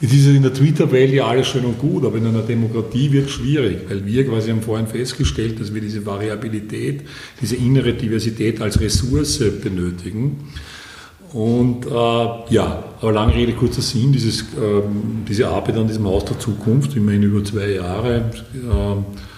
Es 0.01 0.13
ist 0.13 0.27
in 0.27 0.43
der 0.43 0.55
Twitter-Welt 0.55 1.13
ja 1.13 1.27
alles 1.27 1.49
schön 1.49 1.67
und 1.67 1.79
gut, 1.79 2.07
aber 2.07 2.17
in 2.17 2.27
einer 2.27 2.41
Demokratie 2.43 3.13
wird 3.13 3.27
es 3.27 3.33
schwierig, 3.33 3.81
weil 3.91 4.07
wir 4.07 4.27
quasi 4.27 4.51
haben 4.51 4.63
vorhin 4.63 4.87
festgestellt, 4.87 5.61
dass 5.61 5.75
wir 5.75 5.83
diese 5.83 6.07
Variabilität, 6.07 7.03
diese 7.43 7.57
innere 7.57 7.93
Diversität 7.93 8.63
als 8.63 8.81
Ressource 8.81 9.43
benötigen. 9.63 10.49
Und 11.35 11.85
äh, 11.85 11.91
ja, 11.91 12.85
aber 13.03 13.13
lange 13.13 13.35
Rede, 13.35 13.53
kurzer 13.53 13.83
Sinn, 13.83 14.13
dieses, 14.13 14.47
ähm, 14.57 15.25
diese 15.29 15.49
Arbeit 15.49 15.77
an 15.77 15.87
diesem 15.87 16.07
Haus 16.07 16.25
der 16.25 16.39
Zukunft, 16.39 16.97
immerhin 16.97 17.25
über 17.25 17.45
zwei 17.45 17.73
Jahre, 17.73 18.31
äh, 18.55 19.38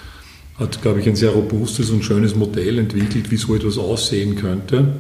hat, 0.60 0.82
glaube 0.82 1.00
ich, 1.00 1.08
ein 1.08 1.16
sehr 1.16 1.30
robustes 1.30 1.90
und 1.90 2.04
schönes 2.04 2.36
Modell 2.36 2.78
entwickelt, 2.78 3.30
wie 3.30 3.36
so 3.36 3.54
etwas 3.56 3.78
aussehen 3.78 4.36
könnte. 4.36 4.92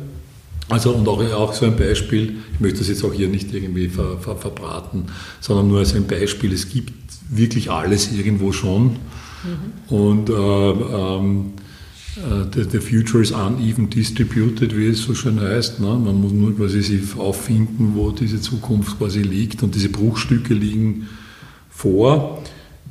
Also 0.68 0.92
und 0.92 1.06
auch, 1.06 1.20
auch 1.32 1.52
so 1.52 1.66
ein 1.66 1.76
Beispiel, 1.76 2.36
ich 2.54 2.60
möchte 2.60 2.78
das 2.78 2.88
jetzt 2.88 3.04
auch 3.04 3.12
hier 3.12 3.28
nicht 3.28 3.52
irgendwie 3.52 3.88
ver, 3.88 4.18
ver, 4.18 4.36
verbraten, 4.36 5.06
sondern 5.40 5.68
nur 5.68 5.80
als 5.80 5.94
ein 5.94 6.06
Beispiel, 6.06 6.52
es 6.52 6.68
gibt 6.68 6.92
wirklich 7.28 7.70
alles 7.70 8.12
irgendwo 8.12 8.52
schon. 8.52 8.84
Mhm. 9.42 9.94
Und 9.94 10.30
äh, 10.30 10.32
ähm, 10.32 11.52
äh, 12.16 12.44
the, 12.54 12.64
the, 12.70 12.78
future 12.78 13.22
is 13.22 13.32
uneven 13.32 13.90
distributed, 13.90 14.76
wie 14.76 14.88
es 14.88 15.02
so 15.02 15.14
schön 15.14 15.40
heißt. 15.40 15.80
Ne? 15.80 15.88
Man 15.88 16.20
muss 16.20 16.32
nur 16.32 16.56
quasi 16.56 16.82
sich 16.82 17.16
auffinden, 17.18 17.92
wo 17.94 18.12
diese 18.12 18.40
Zukunft 18.40 18.98
quasi 18.98 19.22
liegt 19.22 19.62
und 19.62 19.74
diese 19.74 19.88
Bruchstücke 19.88 20.54
liegen 20.54 21.08
vor. 21.68 22.42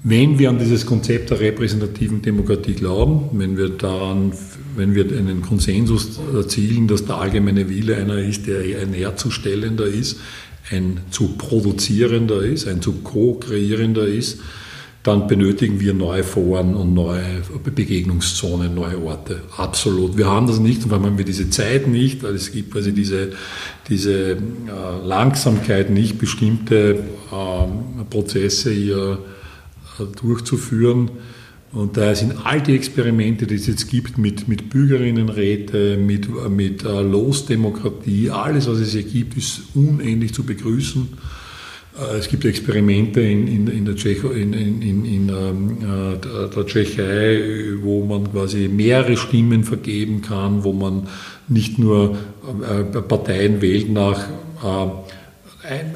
Wenn 0.03 0.39
wir 0.39 0.49
an 0.49 0.59
dieses 0.59 0.85
Konzept 0.85 1.29
der 1.29 1.41
repräsentativen 1.41 2.21
Demokratie 2.21 2.73
glauben, 2.73 3.37
wenn 3.37 3.57
wir 3.57 3.69
daran, 3.69 4.31
wenn 4.77 4.95
wir 4.95 5.03
einen 5.05 5.41
Konsensus 5.41 6.19
erzielen, 6.33 6.87
dass 6.87 7.05
der 7.05 7.17
allgemeine 7.17 7.67
Wille 7.69 7.97
einer 7.97 8.17
ist, 8.17 8.47
der 8.47 8.59
ein 8.81 8.93
herzustellender 8.93 9.85
ist, 9.85 10.19
ein 10.71 11.01
zu 11.11 11.35
produzierender 11.37 12.43
ist, 12.43 12.65
ein 12.67 12.81
zu 12.81 12.93
co-kreierender 13.03 14.07
ist, 14.07 14.39
dann 15.03 15.27
benötigen 15.27 15.81
wir 15.81 15.93
neue 15.93 16.23
Foren 16.23 16.75
und 16.75 16.93
neue 16.93 17.41
Begegnungszonen, 17.63 18.75
neue 18.75 19.01
Orte. 19.01 19.41
Absolut. 19.57 20.17
Wir 20.17 20.27
haben 20.27 20.47
das 20.47 20.59
nicht 20.59 20.83
und 20.83 20.89
vor 20.89 20.97
allem 20.97 21.07
haben 21.07 21.17
wir 21.17 21.25
diese 21.25 21.49
Zeit 21.49 21.87
nicht, 21.87 22.23
weil 22.23 22.35
es 22.35 22.51
gibt 22.53 22.71
quasi 22.71 22.93
diese, 22.93 23.31
diese 23.89 24.31
äh, 24.31 24.37
Langsamkeit 25.03 25.89
nicht, 25.89 26.19
bestimmte 26.19 27.03
äh, 27.31 28.03
Prozesse 28.09 28.71
hier 28.71 29.19
durchzuführen. 30.05 31.11
Und 31.71 31.97
da 31.97 32.15
sind 32.15 32.33
all 32.45 32.61
die 32.61 32.75
Experimente, 32.75 33.45
die 33.45 33.55
es 33.55 33.67
jetzt 33.67 33.89
gibt 33.89 34.17
mit, 34.17 34.47
mit 34.47 34.69
Bürgerinnenräte, 34.69 35.97
mit, 35.97 36.27
mit 36.49 36.83
uh, 36.83 37.01
Losdemokratie, 37.01 38.31
alles, 38.31 38.67
was 38.67 38.79
es 38.79 38.93
hier 38.93 39.03
gibt, 39.03 39.37
ist 39.37 39.61
unendlich 39.75 40.33
zu 40.33 40.43
begrüßen. 40.43 41.09
Uh, 41.95 42.15
es 42.17 42.27
gibt 42.27 42.43
Experimente 42.45 43.21
in, 43.21 43.47
in, 43.47 43.67
in, 43.67 43.85
der, 43.85 43.95
Tschech, 43.95 44.23
in, 44.23 44.53
in 44.53 45.29
uh, 45.29 46.15
der 46.15 46.65
Tschechei, 46.65 47.75
wo 47.83 48.03
man 48.03 48.31
quasi 48.31 48.67
mehrere 48.67 49.15
Stimmen 49.15 49.63
vergeben 49.63 50.23
kann, 50.23 50.63
wo 50.63 50.73
man 50.73 51.07
nicht 51.47 51.77
nur 51.77 52.17
Parteien 53.07 53.61
wählt 53.61 53.91
nach 53.91 54.27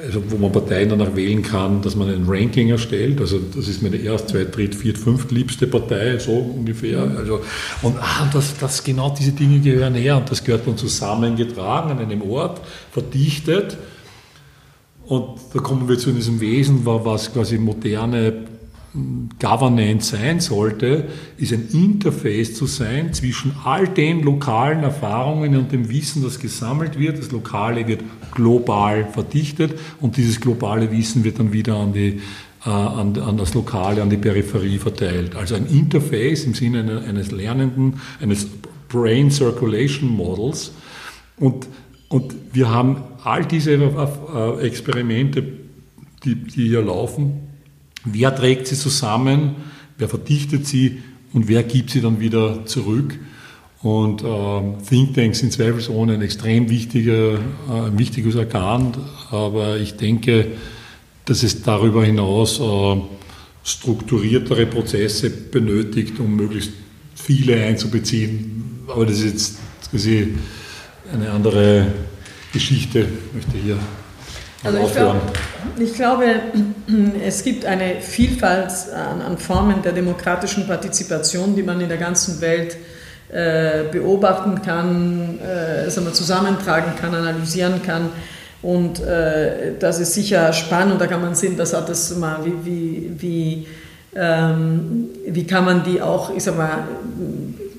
also 0.04 0.24
wo 0.30 0.38
man 0.38 0.52
Parteien 0.52 0.90
danach 0.90 1.16
wählen 1.16 1.42
kann, 1.42 1.82
dass 1.82 1.96
man 1.96 2.10
ein 2.10 2.26
Ranking 2.28 2.70
erstellt. 2.70 3.20
Also 3.20 3.40
das 3.40 3.68
ist 3.68 3.82
meine 3.82 3.96
erst, 3.98 4.30
zweit, 4.30 4.56
dritt, 4.56 4.76
viert, 4.76 4.98
fünft 4.98 5.32
liebste 5.32 5.68
Partei, 5.68 6.18
so 6.20 6.32
ungefähr. 6.32 7.02
Also, 7.18 7.42
und 7.82 7.98
ah, 8.00 8.30
das, 8.32 8.58
das, 8.58 8.84
genau 8.84 9.16
diese 9.18 9.32
Dinge 9.32 9.60
gehören 9.60 9.96
her 9.96 10.18
und 10.18 10.30
das 10.30 10.44
gehört 10.44 10.68
dann 10.68 10.78
zusammengetragen 10.78 11.92
an 11.92 12.00
einem 12.00 12.22
Ort, 12.22 12.62
verdichtet. 12.92 13.78
Und 15.06 15.40
da 15.54 15.60
kommen 15.60 15.90
wir 15.90 15.98
zu 15.98 16.12
diesem 16.12 16.40
Wesen, 16.40 16.86
was 16.86 17.34
quasi 17.34 17.58
moderne 17.58 18.53
Governance 19.40 20.16
sein 20.16 20.40
sollte, 20.40 21.06
ist 21.38 21.52
ein 21.52 21.68
Interface 21.74 22.54
zu 22.54 22.68
sein 22.68 23.12
zwischen 23.14 23.56
all 23.64 23.88
den 23.88 24.22
lokalen 24.22 24.84
Erfahrungen 24.84 25.56
und 25.56 25.72
dem 25.72 25.90
Wissen, 25.90 26.22
das 26.22 26.40
gesammelt 26.40 27.00
wird. 27.00 27.18
Das 27.18 27.32
Lokale 27.32 27.88
wird 27.88 28.02
global 28.34 29.08
verdichtet 29.12 29.80
und 30.00 30.18
dieses 30.18 30.40
globale 30.40 30.92
Wissen 30.92 31.24
wird 31.24 31.40
dann 31.40 31.52
wieder 31.54 31.76
an, 31.78 31.94
die, 31.94 32.22
äh, 32.66 32.70
an, 32.70 33.18
an 33.18 33.38
das 33.38 33.56
Lokale, 33.56 34.02
an 34.04 34.12
die 34.12 34.18
Peripherie 34.18 34.78
verteilt. 34.78 35.36
Also 35.36 35.56
ein 35.56 35.66
Interface 35.66 36.44
im 36.44 36.54
Sinne 36.54 37.04
eines 37.08 37.32
Lernenden, 37.32 37.96
eines 38.22 38.48
Brain 38.90 39.32
Circulation 39.32 40.08
Models. 40.10 40.72
Und, 41.38 41.68
und 42.10 42.36
wir 42.54 42.70
haben 42.70 42.98
all 43.24 43.44
diese 43.44 43.74
Experimente, 44.62 45.44
die, 46.24 46.36
die 46.36 46.68
hier 46.68 46.84
laufen, 46.84 47.43
Wer 48.06 48.36
trägt 48.36 48.68
sie 48.68 48.76
zusammen? 48.76 49.56
Wer 49.98 50.10
verdichtet 50.10 50.68
sie? 50.68 51.02
Und 51.34 51.48
wer 51.48 51.64
gibt 51.64 51.90
sie 51.90 52.02
dann 52.02 52.20
wieder 52.20 52.66
zurück? 52.66 53.18
Und 53.82 54.24
äh, 54.24 54.86
Thinktanks 54.88 55.40
sind 55.40 55.52
zweifelsohne 55.52 56.14
ein 56.14 56.22
extrem 56.22 56.70
wichtiger, 56.70 57.34
äh, 57.34 57.38
wichtiges 57.98 58.36
Organ, 58.36 58.94
aber 59.30 59.78
ich 59.78 59.96
denke, 59.96 60.48
dass 61.26 61.44
es 61.44 61.64
darüber 61.64 62.06
hinaus 62.06 62.62
äh, 62.62 63.02
strukturiertere 63.64 64.68
Prozesse 64.68 65.30
benötigt, 65.30 66.20
um 66.20 66.36
möglichst 66.36 66.72
viele 67.16 67.62
einzubeziehen. 67.62 68.84
Aber 68.88 69.06
das 69.06 69.20
ist 69.20 69.26
jetzt 69.26 69.60
quasi 69.90 70.30
eine 71.12 71.32
andere 71.32 71.88
Geschichte, 72.54 73.00
ich 73.00 73.34
möchte 73.34 73.58
hier 73.58 73.78
also 74.64 74.78
ich, 74.80 74.94
glaub, 74.94 75.16
ich, 75.78 75.94
glaube, 75.94 76.26
es 77.26 77.44
gibt 77.44 77.66
eine 77.66 78.00
Vielfalt 78.00 78.72
an, 78.94 79.22
an, 79.22 79.38
Formen 79.38 79.82
der 79.82 79.92
demokratischen 79.92 80.68
Partizipation, 80.68 81.56
die 81.56 81.64
man 81.64 81.82
in 81.82 81.90
der 81.90 81.98
ganzen 81.98 82.40
Welt 82.42 82.78
äh, 83.30 83.84
beobachten 83.92 84.62
kann, 84.62 85.40
äh, 85.40 85.90
sagen 85.90 86.08
wir, 86.08 86.14
zusammentragen 86.14 86.94
kann, 87.00 87.14
analysieren 87.14 87.82
kann. 87.84 88.10
Und 88.62 89.02
äh, 89.02 89.74
das 89.78 90.00
ist 90.00 90.14
sicher 90.14 90.54
spannend 90.54 91.02
da 91.02 91.08
kann 91.08 91.22
man 91.22 91.36
sehen, 91.36 91.58
das 91.58 91.74
hat 91.74 91.90
das 91.90 92.16
mal, 92.16 92.46
wie, 92.46 92.54
wie, 92.64 93.12
wie, 93.18 93.68
ähm, 94.16 95.10
wie 95.28 95.46
kann 95.46 95.66
man 95.66 95.84
die 95.84 96.02
auch, 96.02 96.34
ich 96.34 96.44
sag 96.44 96.58
mal, 96.58 96.88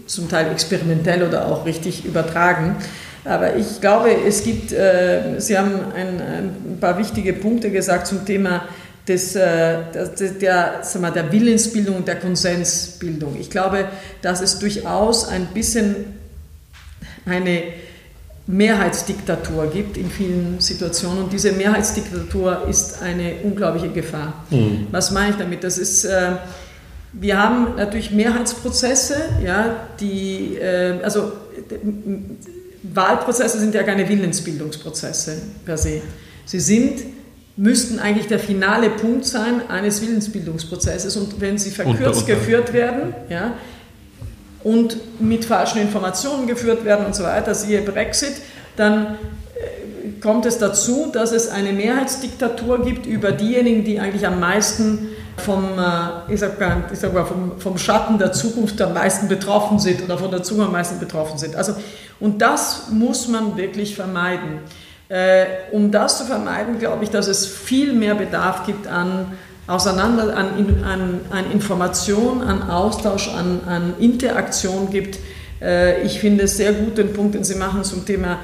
zum 0.07 0.29
Teil 0.29 0.51
experimentell 0.51 1.23
oder 1.23 1.47
auch 1.47 1.65
richtig 1.65 2.05
übertragen. 2.05 2.77
Aber 3.25 3.57
ich 3.57 3.81
glaube, 3.81 4.11
es 4.27 4.45
gibt, 4.45 4.73
äh, 4.73 5.39
Sie 5.39 5.57
haben 5.57 5.73
ein, 5.95 6.21
ein, 6.21 6.79
paar 6.81 6.99
wichtige 6.99 7.33
Punkte 7.33 7.71
gesagt 7.71 8.07
zum 8.07 8.25
Thema 8.27 8.69
des, 9.09 9.35
äh, 9.35 9.79
der, 9.95 10.07
der, 10.41 10.79
sagen 10.83 11.05
wir, 11.05 11.11
der 11.11 11.33
Willensbildung 11.33 11.97
und 11.97 12.09
der 12.09 12.17
Konsensbildung. 12.17 13.37
Ich 13.41 13.51
glaube, 13.51 13.89
dass 14.21 14.41
es 14.43 14.59
durchaus 14.59 15.27
ein 15.29 15.47
bisschen 15.55 15.97
eine 17.25 17.63
Mehrheitsdiktatur 18.47 19.69
gibt 19.69 19.97
in 19.97 20.11
vielen 20.11 20.61
Situationen 20.61 21.25
und 21.25 21.33
diese 21.33 21.53
Mehrheitsdiktatur 21.53 22.67
ist 22.69 23.01
eine 23.01 23.37
unglaubliche 23.43 23.89
Gefahr. 23.89 24.45
Mhm. 24.51 24.89
Was 24.91 25.11
meine 25.11 25.31
ich 25.31 25.37
damit? 25.37 25.65
Das 25.65 25.79
ist, 25.79 26.05
äh, 26.05 26.33
wir 27.15 27.43
haben 27.43 27.77
natürlich 27.77 28.11
Mehrheitsprozesse, 28.11 29.17
ja, 29.43 29.89
die, 29.99 30.57
äh, 30.57 31.01
also 31.03 31.33
Wahlprozesse 32.93 33.59
sind 33.59 33.75
ja 33.75 33.83
keine 33.83 34.09
Willensbildungsprozesse 34.09 35.39
per 35.65 35.79
se. 35.79 36.03
Sie 36.45 36.61
sind, 36.61 37.03
müssten 37.57 37.99
eigentlich 37.99 38.27
der 38.27 38.39
finale 38.39 38.91
Punkt 38.91 39.25
sein 39.25 39.69
eines 39.69 40.03
Willensbildungsprozesses 40.03 41.17
und 41.17 41.41
wenn 41.41 41.57
sie 41.57 41.71
verkürzt 41.71 42.23
unter, 42.23 42.35
geführt 42.35 42.73
werden, 42.73 43.15
ja, 43.31 43.55
und 44.63 44.97
mit 45.21 45.45
falschen 45.45 45.81
Informationen 45.81 46.47
geführt 46.47 46.85
werden 46.85 47.07
und 47.07 47.15
so 47.15 47.23
weiter, 47.23 47.55
siehe 47.55 47.83
Brexit, 47.83 48.35
dann 48.77 49.19
kommt 50.25 50.47
es 50.47 50.57
dazu, 50.57 51.11
dass 51.13 51.33
es 51.33 51.49
eine 51.49 51.73
Mehrheitsdiktatur 51.73 52.83
gibt 52.83 53.05
über 53.05 53.31
diejenigen, 53.31 53.85
die 53.85 54.01
eigentlich 54.01 54.27
am 54.27 54.41
meisten 54.41 55.11
vom, 55.37 55.79
äh, 55.79 56.33
ich 56.33 56.41
sag 56.41 56.59
mal, 56.59 56.85
ich 56.91 56.99
sag 56.99 57.13
mal 57.13 57.27
vom, 57.27 57.61
vom 57.61 57.77
Schatten 57.77 58.17
der 58.17 58.33
Zukunft 58.33 58.81
am 58.81 58.95
meisten 58.95 59.29
betroffen 59.29 59.79
sind 59.79 60.03
oder 60.03 60.17
von 60.17 60.31
der 60.31 60.43
Zukunft 60.43 60.69
am 60.69 60.73
meisten 60.73 60.99
betroffen 60.99 61.37
sind. 61.37 61.57
Also 61.57 61.75
und 62.21 62.41
das 62.41 62.89
muss 62.91 63.29
man 63.29 63.59
wirklich 63.59 63.95
vermeiden. 63.95 64.61
Äh, 65.11 65.45
um 65.73 65.91
das 65.91 66.17
zu 66.17 66.25
vermeiden, 66.25 66.79
glaube 66.79 67.05
ich, 67.05 67.11
dass 67.11 67.29
es 67.29 67.47
viel 67.47 67.93
mehr 67.93 68.15
Bedarf 68.15 68.65
gibt 68.65 68.87
an 68.87 69.27
Auseinander, 69.67 70.35
an, 70.35 70.83
an, 70.85 71.21
an 71.31 71.51
Information, 71.53 72.41
an 72.41 72.71
Austausch, 72.71 73.29
an, 73.29 73.61
an 73.67 73.95
Interaktion 73.99 74.89
gibt. 74.91 75.19
Äh, 75.61 76.03
ich 76.03 76.19
finde 76.19 76.45
es 76.45 76.57
sehr 76.57 76.73
gut 76.73 76.97
den 76.97 77.13
Punkt, 77.13 77.35
den 77.35 77.45
Sie 77.45 77.57
machen 77.57 77.85
zum 77.85 78.07
Thema 78.07 78.39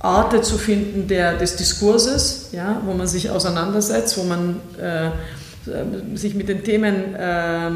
Orte 0.00 0.42
zu 0.42 0.58
finden 0.58 1.08
der, 1.08 1.34
des 1.34 1.56
Diskurses, 1.56 2.50
ja, 2.52 2.80
wo 2.84 2.94
man 2.94 3.06
sich 3.06 3.30
auseinandersetzt, 3.30 4.16
wo 4.18 4.22
man 4.22 4.60
äh, 4.80 6.16
sich 6.16 6.34
mit 6.34 6.48
den 6.48 6.62
Themen 6.62 7.14
äh, 7.14 7.70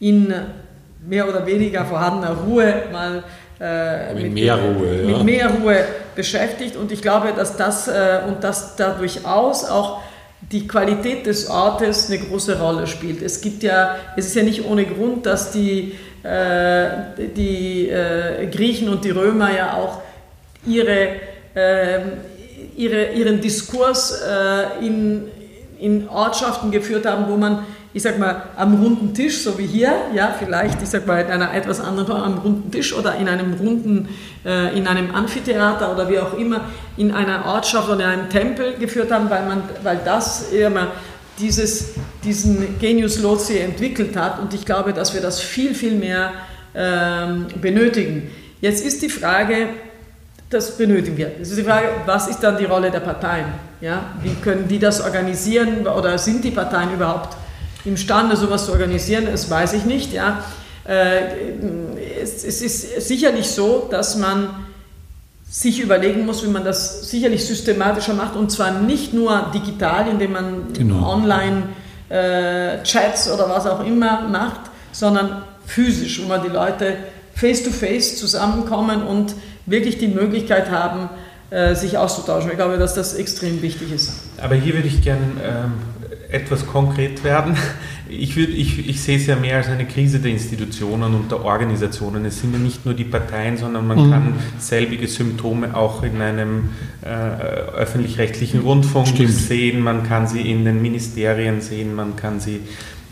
in 0.00 0.34
mehr 1.06 1.28
oder 1.28 1.46
weniger 1.46 1.84
vorhandener 1.84 2.36
Ruhe 2.46 2.82
mal 2.92 3.24
äh, 3.60 4.12
mit, 4.12 4.24
mit, 4.24 4.34
mehr 4.34 4.56
Ruhe, 4.56 5.02
mit 5.06 5.24
mehr 5.24 5.48
Ruhe 5.48 5.84
beschäftigt. 6.14 6.76
Und 6.76 6.92
ich 6.92 7.00
glaube, 7.00 7.32
dass 7.34 7.56
das 7.56 7.88
äh, 7.88 8.20
und 8.28 8.44
dass 8.44 8.76
da 8.76 8.90
durchaus 8.90 9.64
auch 9.64 10.00
die 10.52 10.68
Qualität 10.68 11.26
des 11.26 11.48
Ortes 11.48 12.10
eine 12.10 12.18
große 12.18 12.60
Rolle 12.60 12.86
spielt. 12.86 13.22
Es 13.22 13.40
gibt 13.40 13.62
ja, 13.62 13.96
es 14.16 14.26
ist 14.26 14.36
ja 14.36 14.42
nicht 14.42 14.64
ohne 14.66 14.84
Grund, 14.84 15.26
dass 15.26 15.50
die, 15.50 15.94
äh, 16.22 16.88
die 17.34 17.88
äh, 17.88 18.46
Griechen 18.46 18.88
und 18.88 19.04
die 19.04 19.10
Römer 19.10 19.54
ja 19.56 19.74
auch 19.74 20.02
ihre, 20.66 21.08
ihre, 22.76 23.12
ihren 23.12 23.40
Diskurs 23.40 24.20
äh, 24.22 24.86
in, 24.86 25.24
in 25.78 26.08
Ortschaften 26.08 26.70
geführt 26.70 27.06
haben, 27.06 27.26
wo 27.28 27.36
man 27.36 27.64
ich 27.96 28.02
sag 28.02 28.18
mal, 28.18 28.42
am 28.56 28.74
runden 28.74 29.14
Tisch, 29.14 29.38
so 29.38 29.58
wie 29.58 29.64
hier, 29.64 29.90
ja, 30.14 30.36
vielleicht, 30.38 30.82
ich 30.82 30.88
sag 30.90 31.06
mal, 31.06 31.18
in 31.22 31.28
einer 31.28 31.54
etwas 31.54 31.80
anderen 31.80 32.06
Form, 32.06 32.22
am 32.22 32.38
runden 32.40 32.70
Tisch 32.70 32.92
oder 32.92 33.16
in 33.16 33.26
einem 33.26 33.54
runden, 33.54 34.10
äh, 34.44 34.76
in 34.76 34.86
einem 34.86 35.14
Amphitheater 35.14 35.94
oder 35.94 36.06
wie 36.10 36.18
auch 36.18 36.36
immer, 36.36 36.60
in 36.98 37.10
einer 37.10 37.46
Ortschaft 37.46 37.88
oder 37.88 38.04
in 38.04 38.20
einem 38.20 38.28
Tempel 38.28 38.74
geführt 38.74 39.10
haben, 39.10 39.30
weil 39.30 39.46
man, 39.46 39.62
weil 39.82 39.98
das 40.04 40.52
immer 40.52 40.88
dieses, 41.38 41.94
diesen 42.22 42.78
Genius 42.78 43.18
Loci 43.22 43.56
entwickelt 43.56 44.14
hat 44.14 44.40
und 44.40 44.52
ich 44.52 44.66
glaube, 44.66 44.92
dass 44.92 45.14
wir 45.14 45.22
das 45.22 45.40
viel, 45.40 45.74
viel 45.74 45.94
mehr 45.94 46.32
ähm, 46.74 47.46
benötigen. 47.62 48.30
Jetzt 48.60 48.84
ist 48.84 49.00
die 49.00 49.08
Frage, 49.08 49.68
das 50.50 50.76
benötigen 50.76 51.16
wir. 51.16 51.32
Es 51.40 51.50
ist 51.50 51.58
die 51.58 51.64
Frage, 51.64 51.88
was 52.04 52.28
ist 52.28 52.40
dann 52.40 52.56
die 52.56 52.64
Rolle 52.64 52.90
der 52.90 53.00
Parteien? 53.00 53.46
Ja? 53.80 54.02
Wie 54.22 54.34
können 54.34 54.68
die 54.68 54.78
das 54.78 55.00
organisieren 55.00 55.86
oder 55.86 56.18
sind 56.18 56.44
die 56.44 56.50
Parteien 56.50 56.94
überhaupt 56.94 57.36
imstande, 57.86 58.36
sowas 58.36 58.66
zu 58.66 58.72
organisieren, 58.72 59.26
das 59.30 59.48
weiß 59.48 59.74
ich 59.74 59.84
nicht. 59.84 60.12
Ja. 60.12 60.44
Äh, 60.86 61.52
es, 62.22 62.44
ist 62.44 63.08
sicherlich 63.08 63.48
so, 63.50 63.88
dass 63.90 64.16
man 64.16 64.48
sich 65.48 65.80
überlegen 65.80 66.26
muss, 66.26 66.44
wie 66.44 66.48
man 66.48 66.64
das 66.64 67.08
sicherlich 67.08 67.46
systematischer 67.46 68.14
macht 68.14 68.36
und 68.36 68.50
zwar 68.50 68.72
nicht 68.72 69.14
nur 69.14 69.50
digital, 69.54 70.08
indem 70.08 70.32
man 70.32 70.72
genau. 70.72 71.08
online 71.08 71.68
äh, 72.08 72.82
Chats 72.82 73.30
oder 73.30 73.48
was 73.48 73.66
auch 73.66 73.84
immer 73.84 74.22
macht, 74.22 74.60
sondern 74.92 75.42
physisch, 75.64 76.22
wo 76.22 76.28
man 76.28 76.42
die 76.42 76.48
Leute 76.48 76.96
face 77.34 77.62
to 77.62 77.70
face 77.70 78.16
zusammenkommen 78.16 79.02
und 79.02 79.34
wirklich 79.66 79.98
die 79.98 80.08
Möglichkeit 80.08 80.70
haben, 80.70 81.10
äh, 81.50 81.74
sich 81.74 81.98
auszutauschen. 81.98 82.50
Ich 82.50 82.56
glaube, 82.56 82.78
dass 82.78 82.94
das 82.94 83.14
extrem 83.14 83.62
wichtig 83.62 83.92
ist. 83.92 84.20
Aber 84.38 84.54
hier 84.54 84.74
würde 84.74 84.88
ich 84.88 85.02
gerne 85.02 85.22
ähm, 85.44 85.72
etwas 86.30 86.66
konkret 86.66 87.22
werden. 87.24 87.56
ich, 88.08 88.36
würd, 88.36 88.50
ich, 88.50 88.88
ich 88.88 89.00
sehe 89.00 89.16
es 89.16 89.26
ja 89.26 89.36
mehr 89.36 89.56
als 89.56 89.68
eine 89.68 89.86
Krise 89.86 90.18
der 90.18 90.30
Institutionen 90.30 91.14
und 91.14 91.30
der 91.30 91.44
Organisationen. 91.44 92.24
Es 92.24 92.40
sind 92.40 92.52
ja 92.52 92.58
nicht 92.58 92.84
nur 92.84 92.94
die 92.94 93.04
Parteien, 93.04 93.56
sondern 93.56 93.86
man 93.86 94.06
mhm. 94.06 94.10
kann 94.10 94.34
selbige 94.58 95.06
Symptome 95.08 95.76
auch 95.76 96.02
in 96.02 96.20
einem 96.20 96.70
äh, 97.02 97.08
öffentlich-rechtlichen 97.08 98.60
Rundfunk 98.60 99.08
Stimmt. 99.08 99.30
sehen, 99.30 99.80
man 99.80 100.02
kann 100.02 100.26
sie 100.26 100.50
in 100.50 100.64
den 100.64 100.82
Ministerien 100.82 101.60
sehen, 101.60 101.94
man 101.94 102.16
kann 102.16 102.40
sie 102.40 102.60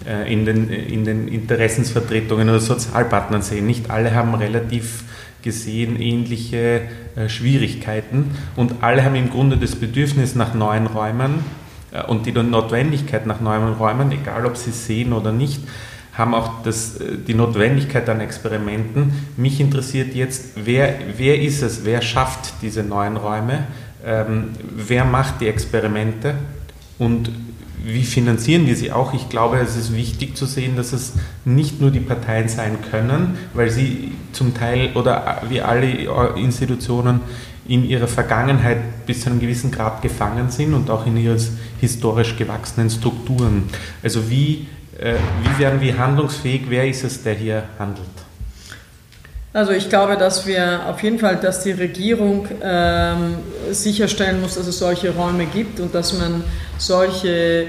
äh, 0.06 0.32
in, 0.32 0.44
den, 0.44 0.68
in 0.68 1.04
den 1.04 1.28
Interessensvertretungen 1.28 2.48
oder 2.48 2.60
Sozialpartnern 2.60 3.42
sehen. 3.42 3.66
Nicht 3.66 3.90
alle 3.90 4.14
haben 4.14 4.34
relativ 4.34 5.04
gesehen 5.44 6.00
ähnliche 6.00 6.80
äh, 7.14 7.28
Schwierigkeiten. 7.28 8.30
Und 8.56 8.82
alle 8.82 9.04
haben 9.04 9.14
im 9.14 9.30
Grunde 9.30 9.56
das 9.56 9.76
Bedürfnis 9.76 10.34
nach 10.34 10.54
neuen 10.54 10.86
Räumen 10.86 11.44
äh, 11.92 12.02
und 12.02 12.26
die 12.26 12.32
Notwendigkeit 12.32 13.26
nach 13.26 13.40
neuen 13.40 13.74
Räumen, 13.74 14.10
egal 14.10 14.46
ob 14.46 14.56
sie 14.56 14.72
sehen 14.72 15.12
oder 15.12 15.30
nicht, 15.30 15.60
haben 16.14 16.34
auch 16.34 16.62
das, 16.62 16.96
äh, 16.96 17.18
die 17.18 17.34
Notwendigkeit 17.34 18.08
an 18.08 18.20
Experimenten. 18.20 19.12
Mich 19.36 19.60
interessiert 19.60 20.14
jetzt, 20.14 20.52
wer, 20.56 20.94
wer 21.16 21.40
ist 21.40 21.62
es, 21.62 21.84
wer 21.84 22.00
schafft 22.00 22.54
diese 22.62 22.82
neuen 22.82 23.16
Räume, 23.16 23.64
ähm, 24.04 24.50
wer 24.74 25.04
macht 25.04 25.40
die 25.40 25.48
Experimente? 25.48 26.34
Und 26.98 27.30
wie 27.84 28.02
finanzieren 28.02 28.66
wir 28.66 28.76
sie 28.76 28.92
auch? 28.92 29.12
Ich 29.14 29.28
glaube, 29.28 29.58
es 29.58 29.76
ist 29.76 29.94
wichtig 29.94 30.36
zu 30.36 30.46
sehen, 30.46 30.76
dass 30.76 30.92
es 30.92 31.14
nicht 31.44 31.80
nur 31.80 31.90
die 31.90 32.00
Parteien 32.00 32.48
sein 32.48 32.78
können, 32.90 33.36
weil 33.52 33.70
sie 33.70 34.12
zum 34.32 34.54
Teil 34.54 34.90
oder 34.94 35.42
wie 35.48 35.60
alle 35.60 35.86
Institutionen 36.36 37.20
in 37.66 37.84
ihrer 37.84 38.08
Vergangenheit 38.08 39.06
bis 39.06 39.22
zu 39.22 39.30
einem 39.30 39.40
gewissen 39.40 39.70
Grad 39.70 40.02
gefangen 40.02 40.50
sind 40.50 40.74
und 40.74 40.90
auch 40.90 41.06
in 41.06 41.16
ihren 41.16 41.40
historisch 41.80 42.36
gewachsenen 42.36 42.90
Strukturen. 42.90 43.64
Also 44.02 44.30
wie, 44.30 44.66
äh, 44.98 45.14
wie 45.42 45.58
werden 45.58 45.80
wir 45.80 45.98
handlungsfähig? 45.98 46.62
Wer 46.68 46.88
ist 46.88 47.04
es, 47.04 47.22
der 47.22 47.34
hier 47.34 47.64
handelt? 47.78 48.23
Also 49.54 49.70
ich 49.70 49.88
glaube, 49.88 50.16
dass 50.16 50.48
wir 50.48 50.80
auf 50.88 51.00
jeden 51.04 51.20
Fall, 51.20 51.36
dass 51.36 51.62
die 51.62 51.70
Regierung 51.70 52.48
ähm, 52.60 53.36
sicherstellen 53.70 54.40
muss, 54.40 54.56
dass 54.56 54.66
es 54.66 54.80
solche 54.80 55.10
Räume 55.10 55.46
gibt 55.46 55.78
und 55.78 55.94
dass 55.94 56.12
man 56.12 56.42
solche 56.76 57.68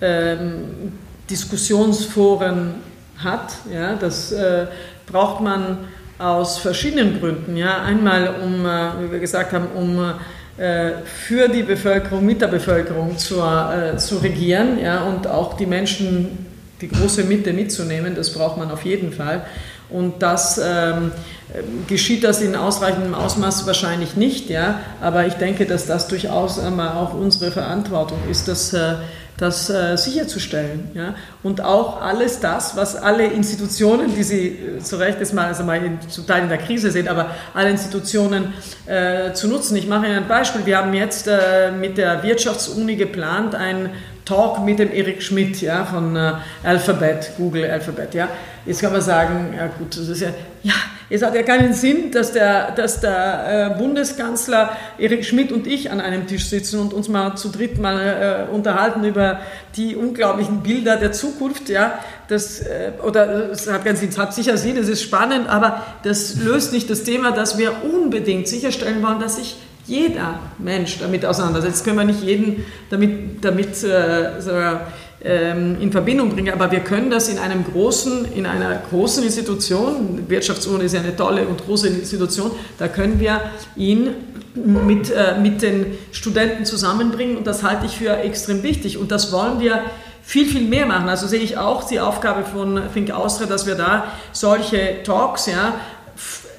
ähm, 0.00 0.92
Diskussionsforen 1.28 2.76
hat. 3.16 3.52
Ja, 3.72 3.96
das 3.96 4.30
äh, 4.30 4.66
braucht 5.10 5.40
man 5.40 5.78
aus 6.20 6.58
verschiedenen 6.58 7.18
Gründen. 7.18 7.56
Ja, 7.56 7.82
einmal 7.82 8.36
um, 8.40 8.64
äh, 8.64 9.02
wie 9.02 9.10
wir 9.10 9.18
gesagt 9.18 9.52
haben, 9.52 9.66
um 9.74 10.14
äh, 10.56 10.92
für 11.04 11.48
die 11.48 11.64
Bevölkerung, 11.64 12.24
mit 12.24 12.42
der 12.42 12.46
Bevölkerung 12.46 13.18
zu, 13.18 13.40
äh, 13.40 13.96
zu 13.96 14.18
regieren 14.18 14.78
ja, 14.80 15.02
und 15.02 15.26
auch 15.26 15.54
die 15.56 15.66
Menschen, 15.66 16.46
die 16.80 16.86
große 16.86 17.24
Mitte 17.24 17.52
mitzunehmen. 17.52 18.14
Das 18.14 18.32
braucht 18.32 18.56
man 18.56 18.70
auf 18.70 18.84
jeden 18.84 19.12
Fall. 19.12 19.44
Und 19.90 20.22
das 20.22 20.58
ähm, 20.62 21.12
geschieht 21.86 22.24
das 22.24 22.40
in 22.40 22.56
ausreichendem 22.56 23.14
Ausmaß 23.14 23.66
wahrscheinlich 23.66 24.16
nicht, 24.16 24.50
ja. 24.50 24.80
Aber 25.00 25.26
ich 25.26 25.34
denke, 25.34 25.66
dass 25.66 25.86
das 25.86 26.08
durchaus 26.08 26.58
einmal 26.58 26.96
auch 26.96 27.14
unsere 27.14 27.50
Verantwortung 27.50 28.18
ist, 28.30 28.48
dass 28.48 28.72
äh, 28.72 28.94
das 29.36 29.68
äh, 29.68 29.96
sicherzustellen. 29.96 30.90
Ja? 30.94 31.14
Und 31.42 31.60
auch 31.60 32.00
alles 32.00 32.38
das, 32.40 32.76
was 32.76 32.94
alle 32.94 33.26
Institutionen, 33.26 34.14
die 34.14 34.22
Sie 34.22 34.48
äh, 34.48 34.78
zu 34.78 34.96
Recht 34.96 35.18
jetzt 35.18 35.34
mal, 35.34 35.46
also 35.46 35.64
mal 35.64 35.84
in, 35.84 35.98
zum 36.08 36.26
Teil 36.26 36.44
in 36.44 36.48
der 36.48 36.58
Krise 36.58 36.90
sehen, 36.90 37.08
aber 37.08 37.30
alle 37.52 37.70
Institutionen 37.70 38.52
äh, 38.86 39.32
zu 39.32 39.48
nutzen. 39.48 39.76
Ich 39.76 39.88
mache 39.88 40.06
Ihnen 40.06 40.18
ein 40.18 40.28
Beispiel. 40.28 40.64
Wir 40.66 40.78
haben 40.78 40.94
jetzt 40.94 41.26
äh, 41.26 41.72
mit 41.72 41.98
der 41.98 42.22
Wirtschaftsuni 42.22 42.94
geplant, 42.94 43.54
ein 43.54 43.90
Talk 44.24 44.64
mit 44.64 44.78
dem 44.78 44.92
Erik 44.92 45.22
Schmidt 45.22 45.60
ja, 45.60 45.84
von 45.84 46.14
äh, 46.14 46.32
Alphabet, 46.62 47.32
Google 47.36 47.68
Alphabet. 47.68 48.14
Ja. 48.14 48.28
Jetzt 48.66 48.80
kann 48.80 48.92
man 48.92 49.02
sagen, 49.02 49.52
ja 49.54 49.66
gut, 49.66 49.96
das 49.96 50.08
ist 50.08 50.22
ja, 50.22 50.28
ja, 50.62 50.72
es 51.10 51.22
hat 51.22 51.34
ja 51.34 51.42
keinen 51.42 51.74
Sinn, 51.74 52.10
dass 52.10 52.32
der, 52.32 52.70
dass 52.70 53.00
der 53.00 53.74
äh, 53.76 53.78
Bundeskanzler 53.78 54.74
Erik 54.96 55.24
Schmidt 55.26 55.52
und 55.52 55.66
ich 55.66 55.90
an 55.90 56.00
einem 56.00 56.26
Tisch 56.26 56.46
sitzen 56.46 56.80
und 56.80 56.94
uns 56.94 57.08
mal 57.08 57.36
zu 57.36 57.50
dritt 57.50 57.78
mal 57.78 58.46
äh, 58.48 58.54
unterhalten 58.54 59.04
über 59.04 59.40
die 59.76 59.96
unglaublichen 59.96 60.62
Bilder 60.62 60.96
der 60.96 61.12
Zukunft. 61.12 61.68
Ja. 61.68 61.98
Das, 62.28 62.60
äh, 62.60 62.92
oder 63.06 63.50
es 63.50 63.70
hat 63.70 63.84
keinen 63.84 63.96
Sinn, 63.96 64.08
es 64.08 64.16
hat 64.18 64.32
sicher 64.34 64.56
Sinn, 64.56 64.78
es 64.78 64.88
ist 64.88 65.02
spannend, 65.02 65.46
aber 65.46 65.84
das 66.02 66.36
löst 66.36 66.72
nicht 66.72 66.88
das 66.88 67.02
Thema, 67.02 67.32
dass 67.32 67.58
wir 67.58 67.84
unbedingt 67.84 68.48
sicherstellen 68.48 69.02
wollen, 69.02 69.20
dass 69.20 69.36
sich 69.36 69.56
jeder 69.86 70.38
Mensch 70.58 70.98
damit 70.98 71.26
auseinandersetzt. 71.26 71.76
Jetzt 71.76 71.84
können 71.84 71.98
wir 71.98 72.04
nicht 72.04 72.22
jeden 72.22 72.64
damit, 72.88 73.44
damit 73.44 73.84
äh, 73.84 74.40
so, 74.40 74.52
ähm, 74.52 74.78
in 75.24 75.90
Verbindung 75.90 76.28
bringen, 76.34 76.52
aber 76.52 76.70
wir 76.70 76.80
können 76.80 77.10
das 77.10 77.30
in 77.30 77.38
einem 77.38 77.64
großen, 77.64 78.26
in 78.34 78.44
einer 78.44 78.82
großen 78.90 79.24
Institution, 79.24 80.28
Wirtschaftsuni 80.28 80.84
ist 80.84 80.92
ja 80.92 81.00
eine 81.00 81.16
tolle 81.16 81.48
und 81.48 81.64
große 81.64 81.88
Institution, 81.88 82.50
da 82.76 82.88
können 82.88 83.18
wir 83.18 83.40
ihn 83.74 84.10
mit, 84.54 85.10
äh, 85.10 85.38
mit 85.40 85.62
den 85.62 85.96
Studenten 86.12 86.66
zusammenbringen 86.66 87.38
und 87.38 87.46
das 87.46 87.62
halte 87.62 87.86
ich 87.86 87.96
für 87.96 88.18
extrem 88.18 88.62
wichtig 88.62 88.98
und 88.98 89.10
das 89.10 89.32
wollen 89.32 89.60
wir 89.60 89.80
viel, 90.22 90.46
viel 90.46 90.68
mehr 90.68 90.84
machen. 90.84 91.08
Also 91.08 91.26
sehe 91.26 91.40
ich 91.40 91.56
auch 91.56 91.84
die 91.84 92.00
Aufgabe 92.00 92.44
von 92.44 92.80
Think 92.92 93.10
Austria, 93.10 93.46
dass 93.46 93.66
wir 93.66 93.76
da 93.76 94.04
solche 94.32 95.02
Talks 95.04 95.46
ja, 95.46 95.74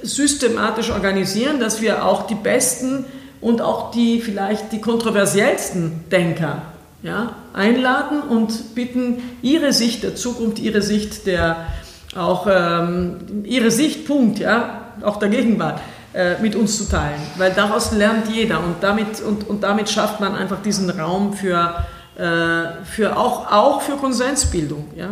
systematisch 0.02 0.90
organisieren, 0.90 1.60
dass 1.60 1.82
wir 1.82 2.04
auch 2.04 2.26
die 2.26 2.36
besten 2.36 3.06
und 3.42 3.62
auch 3.62 3.92
die 3.92 4.22
vielleicht 4.22 4.72
die 4.72 4.82
kontroversiellsten 4.82 6.06
Denker 6.12 6.64
ja, 7.04 7.36
einladen 7.54 8.22
und 8.22 8.76
bitten, 8.76 9.18
ihre 9.42 9.74
Sicht 9.74 10.04
der 10.04 10.16
Zukunft, 10.16 10.60
ihre 10.60 10.82
Sicht 10.82 11.28
der 11.28 11.68
auch 12.16 12.48
ähm, 12.50 13.44
ihre 13.44 13.72
Sichtpunkt, 13.72 14.40
ja, 14.40 14.94
auch 15.02 15.18
der 15.20 15.30
Gegenwart 15.30 15.82
äh, 16.14 16.42
mit 16.42 16.56
uns 16.56 16.78
zu 16.78 16.90
teilen, 16.90 17.20
weil 17.38 17.52
daraus 17.52 17.92
lernt 17.92 18.30
jeder 18.34 18.64
und 18.64 18.76
damit 18.82 19.22
und, 19.22 19.48
und 19.48 19.64
damit 19.64 19.90
schafft 19.90 20.22
man 20.22 20.34
einfach 20.36 20.62
diesen 20.62 20.90
Raum 20.90 21.34
für, 21.34 21.86
äh, 22.18 22.86
für 22.86 23.18
auch, 23.18 23.52
auch 23.52 23.82
für 23.82 23.98
Konsensbildung, 23.98 24.86
ja. 24.96 25.10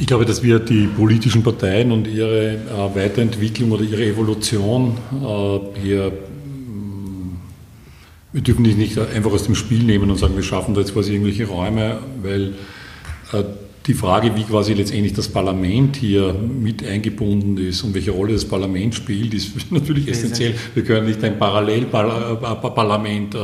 Ich 0.00 0.06
glaube, 0.06 0.24
dass 0.24 0.42
wir 0.42 0.60
die 0.60 0.86
politischen 0.86 1.42
Parteien 1.42 1.90
und 1.90 2.06
ihre 2.06 2.52
äh, 2.52 2.94
Weiterentwicklung 2.94 3.72
oder 3.72 3.82
ihre 3.82 4.04
Evolution 4.04 4.96
hier, 5.82 6.12
wir 8.32 8.42
dürfen 8.42 8.64
die 8.64 8.74
nicht 8.74 8.98
einfach 8.98 9.32
aus 9.32 9.44
dem 9.44 9.54
Spiel 9.54 9.82
nehmen 9.82 10.10
und 10.10 10.16
sagen, 10.16 10.36
wir 10.36 10.42
schaffen 10.42 10.74
da 10.74 10.80
jetzt 10.80 10.92
quasi 10.92 11.12
irgendwelche 11.12 11.46
Räume, 11.46 12.00
weil 12.22 12.54
äh, 13.32 13.44
die 13.88 13.94
Frage, 13.94 14.36
wie 14.36 14.44
quasi 14.44 14.74
letztendlich 14.74 15.14
das 15.14 15.28
Parlament 15.28 15.96
hier 15.96 16.34
mit 16.34 16.86
eingebunden 16.86 17.56
ist 17.56 17.82
und 17.82 17.94
welche 17.94 18.10
Rolle 18.10 18.34
das 18.34 18.44
Parlament 18.44 18.94
spielt, 18.94 19.32
ist 19.32 19.52
natürlich 19.70 20.06
essentiell. 20.08 20.54
Wir 20.74 20.84
können 20.84 21.06
nicht 21.06 21.24
ein 21.24 21.38
Parallelparlament 21.38 23.34
äh, 23.34 23.38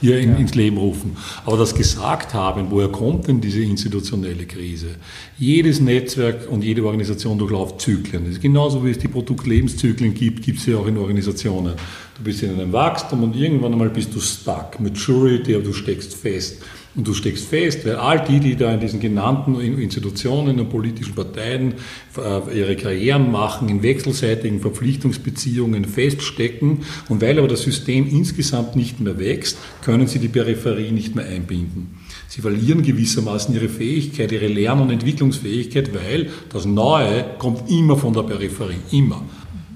hier 0.00 0.18
in, 0.18 0.36
ins 0.38 0.54
Leben 0.54 0.78
rufen. 0.78 1.18
Aber 1.44 1.58
das 1.58 1.74
gesagt 1.74 2.32
haben, 2.32 2.70
woher 2.70 2.88
kommt 2.88 3.28
denn 3.28 3.42
diese 3.42 3.60
institutionelle 3.60 4.46
Krise? 4.46 4.96
Jedes 5.38 5.80
Netzwerk 5.80 6.50
und 6.50 6.64
jede 6.64 6.82
Organisation 6.82 7.38
durchläuft 7.38 7.82
Zyklen. 7.82 8.24
Das 8.24 8.34
ist 8.34 8.40
genauso 8.40 8.82
wie 8.84 8.92
es 8.92 8.98
die 8.98 9.08
Produktlebenszyklen 9.08 10.14
gibt, 10.14 10.42
gibt 10.42 10.60
es 10.60 10.66
ja 10.66 10.78
auch 10.78 10.86
in 10.86 10.96
Organisationen. 10.96 11.74
Du 12.16 12.24
bist 12.24 12.42
in 12.42 12.54
einem 12.54 12.72
Wachstum 12.72 13.22
und 13.22 13.36
irgendwann 13.36 13.72
einmal 13.72 13.90
bist 13.90 14.14
du 14.14 14.20
stuck, 14.20 14.80
Maturity, 14.80 15.54
aber 15.54 15.64
du 15.64 15.74
steckst 15.74 16.14
fest. 16.14 16.62
Und 16.96 17.06
du 17.06 17.14
steckst 17.14 17.46
fest, 17.46 17.86
weil 17.86 17.96
all 17.96 18.24
die, 18.24 18.40
die 18.40 18.56
da 18.56 18.74
in 18.74 18.80
diesen 18.80 18.98
genannten 18.98 19.60
Institutionen 19.60 20.58
und 20.58 20.70
politischen 20.70 21.14
Parteien 21.14 21.74
äh, 22.16 22.58
ihre 22.58 22.74
Karrieren 22.74 23.30
machen, 23.30 23.68
in 23.68 23.84
wechselseitigen 23.84 24.58
Verpflichtungsbeziehungen 24.58 25.84
feststecken 25.84 26.78
und 27.08 27.22
weil 27.22 27.38
aber 27.38 27.46
das 27.46 27.62
System 27.62 28.08
insgesamt 28.08 28.74
nicht 28.74 28.98
mehr 28.98 29.20
wächst, 29.20 29.56
können 29.82 30.08
sie 30.08 30.18
die 30.18 30.28
Peripherie 30.28 30.90
nicht 30.90 31.14
mehr 31.14 31.26
einbinden. 31.26 31.96
Sie 32.26 32.40
verlieren 32.40 32.82
gewissermaßen 32.82 33.54
ihre 33.54 33.68
Fähigkeit, 33.68 34.32
ihre 34.32 34.48
Lern- 34.48 34.80
und 34.80 34.90
Entwicklungsfähigkeit, 34.90 35.90
weil 35.94 36.30
das 36.52 36.64
Neue 36.64 37.24
kommt 37.38 37.70
immer 37.70 37.96
von 37.96 38.12
der 38.12 38.22
Peripherie, 38.22 38.78
immer. 38.90 39.22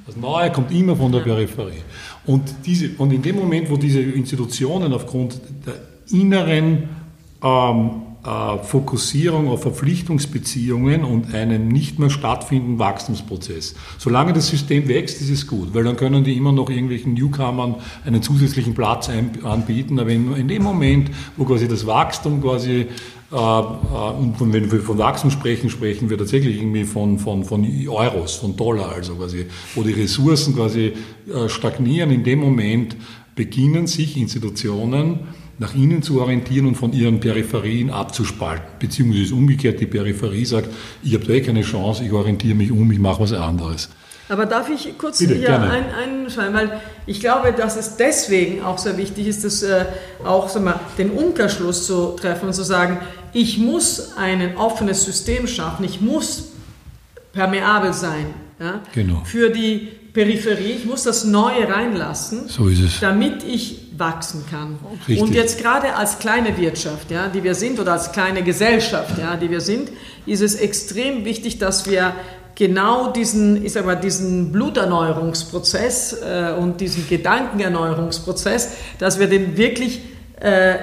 Das 0.06 0.16
Neue 0.16 0.50
kommt 0.50 0.72
immer 0.72 0.96
von 0.96 1.12
der 1.12 1.20
Peripherie. 1.20 1.82
Und, 2.26 2.42
diese, 2.66 2.90
und 2.98 3.12
in 3.12 3.22
dem 3.22 3.36
Moment, 3.36 3.70
wo 3.70 3.76
diese 3.76 4.00
Institutionen 4.00 4.92
aufgrund 4.92 5.40
der 5.64 5.74
inneren 6.10 6.88
ähm, 7.44 8.02
äh, 8.24 8.58
Fokussierung 8.64 9.48
auf 9.48 9.60
Verpflichtungsbeziehungen 9.62 11.04
und 11.04 11.34
einen 11.34 11.68
nicht 11.68 11.98
mehr 11.98 12.08
stattfindenden 12.08 12.78
Wachstumsprozess. 12.78 13.74
Solange 13.98 14.32
das 14.32 14.48
System 14.48 14.88
wächst, 14.88 15.20
ist 15.20 15.28
es 15.28 15.46
gut, 15.46 15.74
weil 15.74 15.84
dann 15.84 15.96
können 15.96 16.24
die 16.24 16.34
immer 16.34 16.52
noch 16.52 16.70
irgendwelchen 16.70 17.12
Newcomern 17.12 17.74
einen 18.06 18.22
zusätzlichen 18.22 18.72
Platz 18.72 19.10
anbieten. 19.42 19.98
Aber 19.98 20.08
in, 20.08 20.48
dem 20.48 20.62
Moment, 20.62 21.10
wo 21.36 21.44
quasi 21.44 21.68
das 21.68 21.86
Wachstum 21.86 22.40
quasi 22.40 22.86
äh, 23.30 23.36
äh, 23.36 23.36
und 23.36 24.36
wenn 24.40 24.72
wir 24.72 24.80
von 24.80 24.96
Wachstum 24.96 25.30
sprechen, 25.30 25.68
sprechen 25.68 26.08
wir 26.08 26.16
tatsächlich 26.16 26.56
irgendwie 26.56 26.84
von, 26.84 27.18
von, 27.18 27.44
von 27.44 27.66
Euros, 27.86 28.36
von 28.36 28.56
Dollar, 28.56 28.92
also 28.92 29.16
quasi, 29.16 29.46
wo 29.74 29.82
die 29.82 29.92
Ressourcen 29.92 30.54
quasi 30.54 30.94
stagnieren. 31.48 32.10
In 32.10 32.24
dem 32.24 32.38
Moment 32.38 32.96
beginnen 33.34 33.86
sich 33.86 34.16
Institutionen 34.16 35.20
nach 35.58 35.74
innen 35.74 36.02
zu 36.02 36.20
orientieren 36.20 36.66
und 36.66 36.74
von 36.74 36.92
ihren 36.92 37.20
Peripherien 37.20 37.90
abzuspalten. 37.90 38.64
Beziehungsweise 38.78 39.34
umgekehrt, 39.34 39.80
die 39.80 39.86
Peripherie 39.86 40.44
sagt, 40.44 40.68
ich 41.02 41.14
habe 41.14 41.24
da 41.24 41.32
eh 41.32 41.40
keine 41.40 41.62
Chance, 41.62 42.04
ich 42.04 42.12
orientiere 42.12 42.54
mich 42.54 42.70
um, 42.70 42.90
ich 42.90 42.98
mache 42.98 43.20
was 43.20 43.32
anderes. 43.32 43.88
Aber 44.28 44.46
darf 44.46 44.70
ich 44.70 44.96
kurz 44.96 45.18
Bitte, 45.18 45.34
hier 45.34 45.60
ein, 45.60 45.84
einschreiben, 45.92 46.54
weil 46.54 46.80
ich 47.06 47.20
glaube, 47.20 47.52
dass 47.52 47.76
es 47.76 47.96
deswegen 47.96 48.62
auch 48.62 48.78
sehr 48.78 48.96
wichtig 48.96 49.26
ist, 49.26 49.44
dass, 49.44 49.62
äh, 49.62 49.84
auch 50.24 50.48
sag 50.48 50.64
mal, 50.64 50.80
den 50.96 51.10
Umkehrschluss 51.10 51.86
zu 51.86 52.16
treffen 52.18 52.46
und 52.46 52.54
zu 52.54 52.62
sagen, 52.62 53.00
ich 53.34 53.58
muss 53.58 54.16
ein 54.16 54.56
offenes 54.56 55.04
System 55.04 55.46
schaffen, 55.46 55.84
ich 55.84 56.00
muss 56.00 56.52
permeabel 57.32 57.92
sein 57.92 58.26
ja, 58.58 58.80
genau. 58.94 59.22
für 59.24 59.50
die 59.50 59.88
Peripherie, 60.14 60.72
ich 60.72 60.84
muss 60.84 61.02
das 61.02 61.24
Neue 61.24 61.68
reinlassen, 61.68 62.48
so 62.48 62.70
damit 63.00 63.42
ich 63.42 63.83
wachsen 63.96 64.44
kann. 64.50 64.78
Richtig. 65.08 65.22
Und 65.22 65.34
jetzt 65.34 65.60
gerade 65.60 65.94
als 65.94 66.18
kleine 66.18 66.56
Wirtschaft, 66.56 67.10
ja, 67.10 67.28
die 67.28 67.42
wir 67.44 67.54
sind, 67.54 67.78
oder 67.78 67.92
als 67.92 68.12
kleine 68.12 68.42
Gesellschaft, 68.42 69.18
ja, 69.18 69.36
die 69.36 69.50
wir 69.50 69.60
sind, 69.60 69.90
ist 70.26 70.40
es 70.40 70.54
extrem 70.54 71.24
wichtig, 71.24 71.58
dass 71.58 71.88
wir 71.88 72.14
genau 72.54 73.10
diesen, 73.10 73.64
ich 73.64 73.72
sag 73.72 73.86
mal, 73.86 73.96
diesen 73.96 74.52
Bluterneuerungsprozess 74.52 76.20
äh, 76.22 76.54
und 76.58 76.80
diesen 76.80 77.08
Gedankenerneuerungsprozess, 77.08 78.72
dass 78.98 79.18
wir 79.18 79.26
den 79.26 79.56
wirklich, 79.56 80.00
äh, 80.40 80.76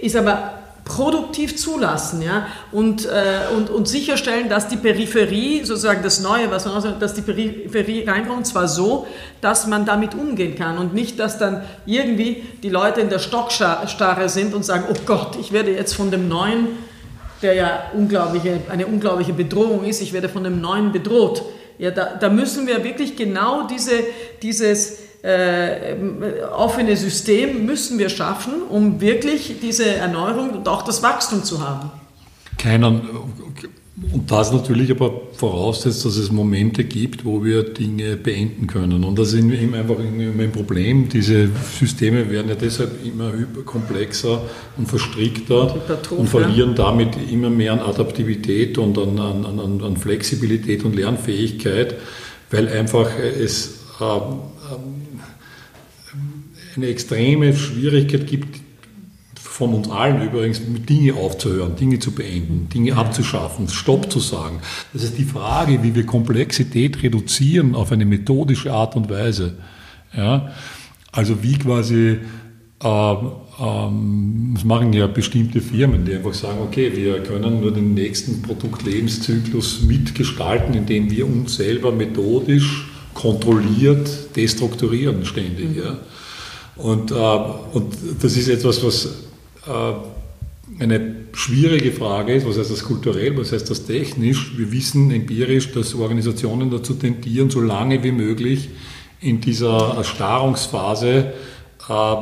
ich 0.00 0.12
sag 0.12 0.24
mal, 0.24 0.59
produktiv 0.90 1.56
zulassen 1.56 2.20
ja? 2.22 2.48
und, 2.72 3.06
äh, 3.06 3.54
und, 3.56 3.70
und 3.70 3.86
sicherstellen, 3.86 4.48
dass 4.48 4.66
die 4.68 4.76
Peripherie, 4.76 5.64
sozusagen 5.64 6.02
das 6.02 6.20
Neue, 6.20 6.50
was 6.50 6.64
man 6.64 6.98
dass 6.98 7.14
die 7.14 7.22
Peripherie 7.22 8.04
reinkommt, 8.06 8.46
zwar 8.46 8.66
so, 8.66 9.06
dass 9.40 9.66
man 9.66 9.86
damit 9.86 10.14
umgehen 10.14 10.56
kann 10.56 10.78
und 10.78 10.92
nicht, 10.92 11.20
dass 11.20 11.38
dann 11.38 11.62
irgendwie 11.86 12.42
die 12.62 12.70
Leute 12.70 13.00
in 13.00 13.08
der 13.08 13.20
Stockstarre 13.20 14.28
sind 14.28 14.52
und 14.52 14.64
sagen, 14.64 14.84
oh 14.90 14.96
Gott, 15.06 15.36
ich 15.40 15.52
werde 15.52 15.70
jetzt 15.70 15.94
von 15.94 16.10
dem 16.10 16.28
Neuen 16.28 16.68
der 17.42 17.54
ja 17.54 17.84
unglaubliche, 17.94 18.60
eine 18.68 18.86
unglaubliche 18.86 19.32
Bedrohung 19.32 19.84
ist. 19.84 20.02
Ich 20.02 20.12
werde 20.12 20.28
von 20.28 20.44
dem 20.44 20.60
Neuen 20.60 20.92
bedroht. 20.92 21.42
Ja, 21.78 21.90
da, 21.90 22.16
da 22.20 22.28
müssen 22.28 22.66
wir 22.66 22.84
wirklich 22.84 23.16
genau 23.16 23.66
diese, 23.66 23.92
dieses 24.42 24.98
äh, 25.22 25.94
offene 26.56 26.96
System 26.96 27.66
müssen 27.66 27.98
wir 27.98 28.08
schaffen, 28.08 28.62
um 28.68 29.00
wirklich 29.00 29.56
diese 29.60 29.86
Erneuerung 29.86 30.50
und 30.50 30.68
auch 30.68 30.82
das 30.82 31.02
Wachstum 31.02 31.44
zu 31.44 31.66
haben. 31.66 31.90
Keiner, 32.56 33.00
und 34.12 34.30
das 34.30 34.50
natürlich 34.50 34.90
aber 34.90 35.12
voraussetzt, 35.34 36.04
dass 36.06 36.16
es 36.16 36.32
Momente 36.32 36.84
gibt, 36.84 37.24
wo 37.24 37.44
wir 37.44 37.62
Dinge 37.62 38.16
beenden 38.16 38.66
können. 38.66 39.04
Und 39.04 39.18
das 39.18 39.34
ist 39.34 39.44
eben 39.44 39.74
einfach 39.74 39.98
ein 39.98 40.52
Problem. 40.52 41.08
Diese 41.08 41.50
Systeme 41.78 42.30
werden 42.30 42.48
ja 42.48 42.54
deshalb 42.54 43.04
immer 43.04 43.32
komplexer 43.66 44.40
und 44.78 44.88
verstrickter 44.88 45.76
und 46.16 46.28
verlieren 46.28 46.74
damit 46.74 47.10
immer 47.30 47.50
mehr 47.50 47.74
an 47.74 47.80
Adaptivität 47.80 48.78
und 48.78 48.96
an, 48.96 49.18
an, 49.18 49.44
an, 49.44 49.82
an 49.82 49.96
Flexibilität 49.98 50.84
und 50.84 50.96
Lernfähigkeit, 50.96 51.96
weil 52.50 52.68
einfach 52.68 53.10
es 53.18 53.80
äh, 54.00 54.04
eine 56.76 56.86
extreme 56.86 57.54
Schwierigkeit 57.54 58.26
gibt, 58.26 58.60
von 59.60 59.74
uns 59.74 59.90
allen 59.90 60.22
übrigens, 60.22 60.62
Dinge 60.88 61.14
aufzuhören, 61.14 61.76
Dinge 61.76 61.98
zu 61.98 62.12
beenden, 62.12 62.68
Dinge 62.72 62.96
abzuschaffen, 62.96 63.68
Stopp 63.68 64.10
zu 64.10 64.18
sagen. 64.18 64.60
Das 64.94 65.02
ist 65.02 65.18
die 65.18 65.24
Frage, 65.24 65.82
wie 65.82 65.94
wir 65.94 66.06
Komplexität 66.06 67.02
reduzieren 67.02 67.74
auf 67.74 67.92
eine 67.92 68.06
methodische 68.06 68.72
Art 68.72 68.96
und 68.96 69.10
Weise. 69.10 69.58
Ja? 70.16 70.52
Also 71.12 71.42
wie 71.42 71.58
quasi, 71.58 72.18
äh, 72.82 73.14
ähm, 73.60 74.52
das 74.54 74.64
machen 74.64 74.94
ja 74.94 75.06
bestimmte 75.06 75.60
Firmen, 75.60 76.06
die 76.06 76.14
einfach 76.14 76.32
sagen, 76.32 76.60
okay, 76.62 76.92
wir 76.94 77.22
können 77.22 77.60
nur 77.60 77.72
den 77.72 77.92
nächsten 77.92 78.40
Produktlebenszyklus 78.40 79.82
mitgestalten, 79.82 80.72
indem 80.72 81.10
wir 81.10 81.26
uns 81.26 81.56
selber 81.56 81.92
methodisch 81.92 82.86
kontrolliert 83.12 84.34
destrukturieren 84.36 85.26
ständig. 85.26 85.76
Ja? 85.76 85.98
Und, 86.82 87.10
äh, 87.10 87.14
und 87.14 87.94
das 88.20 88.36
ist 88.36 88.48
etwas, 88.48 88.84
was 88.84 89.06
äh, 89.66 90.82
eine 90.82 91.16
schwierige 91.32 91.92
Frage 91.92 92.34
ist, 92.34 92.46
was 92.46 92.58
heißt 92.58 92.70
das 92.70 92.84
kulturell, 92.84 93.36
was 93.36 93.52
heißt 93.52 93.68
das 93.68 93.84
technisch. 93.84 94.56
Wir 94.56 94.72
wissen 94.72 95.10
empirisch, 95.10 95.72
dass 95.72 95.94
Organisationen 95.94 96.70
dazu 96.70 96.94
tendieren, 96.94 97.50
so 97.50 97.60
lange 97.60 98.02
wie 98.02 98.12
möglich 98.12 98.70
in 99.20 99.40
dieser 99.40 99.94
Erstarrungsphase 99.96 101.32
äh, 101.88 102.16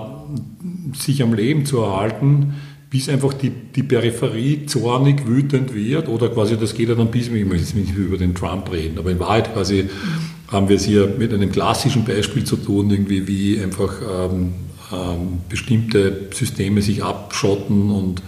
sich 0.96 1.22
am 1.22 1.34
Leben 1.34 1.64
zu 1.64 1.78
erhalten, 1.78 2.54
bis 2.90 3.08
einfach 3.08 3.34
die, 3.34 3.50
die 3.50 3.82
Peripherie 3.82 4.66
zornig, 4.66 5.26
wütend 5.26 5.74
wird. 5.74 6.08
Oder 6.08 6.30
quasi, 6.30 6.56
das 6.56 6.74
geht 6.74 6.88
ja 6.88 6.94
dann 6.94 7.10
bis, 7.10 7.28
ich 7.28 7.44
möchte 7.44 7.64
jetzt 7.64 7.76
nicht 7.76 7.94
über 7.94 8.16
den 8.16 8.34
Trump 8.34 8.72
reden, 8.72 8.98
aber 8.98 9.10
in 9.10 9.18
Wahrheit 9.18 9.52
quasi 9.52 9.88
haben 10.50 10.68
wir 10.68 10.76
es 10.76 10.84
hier 10.84 11.06
mit 11.06 11.32
einem 11.32 11.52
klassischen 11.52 12.04
Beispiel 12.04 12.44
zu 12.44 12.56
tun, 12.56 12.90
irgendwie 12.90 13.28
wie 13.28 13.60
einfach 13.60 13.94
ähm, 14.02 14.54
ähm, 14.92 15.40
bestimmte 15.48 16.28
Systeme 16.32 16.82
sich 16.82 17.04
abschotten 17.04 17.90
und 17.90 18.22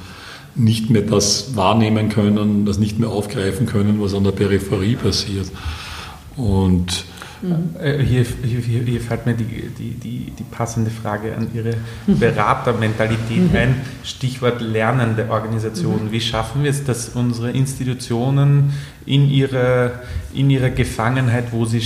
nicht 0.54 0.90
mehr 0.90 1.02
das 1.02 1.56
wahrnehmen 1.56 2.10
können, 2.10 2.66
das 2.66 2.78
nicht 2.78 2.98
mehr 2.98 3.08
aufgreifen 3.08 3.66
können, 3.66 4.00
was 4.00 4.14
an 4.14 4.24
der 4.24 4.32
Peripherie 4.32 4.96
passiert. 4.96 5.50
Und 6.36 7.04
Mhm. 7.42 7.74
Hier, 8.04 8.26
hier, 8.42 8.60
hier, 8.60 9.00
fällt 9.00 9.24
mir 9.24 9.34
die, 9.34 9.44
die, 9.44 9.94
die, 9.94 10.32
die, 10.38 10.42
passende 10.50 10.90
Frage 10.90 11.34
an 11.34 11.48
Ihre 11.54 11.74
Beratermentalität 12.06 13.50
mhm. 13.50 13.56
ein. 13.56 13.74
Stichwort 14.04 14.60
lernende 14.60 15.30
Organisation. 15.30 16.06
Mhm. 16.06 16.12
Wie 16.12 16.20
schaffen 16.20 16.64
wir 16.64 16.70
es, 16.70 16.84
dass 16.84 17.10
unsere 17.10 17.50
Institutionen 17.50 18.74
in 19.06 19.28
ihrer, 19.28 19.92
in 20.34 20.50
ihrer 20.50 20.70
Gefangenheit, 20.70 21.52
wo 21.52 21.64
sie, 21.64 21.82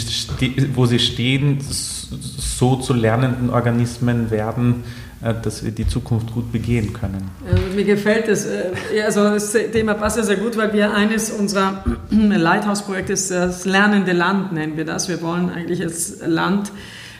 wo 0.75 0.87
sie 0.87 0.99
stehen, 0.99 1.59
so 1.61 2.77
zu 2.77 2.93
lernenden 2.93 3.51
Organismen 3.51 4.31
werden, 4.31 4.85
äh, 5.23 5.35
dass 5.43 5.65
wir 5.65 5.71
die 5.71 5.87
Zukunft 5.87 6.33
gut 6.33 6.53
begehen 6.53 6.93
können. 6.93 7.31
mir 7.75 7.85
gefällt 7.85 8.29
das. 8.29 8.47
Äh, 8.47 9.03
also 9.05 9.25
das 9.25 9.53
Thema 9.53 9.95
passt 9.95 10.17
ja 10.17 10.23
sehr 10.23 10.37
gut, 10.37 10.57
weil 10.57 10.73
wir 10.73 10.93
eines 10.95 11.31
unserer 11.31 11.85
Lighthouse-Projekte 12.11 13.13
ist 13.13 13.31
das 13.31 13.65
lernende 13.65 14.13
Land, 14.13 14.53
nennen 14.53 14.77
wir 14.77 14.85
das. 14.85 15.09
Wir 15.09 15.23
wollen 15.23 15.51
eigentlich 15.51 15.83
als 15.83 16.19
Land 16.27 16.73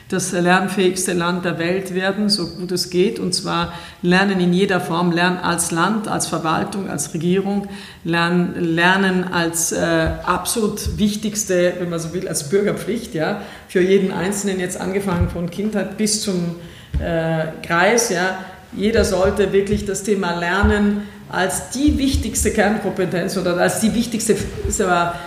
das 0.09 0.31
lernfähigste 0.31 1.13
Land 1.13 1.45
der 1.45 1.57
Welt 1.57 1.95
werden, 1.95 2.29
so 2.29 2.47
gut 2.47 2.71
es 2.71 2.91
geht. 2.91 3.19
Und 3.19 3.33
zwar 3.33 3.73
lernen 4.03 4.39
in 4.39 4.53
jeder 4.53 4.79
Form, 4.79 5.11
lernen 5.11 5.37
als 5.37 5.71
Land, 5.71 6.07
als 6.07 6.27
Verwaltung, 6.27 6.89
als 6.89 7.13
Regierung, 7.13 7.67
lernen, 8.03 8.53
lernen 8.55 9.23
als 9.33 9.71
äh, 9.71 10.07
absolut 10.23 10.99
wichtigste, 10.99 11.73
wenn 11.79 11.89
man 11.89 11.99
so 11.99 12.13
will, 12.13 12.27
als 12.27 12.49
Bürgerpflicht, 12.49 13.15
ja, 13.15 13.41
für 13.67 13.81
jeden 13.81 14.11
Einzelnen 14.11 14.59
jetzt 14.59 14.79
angefangen 14.79 15.29
von 15.29 15.49
Kindheit 15.49 15.97
bis 15.97 16.21
zum 16.21 16.55
äh, 16.99 17.45
Kreis. 17.65 18.09
Ja. 18.09 18.37
Jeder 18.75 19.05
sollte 19.05 19.53
wirklich 19.53 19.85
das 19.85 20.03
Thema 20.03 20.39
Lernen 20.39 21.07
als 21.29 21.71
die 21.71 21.97
wichtigste 21.97 22.51
Kernkompetenz 22.51 23.35
oder 23.37 23.57
als 23.57 23.79
die 23.79 23.95
wichtigste, 23.95 24.35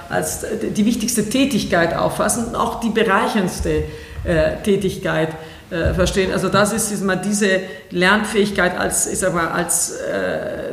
als 0.09 0.47
die 0.77 0.87
wichtigste 0.87 1.29
Tätigkeit 1.29 1.97
auffassen 1.97 2.47
und 2.47 2.55
auch 2.55 2.79
die 2.79 2.91
bereicherndste 2.91 3.83
äh, 4.29 4.63
Tätigkeit 4.63 5.31
äh, 5.71 5.95
verstehen. 5.95 6.33
Also 6.33 6.49
das 6.49 6.73
ist, 6.73 6.93
ist 6.93 7.03
mal 7.03 7.17
diese 7.17 7.61
Lernfähigkeit 7.91 8.79
als, 8.79 9.05
sag 9.19 9.35
mal, 9.35 9.49
als 9.49 9.93
äh, 9.93 10.73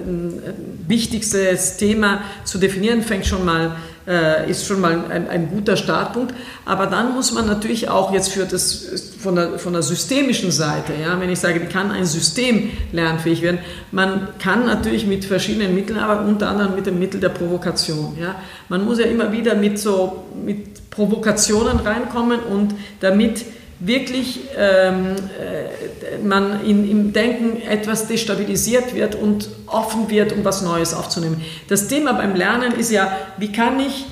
wichtigstes 0.87 1.77
Thema 1.77 2.21
zu 2.43 2.57
definieren, 2.57 3.01
fängt 3.01 3.25
schon 3.25 3.43
mal 3.43 3.75
äh, 4.07 4.49
ist 4.49 4.67
schon 4.67 4.81
mal 4.81 5.05
ein, 5.09 5.27
ein, 5.27 5.49
guter 5.49 5.77
Startpunkt. 5.77 6.33
Aber 6.63 6.85
dann 6.85 7.13
muss 7.13 7.31
man 7.31 7.47
natürlich 7.47 7.89
auch 7.89 8.13
jetzt 8.13 8.31
für 8.31 8.45
das, 8.45 9.13
von 9.19 9.35
der, 9.35 9.59
von 9.59 9.73
der 9.73 9.81
systemischen 9.81 10.51
Seite, 10.51 10.93
ja, 11.01 11.19
wenn 11.19 11.29
ich 11.29 11.39
sage, 11.39 11.59
kann 11.61 11.91
ein 11.91 12.05
System 12.05 12.71
lernfähig 12.91 13.41
werden, 13.41 13.59
man 13.91 14.27
kann 14.39 14.65
natürlich 14.65 15.05
mit 15.07 15.25
verschiedenen 15.25 15.73
Mitteln, 15.73 15.99
aber 15.99 16.21
unter 16.25 16.49
anderem 16.49 16.75
mit 16.75 16.85
dem 16.85 16.99
Mittel 16.99 17.19
der 17.19 17.29
Provokation. 17.29 18.15
Ja. 18.19 18.35
Man 18.69 18.85
muss 18.85 18.99
ja 18.99 19.05
immer 19.05 19.31
wieder 19.31 19.55
mit 19.55 19.79
so 19.79 20.25
mit 20.45 20.74
Provokationen 20.89 21.79
reinkommen 21.79 22.39
und 22.39 22.75
damit 22.99 23.45
wirklich 23.79 24.41
ähm, 24.57 25.15
äh, 25.39 26.23
man 26.23 26.65
in, 26.65 26.89
im 26.89 27.13
Denken 27.13 27.61
etwas 27.61 28.07
destabilisiert 28.07 28.95
wird 28.95 29.15
und 29.15 29.49
offen 29.67 30.09
wird, 30.09 30.31
um 30.31 30.45
was 30.45 30.61
Neues 30.61 30.93
aufzunehmen. 30.93 31.43
Das 31.67 31.87
Thema 31.87 32.13
beim 32.13 32.35
Lernen 32.35 32.73
ist 32.73 32.91
ja, 32.91 33.11
wie 33.37 33.51
kann 33.51 33.79
ich 33.79 34.05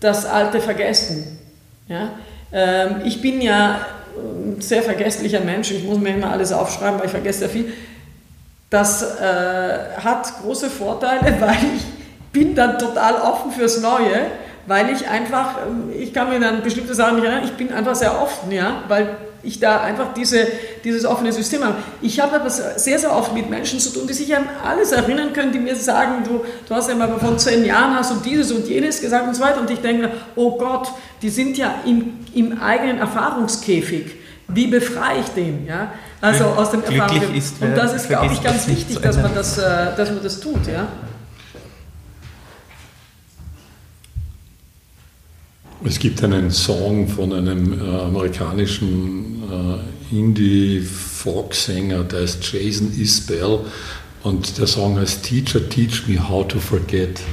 das 0.00 0.24
Alte 0.24 0.60
vergessen? 0.60 1.38
Ja? 1.88 2.10
Ähm, 2.52 3.02
ich 3.04 3.20
bin 3.20 3.40
ja 3.42 3.86
ein 4.16 4.60
sehr 4.60 4.82
vergesslicher 4.82 5.40
Mensch, 5.40 5.70
ich 5.70 5.84
muss 5.84 5.98
mir 5.98 6.14
immer 6.14 6.30
alles 6.30 6.52
aufschreiben, 6.52 6.98
weil 6.98 7.06
ich 7.06 7.12
vergesse 7.12 7.40
sehr 7.40 7.48
viel. 7.50 7.72
Das 8.70 9.02
äh, 9.02 9.98
hat 10.02 10.40
große 10.42 10.70
Vorteile, 10.70 11.36
weil 11.40 11.56
ich 11.76 11.84
bin 12.32 12.54
dann 12.54 12.78
total 12.78 13.16
offen 13.16 13.52
fürs 13.52 13.80
Neue 13.80 14.26
weil 14.66 14.90
ich 14.90 15.08
einfach, 15.08 15.58
ähm, 15.66 15.90
ich 15.96 16.12
kann 16.12 16.28
mir 16.28 16.40
dann 16.40 16.62
bestimmte 16.62 16.94
Sachen 16.94 17.16
nicht 17.16 17.24
erinnern, 17.24 17.44
ich 17.44 17.52
bin 17.52 17.72
einfach 17.72 17.94
sehr 17.94 18.20
offen, 18.20 18.50
ja, 18.52 18.84
weil 18.88 19.16
ich 19.42 19.58
da 19.58 19.80
einfach 19.80 20.14
diese, 20.14 20.46
dieses 20.84 21.04
offene 21.04 21.32
System 21.32 21.64
habe. 21.64 21.76
Ich 22.00 22.20
habe 22.20 22.36
aber 22.36 22.48
sehr, 22.48 22.98
sehr 22.98 23.12
oft 23.14 23.34
mit 23.34 23.50
Menschen 23.50 23.80
zu 23.80 23.90
tun, 23.92 24.06
die 24.06 24.12
sich 24.12 24.34
an 24.36 24.44
alles 24.64 24.92
erinnern 24.92 25.32
können, 25.32 25.52
die 25.52 25.58
mir 25.58 25.74
sagen, 25.74 26.22
du, 26.24 26.44
du 26.68 26.74
hast 26.74 26.88
ja 26.88 26.94
mal 26.94 27.08
von 27.18 27.38
zehn 27.38 27.64
Jahren 27.64 27.94
hast 27.96 28.12
du 28.12 28.16
dieses 28.24 28.52
und 28.52 28.68
jenes 28.68 29.00
gesagt 29.00 29.26
und 29.26 29.34
so 29.34 29.42
weiter. 29.42 29.60
Und 29.60 29.70
ich 29.70 29.80
denke, 29.80 30.10
oh 30.36 30.56
Gott, 30.56 30.88
die 31.22 31.28
sind 31.28 31.58
ja 31.58 31.74
im, 31.84 32.20
im 32.34 32.60
eigenen 32.60 32.98
Erfahrungskäfig. 32.98 34.12
Wie 34.48 34.66
befreie 34.66 35.20
ich 35.20 35.28
den? 35.30 35.66
Ja? 35.66 35.92
Also 36.20 36.44
aus 36.44 36.70
dem 36.70 36.84
Erfahrung. 36.84 37.20
Und 37.60 37.76
das 37.76 37.94
ist, 37.94 38.08
glaube 38.08 38.32
ich, 38.32 38.42
ganz 38.42 38.68
wichtig, 38.68 39.00
dass 39.00 39.16
man 39.16 39.34
das, 39.34 39.58
äh, 39.58 39.96
dass 39.96 40.10
man 40.10 40.22
das 40.22 40.38
tut. 40.38 40.66
Ja? 40.68 40.86
Es 45.84 45.98
gibt 45.98 46.22
einen 46.22 46.50
Song 46.50 47.08
von 47.08 47.32
einem 47.32 47.72
äh, 47.72 48.02
amerikanischen 48.02 49.42
äh, 49.50 50.16
Indie-Folk-Sänger, 50.16 52.04
der 52.04 52.20
ist 52.20 52.52
Jason 52.52 52.92
Isbell 52.96 53.58
und 54.22 54.58
der 54.58 54.68
Song 54.68 54.98
heißt 54.98 55.24
Teacher, 55.24 55.68
Teach 55.68 56.06
Me 56.06 56.28
How 56.28 56.46
to 56.46 56.58
Forget. 56.58 57.20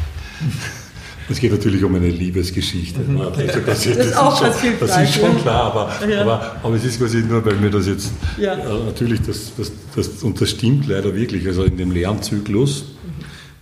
Es 1.31 1.39
geht 1.39 1.51
natürlich 1.51 1.83
um 1.83 1.93
eine 1.93 2.09
Liebesgeschichte. 2.09 3.01
Mhm. 3.01 3.19
Das, 3.19 3.55
ist, 3.55 3.67
das, 3.67 3.85
ist 3.85 4.17
auch 4.17 4.35
schon, 4.35 4.49
das 4.79 4.97
ist 4.97 5.13
schon 5.13 5.37
klar, 5.37 5.65
aber, 5.65 6.09
ja. 6.09 6.21
aber, 6.21 6.55
aber, 6.63 6.75
es 6.75 6.83
ist 6.83 6.97
quasi 6.97 7.19
nur, 7.19 7.45
weil 7.45 7.53
mir 7.57 7.69
das 7.69 7.85
jetzt 7.85 8.11
ja. 8.39 8.55
äh, 8.55 8.85
natürlich, 8.85 9.21
das, 9.21 9.51
das, 9.55 9.71
das, 9.95 10.23
und 10.23 10.41
das 10.41 10.49
stimmt 10.49 10.87
leider 10.87 11.13
wirklich, 11.13 11.45
also 11.45 11.65
in 11.65 11.77
dem 11.77 11.91
Lernzyklus 11.91 12.85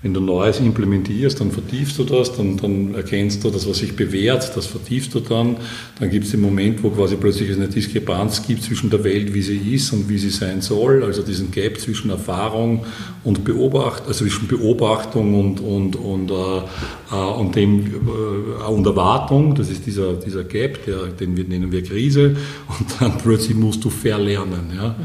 wenn 0.08 0.14
du 0.14 0.22
Neues 0.22 0.62
implementierst, 0.62 1.42
dann 1.42 1.52
vertiefst 1.52 2.00
du 2.00 2.06
das, 2.06 2.32
dann, 2.32 2.56
dann 2.56 2.96
erkennst 2.96 3.44
du 3.44 3.50
das, 3.50 3.68
was 3.68 3.80
sich 3.80 3.94
bewährt, 3.94 4.56
das 4.56 4.66
vertiefst 4.66 5.14
du 5.14 5.20
dann. 5.20 5.58
Dann 6.00 6.10
gibt 6.10 6.24
es 6.24 6.32
den 6.32 6.40
Moment, 6.40 6.82
wo 6.82 6.92
quasi 6.92 7.18
plötzlich 7.18 7.52
eine 7.52 7.68
Diskrepanz 7.68 8.48
gibt 8.48 8.64
zwischen 8.64 8.90
der 8.90 9.04
Welt, 9.04 9.34
wie 9.34 9.42
sie 9.42 9.58
ist 9.58 9.92
und 9.92 10.08
wie 10.08 10.18
sie 10.18 10.30
sein 10.30 10.62
soll, 10.62 11.04
also 11.04 11.24
diesen 11.24 11.52
Gap 11.52 11.78
zwischen 11.78 12.10
Erfahrung 12.10 12.86
und 13.26 13.44
Beobacht, 13.44 14.04
also 14.08 14.24
zwischen 14.24 14.48
Beobachtung 14.48 15.38
und, 15.38 15.60
und, 15.60 15.98
und, 15.98 16.32
äh, 16.32 16.58
äh 17.12 17.40
und, 17.40 17.58
dem, 17.58 17.86
äh, 17.86 18.70
und 18.70 18.88
Erwartung, 18.88 19.56
das 19.56 19.70
ist 19.70 19.86
dieser, 19.86 20.14
dieser 20.14 20.46
Gap, 20.46 20.86
der, 20.86 21.08
den 21.08 21.36
wir, 21.36 21.44
nennen 21.44 21.70
wir 21.70 21.84
Krise, 21.84 22.38
und 22.80 22.88
dann 23.02 23.18
plötzlich 23.18 23.58
musst 23.58 23.84
du 23.84 23.90
verlernen. 23.90 24.72
Ja? 24.74 24.96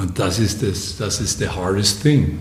Und 0.00 0.18
das 0.18 0.38
ist 0.38 0.62
das, 0.62 0.96
das 0.96 1.20
ist 1.20 1.38
the 1.38 1.48
hardest 1.48 2.02
thing. 2.02 2.22
Mhm. 2.22 2.38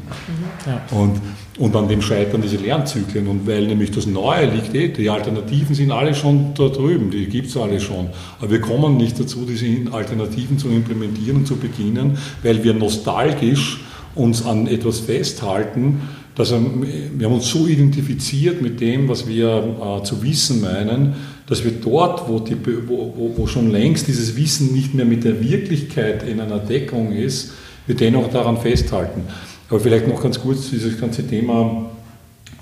Ja. 0.66 0.82
Und 0.91 1.22
und 1.58 1.76
an 1.76 1.88
dem 1.88 2.01
scheitern 2.01 2.41
diese 2.41 2.58
Lernzyklen. 2.58 3.28
Und 3.28 3.47
weil 3.47 3.66
nämlich 3.66 3.91
das 3.91 4.05
Neue 4.05 4.45
liegt 4.45 4.76
eh, 4.76 4.89
die 4.89 5.10
Alternativen 5.10 5.76
sind 5.76 5.91
alle 5.91 6.14
schon 6.14 6.53
da 6.53 6.70
drüben, 6.70 7.10
die 7.10 7.26
gibt 7.26 7.47
es 7.47 7.58
alle 7.58 7.80
schon. 7.80 8.10
Aber 8.39 8.51
wir 8.51 8.62
kommen 8.62 8.97
nicht 8.97 9.20
dazu, 9.20 9.45
diese 9.47 9.91
Alternativen 9.91 10.60
zu 10.60 10.70
implementieren 10.70 11.38
und 11.38 11.47
zu 11.47 11.55
beginnen, 11.55 12.18
weil 12.43 12.64
wir 12.64 12.74
nostalgisch 12.74 13.80
uns 14.18 14.45
an 14.45 14.68
etwas 14.68 14.99
festhalten, 14.99 16.01
dass 16.36 16.51
wir 16.51 17.26
haben 17.26 17.34
uns 17.34 17.49
so 17.49 17.65
identifiziert 17.65 18.61
mit 18.61 18.80
dem, 18.80 19.09
was 19.09 19.28
wir 19.28 20.01
äh, 20.01 20.03
zu 20.03 20.22
wissen 20.22 20.61
meinen, 20.61 21.15
dass 21.47 21.63
wir 21.63 21.72
dort, 21.72 22.30
wo, 22.30 22.39
die, 22.39 22.55
wo, 22.88 23.34
wo, 23.36 23.47
schon 23.47 23.72
längst 23.72 24.07
dieses 24.07 24.36
Wissen 24.36 24.74
nicht 24.74 24.93
mehr 24.93 25.05
mit 25.05 25.24
der 25.24 25.41
Wirklichkeit 25.41 26.28
in 26.28 26.39
einer 26.39 26.59
Deckung 26.59 27.11
ist, 27.11 27.53
wir 27.88 27.95
dennoch 27.95 28.30
daran 28.30 28.57
festhalten. 28.57 29.22
Aber 29.70 29.80
vielleicht 29.80 30.07
noch 30.07 30.22
ganz 30.22 30.39
kurz 30.39 30.70
dieses 30.70 30.99
ganze 30.99 31.26
Thema 31.26 31.89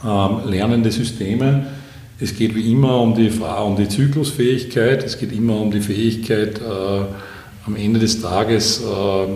ähm, 0.06 0.50
lernende 0.50 0.92
Systeme. 0.92 1.66
Es 2.20 2.36
geht 2.36 2.56
wie 2.56 2.72
immer 2.72 3.02
um 3.02 3.14
die, 3.16 3.30
um 3.30 3.76
die 3.76 3.90
Zyklusfähigkeit, 3.90 5.04
es 5.04 5.18
geht 5.18 5.34
immer 5.34 5.60
um 5.60 5.72
die 5.72 5.82
Fähigkeit, 5.82 6.60
äh, 6.60 7.06
am 7.66 7.76
Ende 7.76 8.00
des 8.00 8.22
Tages, 8.22 8.82
äh, 8.82 9.24
äh, 9.24 9.28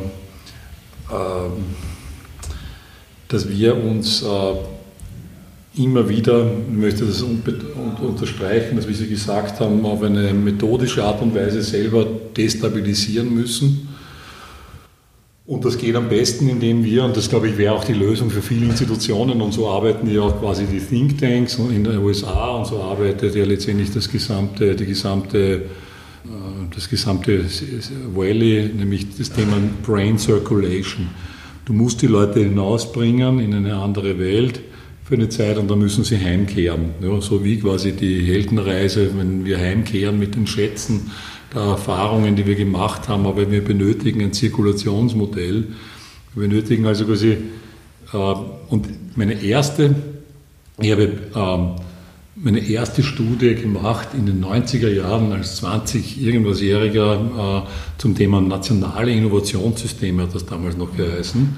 dass 3.30 3.47
wir 3.47 3.82
uns 3.82 4.21
äh, 4.21 5.82
immer 5.82 6.09
wieder, 6.09 6.51
ich 6.69 6.77
möchte 6.77 7.05
das 7.05 7.23
unterstreichen, 7.23 8.75
dass, 8.75 8.88
wie 8.88 8.93
Sie 8.93 9.07
gesagt 9.07 9.61
haben, 9.61 9.86
auf 9.86 10.03
eine 10.03 10.34
methodische 10.34 11.03
Art 11.03 11.21
und 11.21 11.34
Weise 11.34 11.61
selber 11.61 12.05
destabilisieren 12.36 13.34
müssen 13.34 13.89
und 15.49 15.65
das 15.65 15.80
geht 15.80 15.95
am 15.95 16.09
besten, 16.09 16.47
indem 16.47 16.84
wir, 16.84 17.03
und 17.03 17.17
das 17.17 17.27
glaube 17.27 17.49
ich 17.49 17.57
wäre 17.57 17.73
auch 17.73 17.84
die 17.84 17.93
Lösung 17.93 18.30
für 18.30 18.43
viele 18.43 18.67
Institutionen, 18.67 19.41
und 19.41 19.51
so 19.51 19.67
arbeiten 19.67 20.07
ja 20.07 20.21
auch 20.21 20.39
quasi 20.39 20.65
die 20.67 20.80
Thinktanks 20.80 21.57
in 21.57 21.84
den 21.84 21.97
USA, 21.97 22.49
und 22.57 22.67
so 22.67 22.84
arbeitet 22.84 23.34
ja 23.34 23.45
letztendlich 23.45 23.91
das 23.91 24.11
gesamte, 24.11 24.75
die 24.75 24.86
gesamte, 24.86 25.39
äh, 25.39 25.63
das 26.75 26.88
gesamte 26.88 27.45
Valley, 28.13 28.69
nämlich 28.77 29.07
das 29.17 29.32
Thema 29.32 29.57
Brain 29.82 30.19
Circulation. 30.19 31.07
Du 31.70 31.76
musst 31.76 32.01
die 32.01 32.07
Leute 32.07 32.39
hinausbringen 32.39 33.39
in 33.39 33.53
eine 33.53 33.76
andere 33.76 34.17
Welt 34.17 34.59
für 35.03 35.13
eine 35.13 35.30
Zeit 35.30 35.55
und 35.59 35.70
dann 35.70 35.78
müssen 35.78 36.03
sie 36.03 36.17
heimkehren. 36.17 36.95
Ja, 36.99 37.22
so 37.22 37.43
wie 37.43 37.59
quasi 37.59 37.91
die 37.91 38.24
Heldenreise, 38.24 39.11
wenn 39.15 39.45
wir 39.45 39.59
heimkehren 39.59 40.17
mit 40.17 40.34
den 40.34 40.47
Schätzen 40.47 41.11
der 41.53 41.61
Erfahrungen, 41.61 42.36
die 42.36 42.47
wir 42.47 42.55
gemacht 42.55 43.07
haben, 43.07 43.28
aber 43.28 43.51
wir 43.51 43.63
benötigen 43.63 44.20
ein 44.24 44.34
Zirkulationsmodell. 44.34 45.67
Wir 46.34 46.47
benötigen 46.47 46.88
also 46.88 47.05
quasi, 47.05 47.38
äh, 48.13 48.17
und 48.70 48.88
meine 49.15 49.39
erste, 49.39 49.93
ich 50.82 50.91
habe 50.91 51.03
äh, 51.03 51.82
meine 52.42 52.60
erste 52.60 53.04
Studie 53.04 53.56
gemacht 53.56 54.10
in 54.18 54.26
den 54.26 54.44
90er 54.44 54.90
Jahren 54.90 55.34
als 55.34 55.58
20 55.58 56.22
irgendwasjähriger 56.24 57.66
äh, 57.66 58.00
zum 58.00 58.16
Thema 58.16 58.40
nationale 58.40 59.12
Innovationssysteme, 59.12 60.24
hat 60.24 60.36
das 60.36 60.46
damals 60.46 60.78
noch 60.78 60.96
geheißen. 60.96 61.58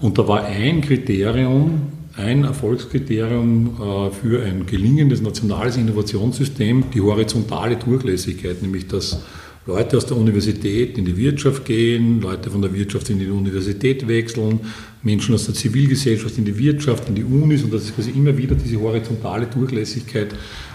Und 0.00 0.18
da 0.18 0.26
war 0.26 0.44
ein 0.44 0.80
Kriterium, 0.80 1.82
ein 2.16 2.44
Erfolgskriterium 2.44 3.76
äh, 3.78 4.10
für 4.10 4.42
ein 4.42 4.64
gelingendes 4.64 5.20
nationales 5.20 5.76
Innovationssystem 5.76 6.84
die 6.94 7.00
horizontale 7.02 7.76
Durchlässigkeit, 7.76 8.62
nämlich 8.62 8.88
dass 8.88 9.22
Leute 9.66 9.96
aus 9.96 10.06
der 10.06 10.16
Universität 10.16 10.96
in 10.96 11.04
die 11.04 11.16
Wirtschaft 11.16 11.64
gehen, 11.64 12.20
Leute 12.20 12.50
von 12.50 12.62
der 12.62 12.72
Wirtschaft 12.72 13.10
in 13.10 13.18
die 13.18 13.28
Universität 13.28 14.06
wechseln, 14.06 14.60
Menschen 15.02 15.34
aus 15.34 15.46
der 15.46 15.54
Zivilgesellschaft 15.54 16.38
in 16.38 16.44
die 16.44 16.56
Wirtschaft, 16.56 17.08
in 17.08 17.16
die 17.16 17.24
Unis 17.24 17.64
und 17.64 17.74
dass 17.74 17.82
es 17.82 17.94
quasi 17.94 18.10
immer 18.10 18.36
wieder 18.36 18.54
diese 18.54 18.80
horizontale 18.80 19.46
Durchlässigkeit 19.46 20.28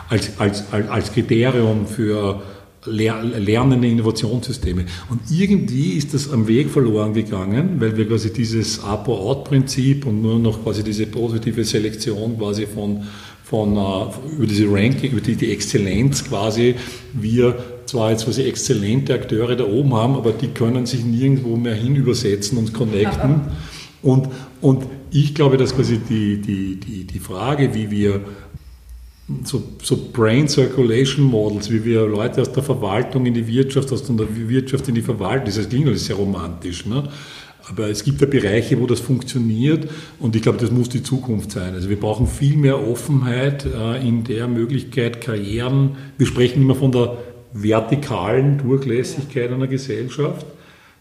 als, 0.10 0.38
als, 0.39 0.66
als, 0.72 1.14
Kriterium 1.14 1.88
für 1.88 2.42
lernende 2.86 3.88
Innovationssysteme. 3.88 4.86
Und 5.10 5.22
irgendwie 5.32 5.94
ist 5.94 6.14
das 6.14 6.30
am 6.30 6.48
Weg 6.48 6.70
verloren 6.70 7.14
gegangen, 7.14 7.80
weil 7.80 7.96
wir 7.96 8.08
quasi 8.08 8.34
dieses 8.34 8.84
Apo-Out-Prinzip 8.84 10.06
und 10.06 10.22
nur 10.22 10.38
noch 10.39 10.64
quasi 10.64 10.84
diese 10.84 11.06
positive 11.06 11.64
Selektion 11.64 12.38
quasi 12.38 12.66
von, 12.66 13.04
von 13.44 13.78
uh, 13.78 14.12
über 14.36 14.48
diese 14.48 14.66
Ranking, 14.70 15.12
über 15.12 15.22
die, 15.22 15.36
die 15.36 15.52
Exzellenz 15.52 16.26
quasi, 16.26 16.76
wir 17.14 17.70
zwar 17.92 18.12
jetzt 18.12 18.26
quasi 18.26 18.44
exzellente 18.44 19.14
Akteure 19.14 19.56
da 19.56 19.66
oben 19.66 19.94
haben, 19.94 20.16
aber 20.16 20.32
die 20.32 20.48
können 20.48 20.86
sich 20.86 21.04
nirgendwo 21.04 21.58
mehr 21.58 21.76
hin 21.76 21.96
übersetzen 21.96 22.58
und 22.58 22.74
connecten. 22.74 23.42
Und, 24.02 24.30
und 24.62 24.86
ich 25.12 25.36
glaube, 25.36 25.58
dass 25.58 25.76
quasi 25.76 25.98
die, 25.98 26.42
die, 26.42 26.80
die, 26.80 27.04
die 27.04 27.20
Frage, 27.20 27.74
wie 27.74 27.92
wir 27.92 28.22
so, 29.44 29.62
so, 29.84 30.10
Brain 30.12 30.48
Circulation 30.48 31.26
Models, 31.26 31.70
wie 31.70 31.84
wir 31.84 32.06
Leute 32.08 32.42
aus 32.42 32.52
der 32.52 32.64
Verwaltung 32.64 33.26
in 33.26 33.34
die 33.34 33.46
Wirtschaft, 33.46 33.92
aus 33.92 34.04
der 34.04 34.16
Wirtschaft 34.50 34.88
in 34.88 34.96
die 34.96 35.02
Verwaltung, 35.02 35.54
das 35.54 35.70
klingt 35.70 35.88
alles 35.88 36.06
sehr 36.06 36.16
romantisch, 36.16 36.86
ne? 36.86 37.04
aber 37.70 37.89
es 37.89 38.04
gibt 38.04 38.20
ja 38.22 38.28
Bereiche, 38.28 38.80
wo 38.80 38.88
das 38.88 39.00
funktioniert 39.00 39.89
und 40.20 40.36
ich 40.36 40.42
glaube, 40.42 40.58
das 40.58 40.72
muss 40.72 40.89
die 40.89 41.04
Zukunft 41.04 41.52
sein. 41.52 41.74
Also 41.74 41.89
wir 41.89 42.00
brauchen 42.00 42.28
viel 42.28 42.58
mehr 42.58 42.86
Offenheit 42.86 43.66
äh, 43.66 44.06
in 44.06 44.24
der 44.24 44.48
Möglichkeit, 44.48 45.22
Karrieren, 45.22 45.92
wir 46.18 46.28
sprechen 46.28 46.62
immer 46.62 46.76
von 46.76 46.92
der 46.92 47.18
vertikalen 47.54 48.58
Durchlässigkeit 48.58 49.51
einer 49.51 49.67
Gesellschaft 49.67 50.46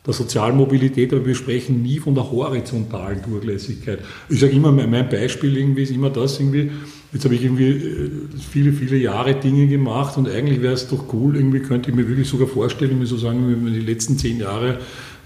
der 0.07 0.15
Sozialmobilität, 0.15 1.13
aber 1.13 1.27
wir 1.27 1.35
sprechen 1.35 1.83
nie 1.83 1.99
von 1.99 2.15
der 2.15 2.31
horizontalen 2.31 3.21
Durchlässigkeit. 3.23 3.99
Ich 4.31 4.41
sage 4.41 4.53
immer, 4.53 4.73
mein 4.73 5.09
Beispiel 5.09 5.57
irgendwie 5.57 5.83
ist 5.83 5.91
immer 5.91 6.09
das, 6.09 6.41
irgendwie, 6.41 6.71
jetzt 7.13 7.25
habe 7.25 7.35
ich 7.35 7.45
irgendwie 7.45 7.69
äh, 7.69 8.11
viele, 8.51 8.73
viele 8.73 8.97
Jahre 8.97 9.35
Dinge 9.35 9.67
gemacht 9.67 10.17
und 10.17 10.27
eigentlich 10.27 10.63
wäre 10.63 10.73
es 10.73 10.89
doch 10.89 11.13
cool, 11.13 11.37
irgendwie 11.37 11.61
könnte 11.61 11.91
ich 11.91 11.97
mir 11.97 12.09
wirklich 12.09 12.29
sogar 12.29 12.49
vorstellen, 12.49 12.99
mir 12.99 13.07
so 13.07 13.19
sagen, 13.19 13.47
wenn 13.47 13.65
wir 13.65 13.79
die 13.79 13.87
letzten 13.87 14.17
zehn 14.17 14.39
Jahre 14.39 14.79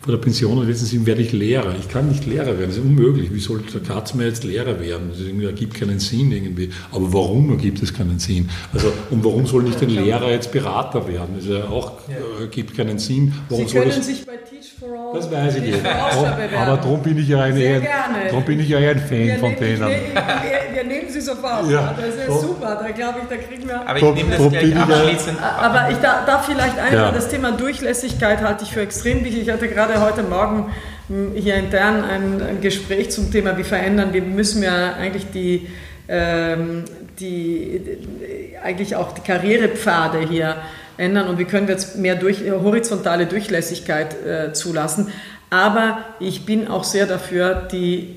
vor 0.05 0.12
der 0.12 0.20
Pension 0.20 0.59
und 0.59 0.68
letzten 0.68 0.85
sieben 0.85 1.06
werde 1.06 1.22
ich 1.22 1.32
Lehrer. 1.32 1.74
Ich 1.81 1.89
kann 1.89 2.09
nicht 2.09 2.26
Lehrer 2.26 2.59
werden, 2.59 2.66
das 2.66 2.76
ist 2.76 2.85
unmöglich. 2.85 3.32
Wie 3.32 3.40
soll 3.40 3.62
der 3.62 3.81
Katzmeier 3.81 4.26
jetzt 4.26 4.44
Lehrer 4.44 4.78
werden? 4.78 5.09
Das 5.09 5.18
ergibt 5.18 5.72
keinen 5.72 5.98
Sinn 5.98 6.31
irgendwie. 6.31 6.68
Aber 6.93 7.10
warum 7.10 7.48
ergibt 7.48 7.82
es 7.82 7.94
keinen 7.94 8.18
Sinn? 8.18 8.51
Also, 8.74 8.93
und 9.09 9.24
warum 9.24 9.47
soll 9.47 9.62
nicht 9.62 9.81
ein 9.81 9.89
Lehrer 9.89 10.31
jetzt 10.31 10.52
Berater 10.52 11.09
werden? 11.09 11.36
Das 11.36 11.47
ja 11.47 11.64
auch, 11.64 11.93
ergibt 12.39 12.76
keinen 12.76 12.98
Sinn. 12.98 13.32
Warum 13.48 13.66
Sie 13.66 13.78
können 13.78 14.02
sich 14.02 14.26
bei 14.26 14.36
for 14.85 14.97
All. 14.97 15.15
Das 15.15 15.31
weiß 15.31 15.56
ich 15.56 15.62
nicht. 15.62 15.86
aber 15.86 16.77
darum 16.77 17.02
bin 17.02 17.19
ich 17.19 17.28
ja 17.28 17.40
ein, 17.43 17.55
Sehr 17.55 17.81
gerne. 17.81 18.28
drum 18.31 18.44
bin 18.44 18.61
ich 18.61 18.69
ja 18.69 18.78
ein 18.78 18.98
Fan 18.98 19.19
wir 19.27 19.39
von 19.39 19.56
denen. 19.56 19.82
Ich, 19.90 20.15
wir, 20.15 20.74
wir 20.77 20.85
nehmen 20.85 21.09
sie 21.09 21.20
sofort. 21.20 21.70
Ja. 21.70 21.94
Das 21.97 22.15
ist 22.15 22.27
So. 22.27 22.39
super. 22.48 22.81
Da 22.82 22.90
glaube 22.90 23.20
ich, 23.23 23.28
da 23.28 23.36
kriegen 23.43 23.69
wir. 23.69 23.81
Aber 23.89 23.97
ich 23.97 24.02
nehme 24.15 24.31
das 24.31 24.39
drum 24.39 24.51
gleich 24.52 24.70
ja- 24.70 24.82
abschließend. 24.82 25.39
Aber 25.43 25.90
ich 25.90 25.97
da- 25.98 26.24
darf 26.27 26.47
vielleicht 26.47 26.78
ein, 26.78 26.93
Ja. 26.94 27.11
das 27.12 27.28
Thema 27.28 27.52
Durchlässigkeit 27.52 28.43
halte 28.43 28.65
ich 28.65 28.73
für 28.73 28.81
extrem 28.82 29.24
wichtig. 29.24 29.43
Ich 29.43 29.51
hatte 29.51 29.69
gerade 29.69 30.01
heute 30.01 30.23
Morgen 30.23 30.66
mh, 31.09 31.40
hier 31.40 31.55
intern 31.56 32.05
ein, 32.05 32.43
ein 32.43 32.61
Gespräch 32.61 33.11
zum 33.11 33.31
Thema, 33.31 33.56
wie 33.56 33.65
verändern 33.65 34.12
wir, 34.12 34.23
müssen 34.23 34.62
wir 34.62 34.97
eigentlich 34.97 35.27
die, 35.32 35.69
ähm, 36.09 36.85
die, 37.19 37.81
die, 37.85 38.56
eigentlich 38.62 38.97
auch 38.97 39.12
die 39.12 39.20
Karrierepfade 39.20 40.19
hier 40.28 40.56
ändern 40.97 41.29
und 41.29 41.39
wie 41.39 41.45
können 41.45 41.69
wir 41.69 41.75
jetzt 41.75 41.97
mehr 41.97 42.15
durch, 42.15 42.41
horizontale 42.51 43.27
Durchlässigkeit 43.27 44.15
äh, 44.25 44.53
zulassen. 44.53 45.12
Aber 45.51 45.99
ich 46.21 46.47
bin 46.47 46.69
auch 46.69 46.85
sehr 46.85 47.07
dafür, 47.07 47.69
die 47.71 48.16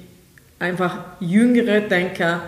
einfach 0.60 0.98
jüngere 1.20 1.82
Denker 1.82 2.41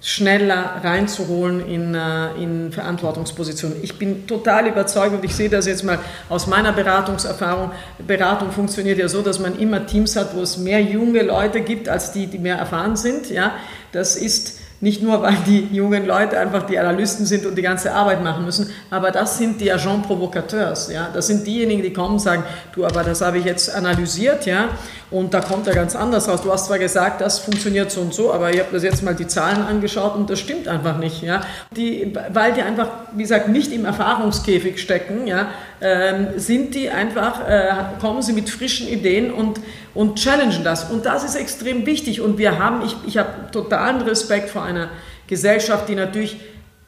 schneller 0.00 0.80
reinzuholen 0.82 1.64
in, 1.66 1.94
äh, 1.94 2.34
in 2.34 2.72
Verantwortungspositionen. 2.72 3.78
Ich 3.82 3.98
bin 3.98 4.26
total 4.26 4.66
überzeugt 4.66 5.14
und 5.14 5.24
ich 5.24 5.34
sehe 5.34 5.48
das 5.48 5.66
jetzt 5.66 5.84
mal 5.84 6.00
aus 6.28 6.48
meiner 6.48 6.72
Beratungserfahrung. 6.72 7.70
Beratung 8.04 8.50
funktioniert 8.50 8.98
ja 8.98 9.06
so, 9.06 9.22
dass 9.22 9.38
man 9.38 9.56
immer 9.60 9.86
Teams 9.86 10.16
hat, 10.16 10.34
wo 10.34 10.40
es 10.42 10.56
mehr 10.56 10.82
junge 10.82 11.22
Leute 11.22 11.60
gibt 11.60 11.88
als 11.88 12.10
die, 12.10 12.26
die 12.26 12.38
mehr 12.38 12.56
erfahren 12.56 12.96
sind. 12.96 13.30
Ja, 13.30 13.52
das 13.92 14.16
ist 14.16 14.58
nicht 14.82 15.00
nur, 15.00 15.22
weil 15.22 15.36
die 15.46 15.68
jungen 15.70 16.04
Leute 16.06 16.38
einfach 16.38 16.64
die 16.64 16.76
Analysten 16.76 17.24
sind 17.24 17.46
und 17.46 17.56
die 17.56 17.62
ganze 17.62 17.94
Arbeit 17.94 18.22
machen 18.22 18.44
müssen, 18.44 18.68
aber 18.90 19.12
das 19.12 19.38
sind 19.38 19.60
die 19.60 19.72
Agents 19.72 20.08
Provocateurs. 20.08 20.92
Ja? 20.92 21.08
Das 21.14 21.28
sind 21.28 21.46
diejenigen, 21.46 21.82
die 21.82 21.92
kommen 21.92 22.14
und 22.14 22.18
sagen, 22.18 22.42
du, 22.74 22.84
aber 22.84 23.04
das 23.04 23.20
habe 23.20 23.38
ich 23.38 23.44
jetzt 23.44 23.72
analysiert, 23.72 24.44
ja, 24.44 24.70
und 25.12 25.34
da 25.34 25.40
kommt 25.40 25.66
er 25.66 25.74
ganz 25.74 25.94
anders 25.94 26.28
raus. 26.28 26.42
Du 26.42 26.50
hast 26.50 26.66
zwar 26.66 26.78
gesagt, 26.78 27.20
das 27.20 27.38
funktioniert 27.38 27.90
so 27.90 28.00
und 28.00 28.14
so, 28.14 28.32
aber 28.32 28.52
ich 28.52 28.58
habe 28.58 28.70
das 28.72 28.82
jetzt 28.82 29.02
mal 29.02 29.14
die 29.14 29.26
Zahlen 29.26 29.62
angeschaut 29.62 30.16
und 30.16 30.30
das 30.30 30.40
stimmt 30.40 30.68
einfach 30.68 30.96
nicht. 30.96 31.22
Ja? 31.22 31.42
Die, 31.76 32.12
weil 32.30 32.54
die 32.54 32.62
einfach, 32.62 32.88
wie 33.12 33.22
gesagt, 33.22 33.48
nicht 33.48 33.72
im 33.72 33.84
Erfahrungskäfig 33.84 34.80
stecken, 34.80 35.26
ja, 35.26 35.48
ähm, 35.80 36.28
sind 36.36 36.74
die 36.74 36.88
einfach, 36.88 37.46
äh, 37.46 37.74
kommen 38.00 38.22
sie 38.22 38.32
mit 38.32 38.48
frischen 38.48 38.88
Ideen 38.88 39.30
und, 39.30 39.60
und 39.94 40.18
challengen 40.18 40.64
das. 40.64 40.90
Und 40.90 41.04
das 41.04 41.24
ist 41.24 41.34
extrem 41.34 41.84
wichtig. 41.84 42.20
Und 42.22 42.38
wir 42.38 42.58
haben, 42.58 42.82
ich, 42.84 42.96
ich 43.06 43.18
habe 43.18 43.28
totalen 43.52 44.00
Respekt 44.02 44.48
vor 44.48 44.62
einer 44.62 44.88
Gesellschaft, 45.26 45.88
die 45.88 45.94
natürlich 45.94 46.40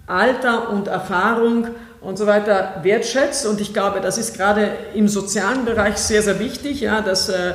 Alter 0.07 0.71
und 0.71 0.89
Erfahrung 0.89 1.69
und 2.05 2.19
so 2.19 2.27
weiter 2.27 2.81
wertschätzt. 2.83 3.47
Und 3.47 3.61
ich 3.61 3.73
glaube, 3.73 4.01
das 4.01 4.19
ist 4.19 4.37
gerade 4.37 4.71
im 4.95 5.09
sozialen 5.09 5.65
Bereich 5.65 5.97
sehr, 5.97 6.23
sehr 6.23 6.39
wichtig. 6.39 6.81
Ja, 6.81 7.01
das 7.01 7.29
äh, 7.29 7.55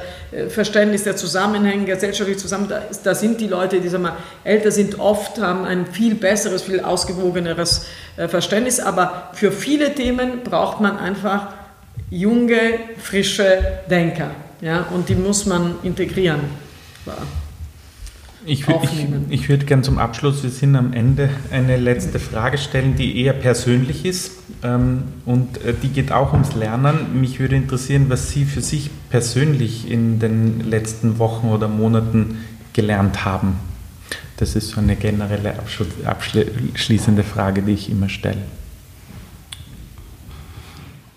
Verständnis 0.49 1.03
der 1.03 1.15
Zusammenhänge, 1.15 1.85
gesellschaftlich 1.85 2.37
zusammen, 2.37 2.67
da, 2.67 2.81
da 3.03 3.15
sind 3.15 3.39
die 3.39 3.47
Leute, 3.47 3.79
die 3.79 3.89
sagen 3.89 4.03
wir, 4.03 4.17
älter 4.43 4.71
sind, 4.71 4.99
oft 4.99 5.39
haben 5.39 5.65
ein 5.65 5.85
viel 5.85 6.15
besseres, 6.15 6.63
viel 6.63 6.81
ausgewogeneres 6.81 7.85
äh, 8.17 8.27
Verständnis. 8.27 8.79
Aber 8.79 9.29
für 9.33 9.51
viele 9.51 9.93
Themen 9.93 10.43
braucht 10.43 10.81
man 10.81 10.97
einfach 10.97 11.49
junge, 12.09 12.79
frische 12.97 13.61
Denker. 13.89 14.31
Ja, 14.61 14.87
und 14.91 15.09
die 15.09 15.15
muss 15.15 15.45
man 15.45 15.75
integrieren. 15.83 16.41
Ja. 17.05 17.13
Ich, 18.45 18.67
ich, 18.67 19.05
ich 19.29 19.49
würde 19.49 19.65
gerne 19.65 19.83
zum 19.83 19.97
Abschluss, 19.97 20.43
wir 20.43 20.49
sind 20.49 20.75
am 20.75 20.93
Ende, 20.93 21.29
eine 21.51 21.75
letzte 21.75 22.19
Frage 22.19 22.57
stellen, 22.57 22.95
die 22.95 23.21
eher 23.21 23.33
persönlich 23.33 24.05
ist 24.05 24.31
ähm, 24.63 25.03
und 25.25 25.63
äh, 25.65 25.73
die 25.73 25.89
geht 25.89 26.11
auch 26.13 26.31
ums 26.31 26.55
Lernen. 26.55 27.19
Mich 27.19 27.39
würde 27.39 27.57
interessieren, 27.57 28.05
was 28.07 28.31
Sie 28.31 28.45
für 28.45 28.61
sich 28.61 28.89
persönlich 29.09 29.91
in 29.91 30.19
den 30.19 30.61
letzten 30.61 31.19
Wochen 31.19 31.47
oder 31.47 31.67
Monaten 31.67 32.37
gelernt 32.71 33.25
haben. 33.25 33.57
Das 34.37 34.55
ist 34.55 34.69
so 34.69 34.79
eine 34.79 34.95
generelle 34.95 35.55
abschließende 36.05 37.23
Frage, 37.23 37.61
die 37.61 37.73
ich 37.73 37.89
immer 37.89 38.07
stelle. 38.07 38.41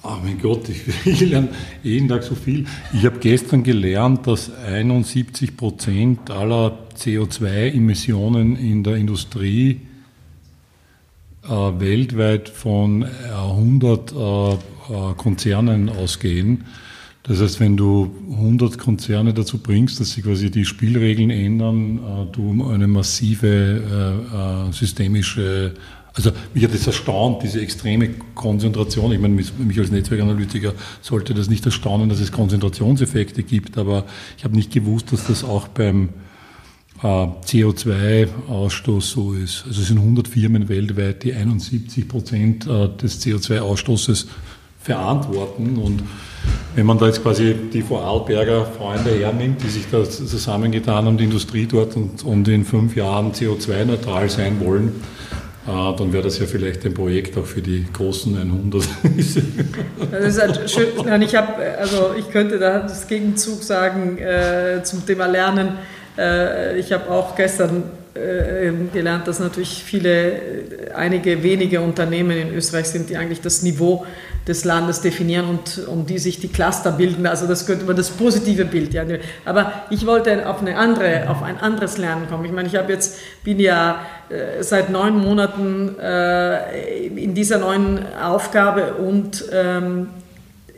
Ach 0.04 0.18
mein 0.22 0.40
Gott, 0.40 0.68
ich, 0.68 0.82
ich 1.06 1.20
lerne 1.20 1.48
jeden 1.82 2.08
Tag 2.08 2.24
so 2.24 2.34
viel. 2.34 2.66
Ich 2.92 3.04
habe 3.04 3.18
gestern 3.20 3.62
gelernt, 3.62 4.26
dass 4.26 4.52
71 4.52 5.56
Prozent 5.56 6.30
aller 6.30 6.78
CO2-Emissionen 6.96 8.56
in 8.56 8.82
der 8.82 8.96
Industrie 8.96 9.80
äh, 11.44 11.48
weltweit 11.48 12.48
von 12.48 13.02
äh, 13.02 13.06
100 13.32 14.12
äh, 14.12 14.52
äh, 14.52 14.56
Konzernen 15.16 15.88
ausgehen. 15.88 16.64
Das 17.24 17.40
heißt, 17.40 17.60
wenn 17.60 17.76
du 17.76 18.10
100 18.32 18.78
Konzerne 18.78 19.32
dazu 19.32 19.58
bringst, 19.58 20.00
dass 20.00 20.10
sie 20.10 20.22
quasi 20.22 20.50
die 20.50 20.64
Spielregeln 20.64 21.30
ändern, 21.30 21.98
äh, 21.98 22.32
du 22.32 22.68
eine 22.68 22.88
massive 22.88 23.46
äh, 23.46 24.68
äh, 24.68 24.72
systemische, 24.72 25.74
also 26.14 26.30
mich 26.52 26.64
hat 26.64 26.74
das 26.74 26.86
erstaunt, 26.86 27.42
diese 27.42 27.60
extreme 27.60 28.10
Konzentration. 28.34 29.12
Ich 29.12 29.20
meine, 29.20 29.34
mich 29.34 29.78
als 29.78 29.90
Netzwerkanalytiker 29.90 30.74
sollte 31.00 31.32
das 31.32 31.48
nicht 31.48 31.64
erstaunen, 31.64 32.08
dass 32.08 32.20
es 32.20 32.32
Konzentrationseffekte 32.32 33.42
gibt, 33.42 33.78
aber 33.78 34.04
ich 34.36 34.44
habe 34.44 34.54
nicht 34.54 34.72
gewusst, 34.72 35.12
dass 35.12 35.26
das 35.26 35.42
auch 35.42 35.68
beim 35.68 36.10
äh, 37.02 37.06
CO2-Ausstoß 37.06 39.00
so 39.00 39.32
ist. 39.32 39.64
Also 39.66 39.80
es 39.80 39.88
sind 39.88 39.98
100 39.98 40.28
Firmen 40.28 40.68
weltweit, 40.68 41.22
die 41.22 41.32
71 41.32 42.06
Prozent 42.08 42.66
äh, 42.66 42.88
des 42.88 43.24
CO2-Ausstoßes 43.24 44.26
verantworten. 44.82 45.78
Und 45.78 46.02
wenn 46.74 46.86
man 46.86 46.98
da 46.98 47.06
jetzt 47.06 47.22
quasi 47.22 47.54
die 47.72 47.82
Vorarlberger 47.82 48.66
Freunde 48.66 49.18
hernimmt, 49.18 49.62
die 49.62 49.68
sich 49.68 49.86
da 49.90 50.04
zusammengetan 50.04 51.06
haben, 51.06 51.16
die 51.16 51.24
Industrie 51.24 51.66
dort 51.66 51.96
und, 51.96 52.22
und 52.24 52.48
in 52.48 52.64
fünf 52.64 52.96
Jahren 52.96 53.32
CO2-neutral 53.32 54.28
sein 54.28 54.60
wollen, 54.60 54.92
dann 55.66 56.12
wäre 56.12 56.24
das 56.24 56.38
ja 56.38 56.46
vielleicht 56.46 56.84
ein 56.84 56.94
Projekt 56.94 57.38
auch 57.38 57.46
für 57.46 57.62
die 57.62 57.86
großen 57.92 58.36
100. 58.36 58.82
Das 60.10 60.24
ist 60.24 60.40
halt 60.40 60.70
schön. 60.70 61.22
Ich 61.22 61.34
habe, 61.34 61.52
also 61.78 62.14
ich 62.18 62.28
könnte 62.30 62.58
da 62.58 62.80
das 62.80 63.06
Gegenzug 63.06 63.62
sagen 63.62 64.18
äh, 64.18 64.82
zum 64.82 65.06
Thema 65.06 65.26
Lernen. 65.26 65.78
Äh, 66.18 66.78
ich 66.78 66.92
habe 66.92 67.10
auch 67.10 67.36
gestern 67.36 67.84
gelernt, 68.14 69.26
dass 69.26 69.40
natürlich 69.40 69.82
viele, 69.82 70.32
äh, 70.32 70.92
einige 70.94 71.42
wenige 71.42 71.80
Unternehmen 71.80 72.36
in 72.36 72.54
Österreich 72.54 72.88
sind, 72.88 73.08
die 73.08 73.16
eigentlich 73.16 73.40
das 73.40 73.62
Niveau 73.62 74.04
des 74.46 74.64
Landes 74.64 75.00
definieren 75.00 75.48
und 75.48 75.86
um 75.86 76.04
die 76.04 76.18
sich 76.18 76.40
die 76.40 76.48
Cluster 76.48 76.92
bilden. 76.92 77.26
Also 77.26 77.46
das 77.46 77.64
könnte 77.64 77.84
man 77.84 77.96
das 77.96 78.10
positive 78.10 78.64
Bild. 78.64 78.92
Ja. 78.92 79.04
Aber 79.44 79.84
ich 79.90 80.04
wollte 80.04 80.48
auf 80.48 80.60
eine 80.60 80.76
andere, 80.76 81.30
auf 81.30 81.42
ein 81.42 81.58
anderes 81.58 81.96
Lernen 81.96 82.28
kommen. 82.28 82.44
Ich 82.44 82.52
meine, 82.52 82.68
ich 82.68 82.76
habe 82.76 82.92
jetzt 82.92 83.18
bin 83.44 83.60
ja 83.60 84.04
äh, 84.28 84.62
seit 84.62 84.90
neun 84.90 85.16
Monaten 85.16 85.96
äh, 85.98 87.06
in 87.06 87.34
dieser 87.34 87.58
neuen 87.58 88.00
Aufgabe 88.16 88.94
und 88.94 89.44
ähm, 89.52 90.08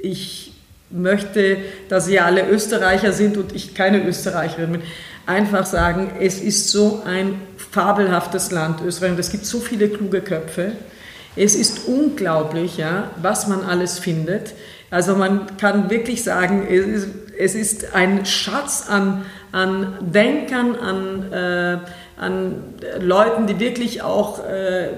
ich 0.00 0.52
möchte, 0.90 1.56
dass 1.88 2.06
Sie 2.06 2.20
alle 2.20 2.48
Österreicher 2.48 3.12
sind 3.12 3.36
und 3.36 3.54
ich 3.54 3.74
keine 3.74 4.06
Österreicherin 4.06 4.72
bin, 4.72 4.82
einfach 5.26 5.66
sagen, 5.66 6.10
es 6.20 6.40
ist 6.40 6.70
so 6.70 7.02
ein 7.04 7.40
fabelhaftes 7.56 8.50
Land 8.50 8.80
Österreich 8.84 9.12
und 9.12 9.18
es 9.18 9.30
gibt 9.30 9.46
so 9.46 9.60
viele 9.60 9.88
kluge 9.88 10.20
Köpfe. 10.20 10.72
Es 11.36 11.54
ist 11.54 11.88
unglaublich, 11.88 12.76
ja, 12.76 13.10
was 13.20 13.48
man 13.48 13.62
alles 13.62 13.98
findet. 13.98 14.54
Also 14.90 15.16
man 15.16 15.56
kann 15.56 15.90
wirklich 15.90 16.22
sagen, 16.22 16.66
es 16.70 16.86
ist, 16.86 17.08
es 17.36 17.54
ist 17.56 17.94
ein 17.94 18.24
Schatz 18.26 18.86
an, 18.88 19.24
an 19.50 19.94
Denkern, 20.00 20.76
an, 20.76 21.32
äh, 21.32 21.78
an 22.16 22.54
Leuten, 23.00 23.48
die 23.48 23.58
wirklich 23.58 24.02
auch 24.02 24.38
äh, 24.46 24.90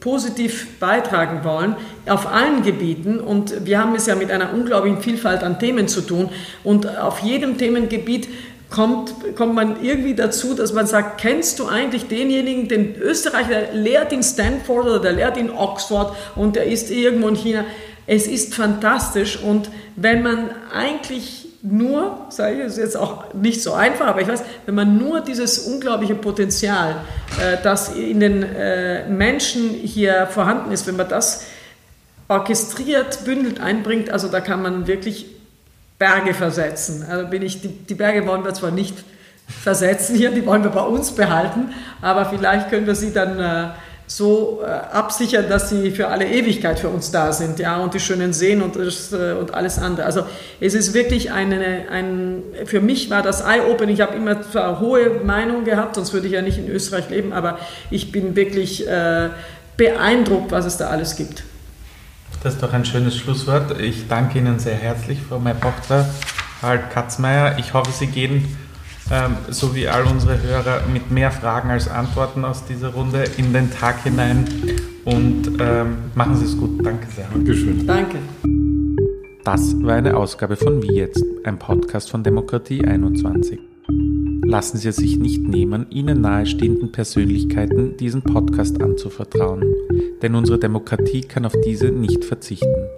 positiv 0.00 0.78
beitragen 0.78 1.44
wollen, 1.44 1.76
auf 2.06 2.26
allen 2.26 2.62
Gebieten. 2.62 3.20
Und 3.20 3.66
wir 3.66 3.78
haben 3.78 3.94
es 3.94 4.06
ja 4.06 4.14
mit 4.14 4.30
einer 4.30 4.54
unglaublichen 4.54 5.02
Vielfalt 5.02 5.42
an 5.42 5.58
Themen 5.58 5.88
zu 5.88 6.00
tun. 6.00 6.30
Und 6.62 6.96
auf 6.98 7.18
jedem 7.18 7.58
Themengebiet 7.58 8.28
kommt, 8.74 9.36
kommt 9.36 9.54
man 9.54 9.82
irgendwie 9.82 10.14
dazu, 10.14 10.54
dass 10.54 10.72
man 10.72 10.86
sagt, 10.86 11.20
kennst 11.20 11.60
du 11.60 11.66
eigentlich 11.66 12.08
denjenigen, 12.08 12.68
den 12.68 12.96
Österreicher, 12.96 13.72
lehrt 13.72 14.12
in 14.12 14.22
Stanford 14.22 14.86
oder 14.86 14.98
der 14.98 15.12
lehrt 15.12 15.36
in 15.36 15.50
Oxford 15.50 16.14
und 16.34 16.56
der 16.56 16.66
ist 16.66 16.90
irgendwo 16.90 17.28
in 17.28 17.36
China. 17.36 17.64
Es 18.06 18.26
ist 18.26 18.54
fantastisch 18.54 19.40
und 19.40 19.70
wenn 19.96 20.22
man 20.22 20.50
eigentlich 20.72 21.46
nur, 21.62 22.26
sage 22.28 22.56
ich, 22.56 22.64
ist 22.66 22.76
jetzt 22.76 22.96
auch 22.96 23.32
nicht 23.32 23.62
so 23.62 23.72
einfach, 23.72 24.08
aber 24.08 24.20
ich 24.20 24.28
weiß, 24.28 24.42
wenn 24.66 24.74
man 24.74 24.98
nur 24.98 25.20
dieses 25.20 25.60
unglaubliche 25.60 26.14
Potenzial, 26.14 26.96
äh, 27.40 27.56
das 27.62 27.94
in 27.94 28.20
den 28.20 28.42
äh, 28.42 29.08
Menschen 29.08 29.70
hier 29.70 30.26
vorhanden 30.26 30.72
ist, 30.72 30.86
wenn 30.86 30.96
man 30.96 31.08
das 31.08 31.46
orchestriert, 32.28 33.24
bündelt, 33.24 33.60
einbringt, 33.60 34.10
also 34.10 34.28
da 34.28 34.40
kann 34.40 34.60
man 34.62 34.86
wirklich 34.86 35.33
Berge 36.04 36.34
versetzen. 36.34 37.06
Also 37.08 37.28
bin 37.28 37.40
ich, 37.40 37.62
die, 37.62 37.68
die 37.68 37.94
Berge 37.94 38.26
wollen 38.26 38.44
wir 38.44 38.52
zwar 38.52 38.70
nicht 38.70 38.94
versetzen 39.48 40.14
hier, 40.14 40.32
die 40.32 40.44
wollen 40.44 40.62
wir 40.62 40.70
bei 40.70 40.82
uns 40.82 41.12
behalten, 41.12 41.72
aber 42.02 42.26
vielleicht 42.26 42.68
können 42.68 42.86
wir 42.86 42.94
sie 42.94 43.14
dann 43.14 43.40
äh, 43.40 43.68
so 44.06 44.60
äh, 44.62 44.66
absichern, 44.66 45.46
dass 45.48 45.70
sie 45.70 45.90
für 45.92 46.08
alle 46.08 46.26
Ewigkeit 46.26 46.78
für 46.78 46.90
uns 46.90 47.10
da 47.10 47.32
sind, 47.32 47.58
ja, 47.58 47.78
und 47.78 47.94
die 47.94 48.00
schönen 48.00 48.34
Seen 48.34 48.60
und, 48.60 48.76
äh, 48.76 49.32
und 49.32 49.54
alles 49.54 49.78
andere. 49.78 50.04
Also 50.04 50.24
es 50.60 50.74
ist 50.74 50.92
wirklich 50.92 51.32
eine, 51.32 51.86
ein, 51.90 52.42
für 52.66 52.80
mich 52.80 53.08
war 53.08 53.22
das 53.22 53.40
Eye-Open, 53.40 53.88
ich 53.88 54.02
habe 54.02 54.14
immer 54.14 54.42
zwar 54.42 54.80
hohe 54.80 55.08
Meinung 55.24 55.64
gehabt, 55.64 55.94
sonst 55.94 56.12
würde 56.12 56.26
ich 56.26 56.34
ja 56.34 56.42
nicht 56.42 56.58
in 56.58 56.68
Österreich 56.68 57.08
leben, 57.08 57.32
aber 57.32 57.58
ich 57.90 58.12
bin 58.12 58.36
wirklich 58.36 58.86
äh, 58.86 59.30
beeindruckt, 59.78 60.52
was 60.52 60.66
es 60.66 60.76
da 60.76 60.88
alles 60.88 61.16
gibt. 61.16 61.44
Das 62.44 62.56
ist 62.56 62.62
doch 62.62 62.74
ein 62.74 62.84
schönes 62.84 63.16
Schlusswort. 63.16 63.80
Ich 63.80 64.06
danke 64.06 64.38
Ihnen 64.38 64.58
sehr 64.58 64.74
herzlich, 64.74 65.18
Frau 65.26 65.38
Maybochter, 65.38 66.06
Harald 66.60 66.90
Katzmeier. 66.90 67.56
Ich 67.58 67.72
hoffe, 67.72 67.90
Sie 67.90 68.06
gehen 68.06 68.44
ähm, 69.10 69.36
so 69.48 69.74
wie 69.74 69.88
all 69.88 70.04
unsere 70.04 70.42
Hörer, 70.42 70.82
mit 70.92 71.10
mehr 71.10 71.30
Fragen 71.30 71.70
als 71.70 71.88
Antworten 71.88 72.44
aus 72.44 72.66
dieser 72.66 72.90
Runde 72.90 73.24
in 73.38 73.54
den 73.54 73.72
Tag 73.72 74.02
hinein. 74.02 74.44
Und 75.06 75.58
ähm, 75.58 75.96
machen 76.14 76.36
Sie 76.36 76.44
es 76.44 76.58
gut. 76.58 76.84
Danke 76.84 77.06
sehr. 77.16 77.28
Dankeschön. 77.32 77.86
Danke. 77.86 78.18
Das 79.42 79.74
war 79.82 79.94
eine 79.94 80.14
Ausgabe 80.14 80.56
von 80.56 80.82
Wie 80.82 80.96
jetzt, 80.96 81.24
ein 81.44 81.58
Podcast 81.58 82.10
von 82.10 82.22
Demokratie 82.22 82.84
21. 82.84 83.58
Lassen 84.46 84.78
Sie 84.78 84.88
es 84.88 84.96
sich 84.96 85.18
nicht 85.18 85.42
nehmen, 85.42 85.86
Ihnen 85.90 86.20
nahestehenden 86.20 86.92
Persönlichkeiten 86.92 87.96
diesen 87.96 88.22
Podcast 88.22 88.80
anzuvertrauen, 88.82 89.64
denn 90.22 90.34
unsere 90.34 90.58
Demokratie 90.58 91.20
kann 91.22 91.46
auf 91.46 91.54
diese 91.64 91.90
nicht 91.90 92.24
verzichten. 92.24 92.88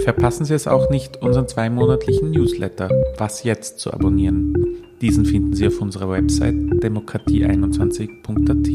Verpassen 0.00 0.44
Sie 0.44 0.54
es 0.54 0.68
auch 0.68 0.90
nicht, 0.90 1.22
unseren 1.22 1.48
zweimonatlichen 1.48 2.30
Newsletter 2.30 2.90
Was 3.18 3.42
jetzt 3.44 3.80
zu 3.80 3.92
abonnieren. 3.92 4.54
Diesen 5.00 5.24
finden 5.24 5.54
Sie 5.54 5.66
auf 5.66 5.80
unserer 5.80 6.10
Website 6.10 6.54
demokratie21.at. 6.54 8.68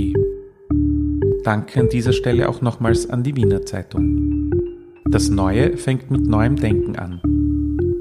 Danke 1.44 1.80
an 1.80 1.90
dieser 1.90 2.14
Stelle 2.14 2.50
auch 2.50 2.62
nochmals 2.62 3.10
an 3.10 3.24
die 3.24 3.36
Wiener 3.36 3.66
Zeitung. 3.66 4.54
Das 5.06 5.30
Neue 5.30 5.78
fängt 5.78 6.12
mit 6.12 6.26
neuem 6.26 6.56
Denken 6.56 6.96
an. 6.96 7.22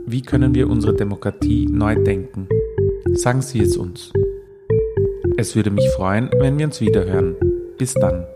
Wie 0.06 0.22
können 0.22 0.54
wir 0.54 0.68
unsere 0.68 0.94
Demokratie 0.94 1.66
neu 1.70 1.94
denken? 1.94 2.48
Sagen 3.14 3.42
Sie 3.42 3.60
es 3.60 3.76
uns. 3.76 4.12
Es 5.36 5.56
würde 5.56 5.70
mich 5.70 5.88
freuen, 5.90 6.30
wenn 6.38 6.58
wir 6.58 6.66
uns 6.66 6.80
wiederhören. 6.80 7.36
Bis 7.78 7.94
dann. 7.94 8.26